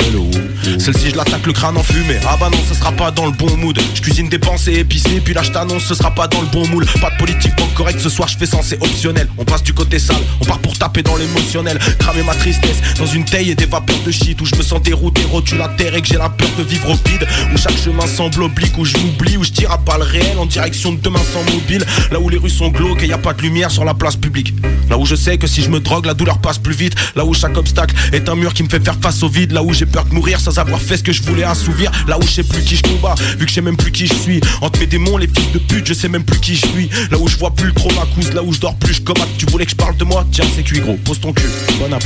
[0.00, 0.55] hello.
[0.78, 2.18] Celle-ci, je l'attaque le crâne en fumée.
[2.26, 3.78] Ah bah non, ce sera pas dans le bon mood.
[3.94, 6.66] Je cuisine des pensées épicées, puis là je t'annonce, ce sera pas dans le bon
[6.68, 6.86] moule.
[7.00, 9.28] Pas de politique pas correcte ce soir, je fais sans, c'est optionnel.
[9.36, 11.78] On passe du côté sale, on part pour taper dans l'émotionnel.
[11.98, 14.40] Cramer ma tristesse dans une taille et des vapeurs de shit.
[14.40, 16.90] Où je me sens dérouté, rotule la terre et que j'ai la peur de vivre
[16.90, 17.26] au vide.
[17.54, 20.46] Où chaque chemin semble oblique, où je m'oublie, où je tire à balles réelles en
[20.46, 21.84] direction de demain sans mobile.
[22.10, 24.16] Là où les rues sont glauques et y a pas de lumière sur la place
[24.16, 24.54] publique.
[24.88, 26.94] Là où je sais que si je me drogue, la douleur passe plus vite.
[27.14, 29.52] Là où chaque obstacle est un mur qui me fait faire face au vide.
[29.52, 31.90] Là où j'ai peur de mourir sans avoir fait ce que je voulais assouvir.
[32.08, 34.06] Là où je sais plus qui je combats, vu que je sais même plus qui
[34.06, 34.40] je suis.
[34.62, 36.88] Entre mes démons, les fils de pute, je sais même plus qui je suis.
[37.10, 39.28] Là où je vois plus trop ma couse, là où je dors plus, je commate.
[39.36, 40.24] Tu voulais que je parle de moi?
[40.32, 41.44] Tiens, c'est cuit gros, pose ton cul.
[41.78, 42.02] Bon app.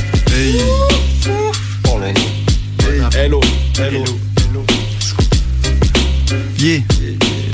[1.87, 3.09] Oh là là.
[3.15, 3.39] Hello,
[3.79, 4.03] hello.
[6.59, 6.79] Yeah,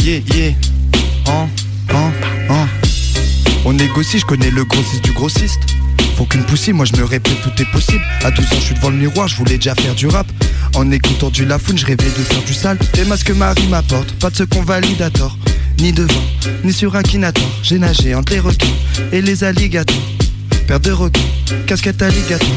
[0.04, 0.52] yeah, yeah.
[1.28, 1.48] Hein,
[1.94, 2.12] hein,
[2.50, 2.68] hein.
[3.66, 5.60] On négocie, je connais le grossiste du grossiste.
[6.18, 8.04] Faut qu'une poussée, moi je me répète, tout est possible.
[8.24, 10.28] À 12 ans, je suis devant le miroir, je voulais déjà faire du rap.
[10.76, 12.78] En écoutant du Lafoun, je rêvais de faire du sale.
[12.94, 15.38] Des masques Marie m'apporte, pas de ce qu'on valide à tort.
[15.80, 16.24] Ni devant,
[16.64, 17.44] ni sur Akinator.
[17.62, 18.68] J'ai nagé entre les requins
[19.12, 19.96] et les alligators.
[20.68, 21.22] Père de requins,
[21.68, 22.48] casquette alligator.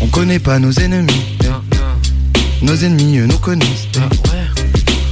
[0.00, 1.22] On connaît pas nos ennemis.
[2.62, 3.88] Nos ennemis, eux, nous connaissent.
[3.94, 3.98] eh.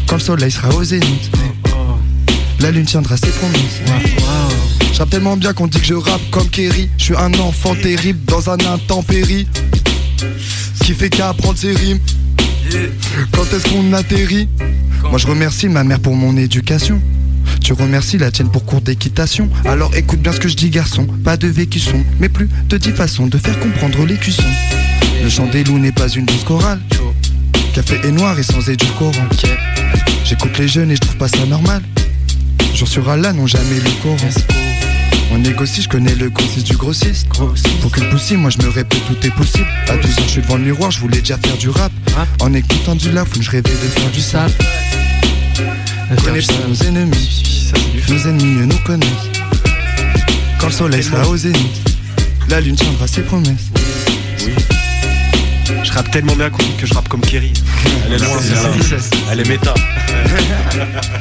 [0.06, 1.30] Quand le soleil sera au zénith.
[1.34, 2.62] eh.
[2.62, 4.79] La lune tiendra ses promesses.
[5.00, 5.02] Eh.
[5.02, 6.90] Je rappe tellement bien qu'on dit que je rappe comme Kerry.
[6.98, 9.46] Je suis un enfant terrible dans un intempérie.
[10.84, 11.98] Qui fait qu'apprendre ses rimes.
[13.32, 14.48] Quand est-ce qu'on atterrit
[15.08, 17.00] Moi je remercie ma mère pour mon éducation.
[17.62, 19.48] Tu remercies la tienne pour cours d'équitation.
[19.64, 21.06] Alors écoute bien ce que je dis, garçon.
[21.24, 24.42] Pas de vécu son, mais plus de dix façons de faire comprendre les cuissons.
[25.22, 26.80] Le chant des loups n'est pas une douce chorale.
[27.74, 29.28] Café est noir et sans édulcorant.
[30.24, 31.82] J'écoute les jeunes et je trouve pas ça normal.
[32.74, 34.69] Jour sur Allah n'ont jamais le Coran.
[35.32, 37.28] On négocie, je connais le grossiste du grossiste.
[37.28, 39.66] Pour qu'une poussie, moi je me répète, tout est possible.
[39.88, 41.92] À 12 ans, je suis devant le miroir, je voulais déjà faire du rap.
[42.40, 44.50] En écoutant du laf, je rêvais de faire du sale.
[46.16, 47.72] Prenez pas nos ennemis,
[48.08, 49.08] nos ennemis nous connaissent.
[50.58, 51.80] Quand le soleil sera au zénith,
[52.48, 53.70] la lune tiendra ses promesses.
[55.84, 57.52] Je rappe tellement bien qu'on dit que je rappe comme Kerry.
[58.06, 58.38] Elle est loin.
[59.30, 59.74] Elle est méta.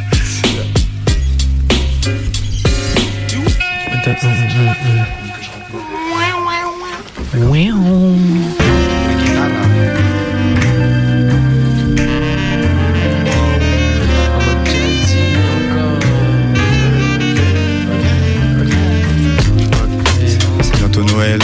[20.62, 21.40] C'est bientôt Noël.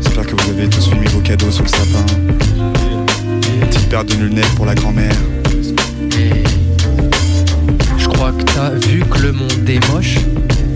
[0.00, 2.04] J'espère que vous avez tous mis vos cadeaux sous le sapin.
[3.60, 5.14] Petite paire de lunettes pour la grand-mère.
[7.98, 10.16] Je crois que t'as vu que le monde est moche.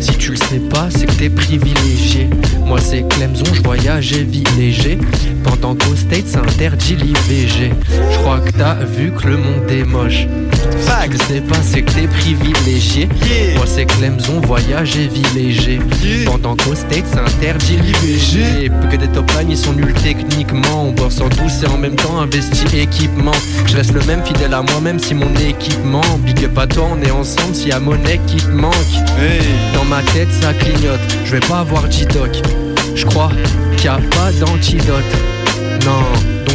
[0.06, 2.30] Si tu le sais pas, c'est que t'es privilégié.
[2.64, 4.98] Moi c'est Clemson, je voyage et vis léger.
[5.42, 7.72] Pendant qu'au States c'est interdit l'IVG.
[8.12, 10.28] Je crois que t'as vu que le monde est moche.
[11.06, 13.08] Si le sais pas, c'est que t'es privilégié.
[13.56, 15.78] Moi c'est Clemson, voyage et vis léger.
[16.24, 18.70] Pendant qu'au States c'est interdit l'IVG.
[18.90, 20.88] Que des top ils sont nuls techniquement.
[20.88, 23.32] On bosse en douce et en même temps investi équipement.
[23.66, 26.02] Je reste le même fidèle à moi-même si mon équipement.
[26.24, 28.74] Big up à toi, on est ensemble s'il y a monnaie qui te manque.
[29.74, 32.42] Dans ma tête ça clignote, je vais pas avoir J-Doc.
[32.94, 33.30] Je crois
[33.76, 35.04] qu'il y a pas d'antidote.
[35.84, 36.02] Non,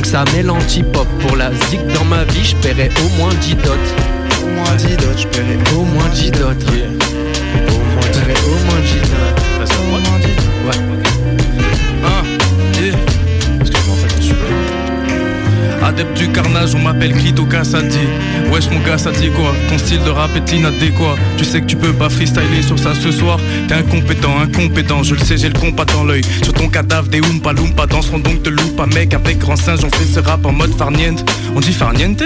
[0.02, 1.07] donc ça met l'anti-pop.
[1.19, 3.72] Pour la zig dans ma vie, je paierai au moins 10 dots.
[4.44, 6.48] Au moins 10 dots, je paierai au moins 10 dots.
[6.48, 6.90] ouais.
[8.02, 9.76] Je paierai au moins 10 dots.
[9.80, 10.68] Au moins 10 dots.
[10.68, 11.10] Ouais.
[15.91, 17.99] Adepte du carnage, on m'appelle Clito Cassati.
[18.49, 19.53] Wesh, mon gars, ça dit quoi?
[19.68, 21.15] Ton style de rap est inadéquat.
[21.38, 23.38] Tu sais que tu peux pas freestyler sur ça ce soir.
[23.68, 26.22] T'es incompétent, incompétent, je le sais, j'ai le compas dans l'œil.
[26.43, 29.13] Sur ton cadavre, des oompa loompa danseront donc te loupa, mec.
[29.13, 31.30] Avec grand singe, on fait ce rap en mode farniente.
[31.57, 32.23] On dit farniente?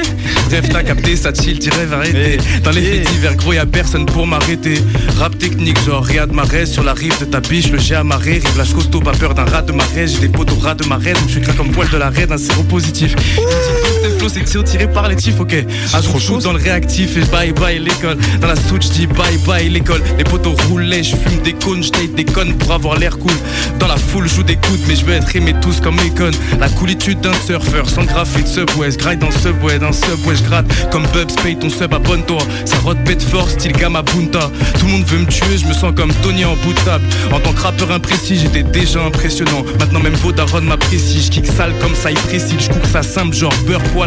[0.50, 2.38] Bref, t'as capté, ça chill, t'y rêves arrêter.
[2.64, 4.80] Dans les faits divers, gros, y'a personne pour m'arrêter.
[5.18, 8.34] Rap technique, genre Riyad Mahrez sur la rive de ta biche, le jet amarré.
[8.34, 10.06] Rive costaud, pas peur d'un rat de marée.
[10.06, 12.32] J'ai des potes au rat de marée, donc je suis comme poil de la raide,
[12.32, 13.16] un sirop positif.
[13.56, 15.56] Tes flow, c'est tir tiré par les tifs, ok.
[15.94, 18.18] Ajoute chaud dans le réactif et bye bye l'école.
[18.42, 20.02] Dans la souche, je dis bye bye l'école.
[20.18, 23.32] Les poteaux roulaient, je fume des cônes, je des connes pour avoir l'air cool.
[23.80, 26.36] Dans la foule, joue des coudes, mais je veux être aimé tous comme les connes.
[26.60, 30.66] La coolitude d'un surfeur, sans graphite, subway, je graille dans subway, dans subway, je gratte.
[30.92, 32.42] Comme Bubs, paye ton sub, abonne-toi.
[32.66, 34.52] Ça rote bête fort, style Gamma Bunta.
[34.80, 37.06] Tout le monde veut me tuer, je me sens comme Tony en bout de table.
[37.32, 39.64] En tant que rappeur imprécis, j'étais déjà impressionnant.
[39.80, 41.22] Maintenant, même Vodaron m'apprécie.
[41.22, 42.60] Je kick sale comme ça, il précise.
[42.60, 44.05] Je coupe ça simple, genre beurre, poil,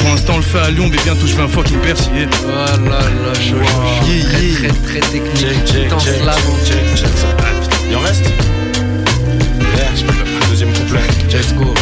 [0.00, 2.28] Pour l'instant, on le fait à Lyon, mais bientôt, je fais un fucking persil.
[2.44, 4.06] Voilà, là, chaud, chaud.
[4.28, 5.46] Très, très, très technique.
[7.88, 8.24] Il en reste
[9.76, 11.00] Yeah, je peux le deuxième couplet.
[11.30, 11.72] Let's go.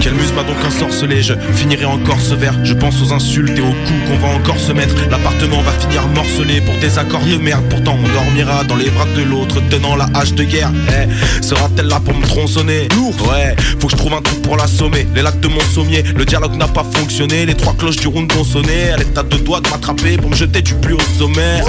[0.00, 3.60] Quelle muse m'a donc ensorcelé Je finirai encore ce verre Je pense aux insultes et
[3.60, 4.94] aux coups qu'on va encore se mettre.
[5.10, 7.64] L'appartement va finir morcelé pour des accords de merde.
[7.68, 10.72] Pourtant on dormira dans les bras de l'autre Tenant la hache de guerre.
[10.90, 12.88] Eh, Sera-t-elle là pour me tronçonner?
[13.28, 15.06] Ouais, faut que je trouve un truc pour l'assommer.
[15.14, 17.46] Les lacs de mon sommier, le dialogue n'a pas fonctionné.
[17.46, 18.92] Les trois cloches du round ont sonné.
[18.94, 21.62] Elle est à deux doigts de m'attraper pour me jeter du plus haut sommet.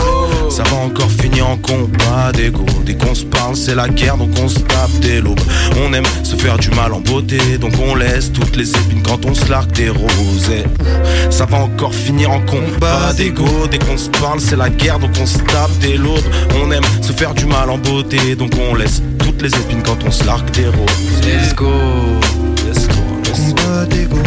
[0.49, 2.65] Ça va encore finir en combat d'ego.
[2.85, 5.39] Dès qu'on se parle c'est la guerre donc on se tape dès l'aube
[5.83, 9.25] On aime se faire du mal en beauté donc on laisse toutes les épines quand
[9.25, 10.51] on se largue des roses
[11.29, 15.11] Ça va encore finir en combat d'ego Dès qu'on se parle c'est la guerre donc
[15.21, 16.25] on se tape dès l'aube
[16.61, 20.03] On aime se faire du mal en beauté donc on laisse toutes les épines quand
[20.05, 21.71] on se largue des roses Let's go
[22.69, 22.95] Let's go,
[23.25, 23.55] let's go.
[23.55, 24.17] Combat d'ego.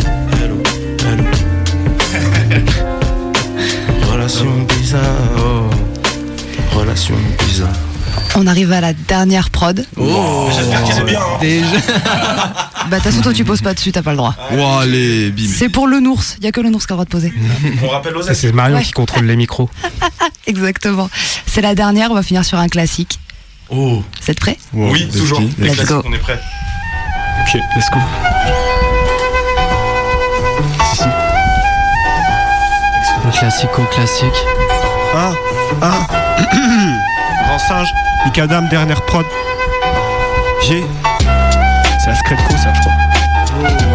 [0.40, 0.56] Hello,
[1.04, 1.24] hello.
[4.12, 5.00] Relation bizarre.
[5.38, 5.70] Oh.
[6.76, 7.91] Relation bizarre.
[8.36, 9.84] On arrive à la dernière prod.
[9.98, 11.20] Oh, J'espère qu'elle est bien.
[11.20, 11.38] hein.
[11.40, 11.66] Déjà.
[11.76, 14.34] bah, de toute façon, toi, tu poses pas dessus, t'as pas le droit.
[14.56, 15.42] Oh, allez, bim.
[15.46, 16.22] C'est pour le nours.
[16.38, 17.32] Il y a que le nours qui a le droit de poser.
[17.82, 18.82] On rappelle aux Ça, C'est Marion Ouais.
[18.82, 19.68] qui contrôle les micros.
[20.46, 21.10] Exactement.
[21.46, 22.10] C'est la dernière.
[22.10, 23.18] On va finir sur un classique.
[23.68, 24.02] Oh.
[24.22, 25.40] Vous êtes prêts Oui, toujours.
[25.40, 26.02] Les Let's classiques, go.
[26.06, 26.40] on est prêt.
[27.42, 27.98] Ok, let's go.
[33.24, 34.44] Un classico classique.
[35.14, 35.32] Ah,
[35.80, 36.06] ah.
[37.52, 37.92] Grand singe,
[38.24, 39.26] Mikadam, dernière prod.
[40.62, 40.82] J'ai.
[42.02, 43.91] C'est la Scredco, ça, je crois.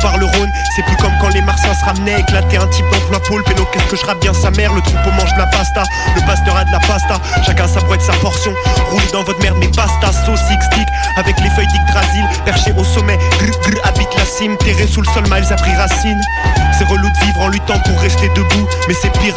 [0.00, 3.42] Par Rhône, c'est plus comme quand les Martiens se ramenaient Éclater un type d'emploi pôle,
[3.44, 4.72] péno qu'est-ce que je rappe sa mère?
[4.72, 5.82] Le troupeau mange de la pasta,
[6.14, 7.20] le pasteur a de la pasta.
[7.44, 8.52] Chacun sa boîte, sa portion,
[8.90, 13.18] roule dans votre merde mes pasta Sauce stick avec les feuilles d'Yggdrasil Perché au sommet,
[13.38, 14.56] grr grr habite la cime.
[14.58, 16.20] Terré sous le sol, Miles a pris racine.
[16.78, 18.68] C'est relou de vivre en luttant pour rester debout.
[18.88, 19.34] Mais c'est pire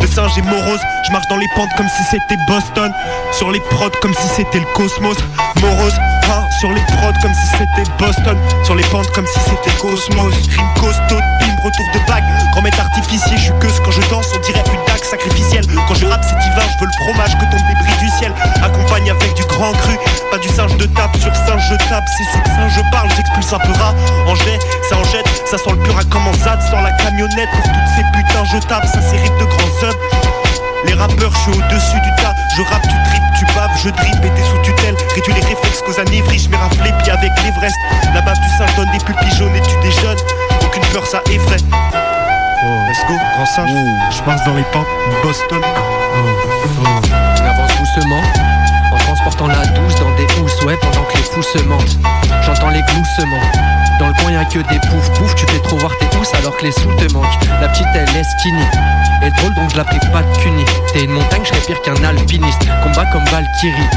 [0.00, 0.80] le singe est morose.
[1.06, 2.92] Je marche dans les pentes comme si c'était Boston.
[3.32, 5.16] Sur les prods comme si c'était le cosmos.
[5.60, 5.94] Morose,
[6.30, 8.38] hein, sur les prods comme si c'était Boston.
[8.64, 10.32] Sur les pentes comme si c'était Cosmos.
[10.46, 12.22] Rime costaud, bim, retour de bague.
[12.52, 14.28] Grand maître artificier, je suis que quand je danse.
[14.32, 15.66] On dirait une dague sacrificielle.
[15.88, 18.32] Quand je rappe c'est divin, je veux le fromage que tombe bris du ciel.
[18.62, 19.98] Accompagne avec du grand cru.
[20.30, 22.04] Pas du singe de tape sur singe je tape.
[22.16, 23.94] C'est singe je parle, j'expulse un peu rat.
[24.28, 26.92] En jet, ça en jette, ça sent le pur à comme en zad Sans la
[26.92, 27.50] camionnette.
[27.50, 28.86] Pour toutes ces putains je tape.
[28.86, 29.98] Ça c'est de grands subs.
[30.86, 32.34] Les rappeurs, je suis au-dessus du tas.
[32.56, 33.11] Je rappe, tripes,
[33.46, 34.94] tu baves, je drip et t'es sous tutelle.
[35.14, 37.76] Réduis les réflexes qu'aux anivries, je raflé puis avec l'Everest.
[38.14, 40.18] La bave du singe donne des pupilles jaunes et tu déjeunes.
[40.64, 41.56] Aucune peur, ça effraie.
[42.88, 43.70] Let's go, grand singe.
[44.10, 44.86] Je passe dans les pentes,
[45.22, 45.60] Boston.
[46.14, 48.22] On avance doucement,
[48.92, 51.98] en transportant la douce dans des housses, ouais, pendant que les fous se mentent.
[52.44, 53.46] J'entends les gloussements.
[53.98, 56.56] Dans le coin y'a que des pouf pouf, tu fais trop voir tes housses alors
[56.56, 57.38] que les sous te manquent.
[57.60, 58.64] La petite elle est skinny,
[59.22, 60.64] et drôle donc je la prive pas de cuny.
[60.92, 62.60] T'es une montagne, je pire qu'un alpiniste.
[62.82, 63.88] Combat comme Valkyrie.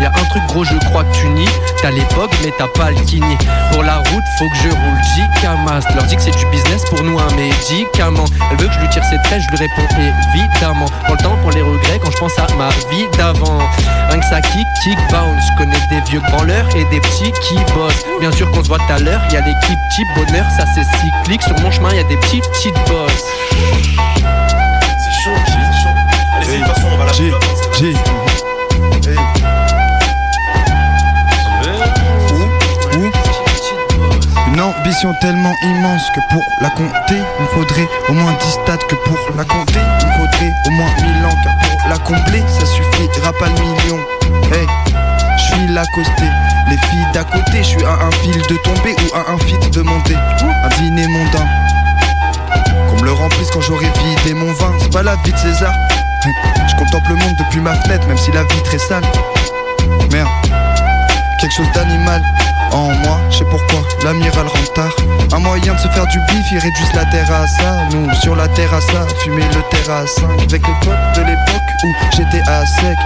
[0.00, 1.48] Y a un truc gros, je crois que tu nies.
[1.80, 3.36] T'as l'époque, mais t'as pas le kini.
[3.70, 5.82] Pour la route, faut que je roule J-Camas.
[5.94, 8.24] Leur dis que c'est du business pour nous un médicament.
[8.50, 9.86] Elle veut que je lui tire ses traits, je lui réponds
[10.34, 10.86] évidemment.
[11.06, 13.58] Dans le temps pour les regrets quand je pense à ma vie d'avant.
[14.08, 15.44] Rien que ça kick, kick, bounce.
[15.48, 18.04] Je connais des vieux branleurs et des petits qui bossent.
[18.20, 20.84] Bien sûr qu'on se voit tout à l'heure, y a l'équipe type bonheur, ça c'est
[20.98, 21.42] cyclique.
[21.42, 23.24] Sur mon chemin, y a des petits petites bosses.
[24.18, 25.52] C'est chaud, c'est
[25.82, 25.94] chaud.
[26.42, 27.32] Toute façon, on va la G,
[27.78, 27.94] G.
[34.48, 38.84] Une ambition tellement immense que pour la compter, il me faudrait au moins 10 stades
[38.86, 39.80] que pour la compter,
[40.66, 43.98] au moins 1000 ans car pour la combler, ça suffira pas le million.
[44.52, 44.66] Hey,
[45.36, 46.24] je suis l'accosté,
[46.68, 49.70] les filles d'à côté, je suis à un fil de tomber ou à un fit
[49.70, 50.16] de monter.
[50.16, 51.46] Un dîner mondain,
[52.88, 55.72] qu'on me le remplisse quand j'aurai vidé mon vin, c'est pas la vie de César.
[56.68, 59.04] Je contemple le monde depuis ma fenêtre, même si la vitre est sale.
[60.10, 60.28] Merde,
[61.40, 62.22] quelque chose d'animal
[62.72, 64.96] en moi, je sais pourquoi, l'amiral rentre tard.
[65.32, 67.88] Un moyen de se faire du bif, ils réduisent la terre à ça.
[67.92, 68.80] Nous, sur la terre à
[69.22, 70.30] fumer le 5.
[70.40, 72.98] Avec les potes de l'époque où j'étais à sec.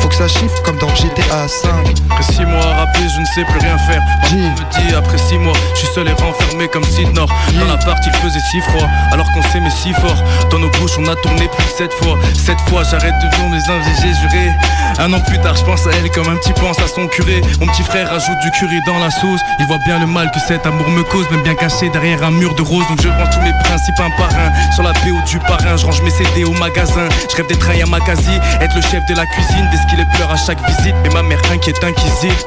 [0.00, 1.70] Faut que ça chiffre comme dans GTA 5.
[2.10, 4.02] Après six mois à rapper, je ne sais plus rien faire.
[4.32, 7.30] On me dit après six mois, je suis seul et renfermé comme Sid Nord.
[7.58, 10.22] Dans l'appart, il faisait si froid, alors qu'on s'aimait si fort.
[10.50, 12.18] Dans nos bouches, on a tourné plus de sept fois.
[12.34, 14.50] Sept fois, j'arrête de tourner les uns j'ai juré.
[14.98, 17.40] Un an plus tard, je pense à elle comme un petit pense à son curé.
[17.60, 19.40] Mon petit frère rajoute du curry dans la sauce.
[19.58, 22.30] Il voit bien le mal que cet amour me cause, même bien caché derrière un
[22.30, 22.86] mur de rose.
[22.88, 24.72] Donc je range tous mes principes un par un.
[24.72, 27.08] Sur la PO du parrain, je range mes CD au magasin.
[27.30, 30.60] Je rêve d'être un Yamakazi, être le chef de la cuisine, d'esquiler pleurs à chaque
[30.66, 30.94] visite.
[31.02, 32.46] Mais ma mère inquiète, inquisite.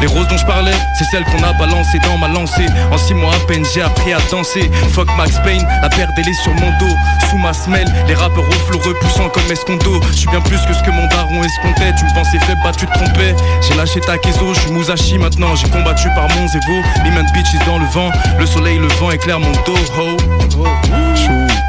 [0.00, 2.66] Les roses dont je parlais, c'est celles qu'on a balancées dans ma lancée.
[2.90, 4.70] En six mois à peine, j'ai appris à danser.
[4.92, 6.94] Fuck Max Payne, la paire d'élés sur mon dos.
[7.28, 10.00] Sous ma semelle, les rappeurs au flot repoussant comme escondo.
[10.12, 11.94] Je suis bien plus que ce que mon daron escomptait.
[11.98, 13.34] Tu me pensais faible, bah tu te trompais.
[13.62, 15.54] J'ai lâché ta kezo, je suis Musashi maintenant.
[15.56, 16.80] J'ai combattu par mon zévo.
[17.04, 18.10] Les de bitches dans le vent.
[18.38, 19.76] Le soleil, le vent éclaire mon dos.
[19.98, 20.16] Ho.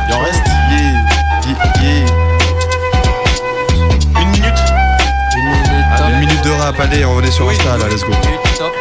[0.07, 0.50] Il en reste
[6.71, 8.13] rap, allez, on est sur Insta là, let's go.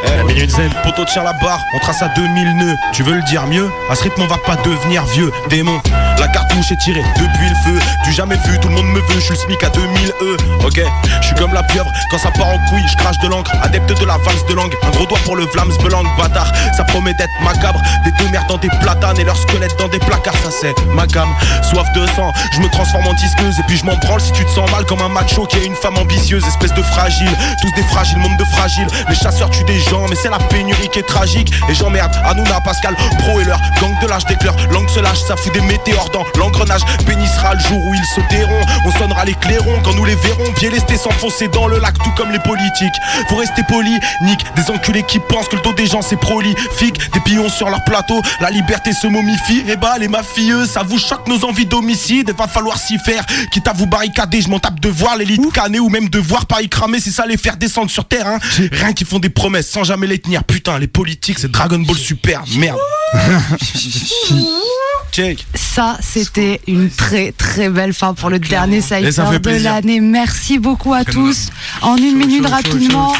[0.04, 2.76] Eh, la minute zen, poteau tient la barre, on trace à 2000 nœuds.
[2.92, 3.68] Tu veux le dire mieux?
[3.90, 5.32] À ce rythme, on va pas devenir vieux.
[5.48, 5.80] Démon,
[6.18, 7.78] la cartouche est tirée depuis le feu.
[8.04, 10.36] Du jamais vu, tout le monde me veut, je suis le SMIC à 2000 E.
[10.64, 10.80] Ok,
[11.20, 13.52] je suis comme la pieuvre, quand ça part en couille, je crache de l'encre.
[13.62, 16.52] Adepte de la valse de langue, un gros doigt pour le Vlams Belang, bâtard.
[16.76, 19.98] Ça promet d'être macabre, des deux mères dans des platanes et leurs squelettes dans des
[19.98, 21.32] placards, ça c'est ma gamme.
[21.62, 24.44] Soif de sang, je me transforme en disqueuse et puis je m'en branle si tu
[24.44, 27.30] te sens mal comme un macho qui a une femme ambitieuse, espèce de fragile.
[27.60, 28.88] Tous des fragiles, monde de fragiles.
[29.08, 31.52] Les chasseurs tuent des gens, mais c'est la pénurie qui est tragique.
[31.68, 34.54] Et j'emmerde Hanouna, Pascal, Pro et leur gang de l'âge d'éclair.
[34.70, 36.80] Langue se lâche, ça fout des météores dans l'engrenage.
[37.06, 38.60] Bénissera le jour où ils sauteront.
[38.86, 40.50] On sonnera les clairons quand nous les verrons.
[40.58, 42.98] Bien lestés s'enfoncer dans le lac, tout comme les politiques.
[43.28, 46.98] Faut rester poli, nique des enculés qui pensent que le dos des gens c'est prolifique.
[47.12, 49.62] Des pions sur leur plateau, la liberté se momifie.
[49.68, 52.32] Et bah, les mafieux, ça vous choque nos envies d'homicide.
[52.36, 53.24] Va falloir s'y faire.
[53.52, 56.46] Quitte à vous barricader, je m'en tape de voir l'élite canner ou même de voir
[56.46, 57.00] Paris cramer.
[57.00, 58.38] C'est ça les faire descendre sur terre, hein.
[58.72, 60.44] Rien qu'ils font des promesses sans jamais les tenir.
[60.44, 62.42] Putain, les politiques, c'est Dragon Ball Super.
[62.56, 62.78] Merde.
[65.12, 65.46] Check.
[65.54, 70.00] Ça, c'était une très très belle fin pour le dernier Cypher de l'année.
[70.00, 71.48] Merci beaucoup à tous.
[71.82, 73.12] En une minute rapidement.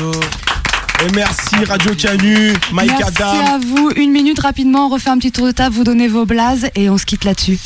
[1.07, 3.55] Et merci Radio Canu, Mike Merci Adam.
[3.55, 3.91] à vous.
[3.97, 6.91] Une minute rapidement, on refait un petit tour de table, vous donnez vos blazes et
[6.91, 7.59] on se quitte là-dessus.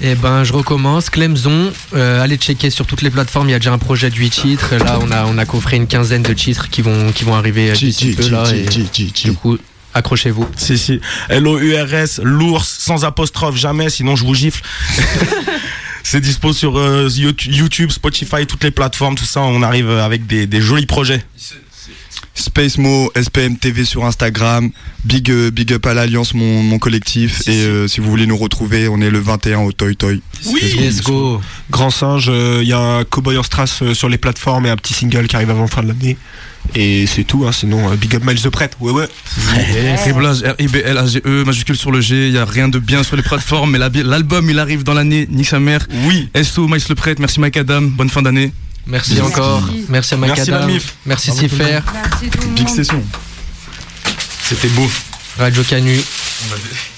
[0.00, 1.10] Eh ben, je recommence.
[1.10, 3.48] Clemson, euh, allez checker sur toutes les plateformes.
[3.48, 4.74] Il y a déjà un projet de 8 titres.
[4.76, 7.72] Là, on a, on a coffré une quinzaine de titres qui vont, qui vont arriver
[7.72, 8.44] peu, là.
[8.54, 8.64] et
[9.24, 9.58] Du coup,
[9.98, 10.46] accrochez-vous.
[10.56, 11.00] Si, si.
[11.28, 14.62] L-O-U-R-S, l'ours, sans apostrophe, jamais, sinon je vous gifle.
[16.02, 19.42] C'est dispo sur euh, YouTube, Spotify, toutes les plateformes, tout ça.
[19.42, 21.22] On arrive avec des, des jolis projets.
[22.38, 24.70] Spacemo, SPM TV sur Instagram.
[25.04, 27.42] Big, euh, big up à l'Alliance, mon, mon collectif.
[27.46, 30.20] et euh, si vous voulez nous retrouver, on est le 21 au Toy Toy.
[30.46, 31.40] Oui, let's go.
[31.70, 32.30] Grand singe,
[32.62, 35.26] il y a un Cowboy en strass euh, sur les plateformes et un petit single
[35.26, 36.16] qui arrive avant la fin de l'année.
[36.74, 39.08] Et c'est tout, hein, sinon euh, Big Up Miles de Prêtre, ouais ouais.
[40.04, 43.70] Riblage, R-I-B-L-A-G-E, majuscule sur le G, il n'y a rien de bien sur les plateformes,
[43.70, 45.86] mais la- l'album il arrive dans l'année, nique sa mère.
[46.06, 46.28] Oui.
[46.42, 48.52] SO, Miles le prêtre, merci Mike Adam, bonne fin d'année.
[48.88, 49.62] Merci encore.
[49.88, 50.78] Merci à Merci Macadam.
[51.06, 51.72] Merci Bravo tout le Sifer.
[51.74, 52.54] monde.
[52.54, 53.04] Big session.
[54.44, 54.90] C'était beau.
[55.38, 56.00] Radio Canu.
[56.50, 56.97] On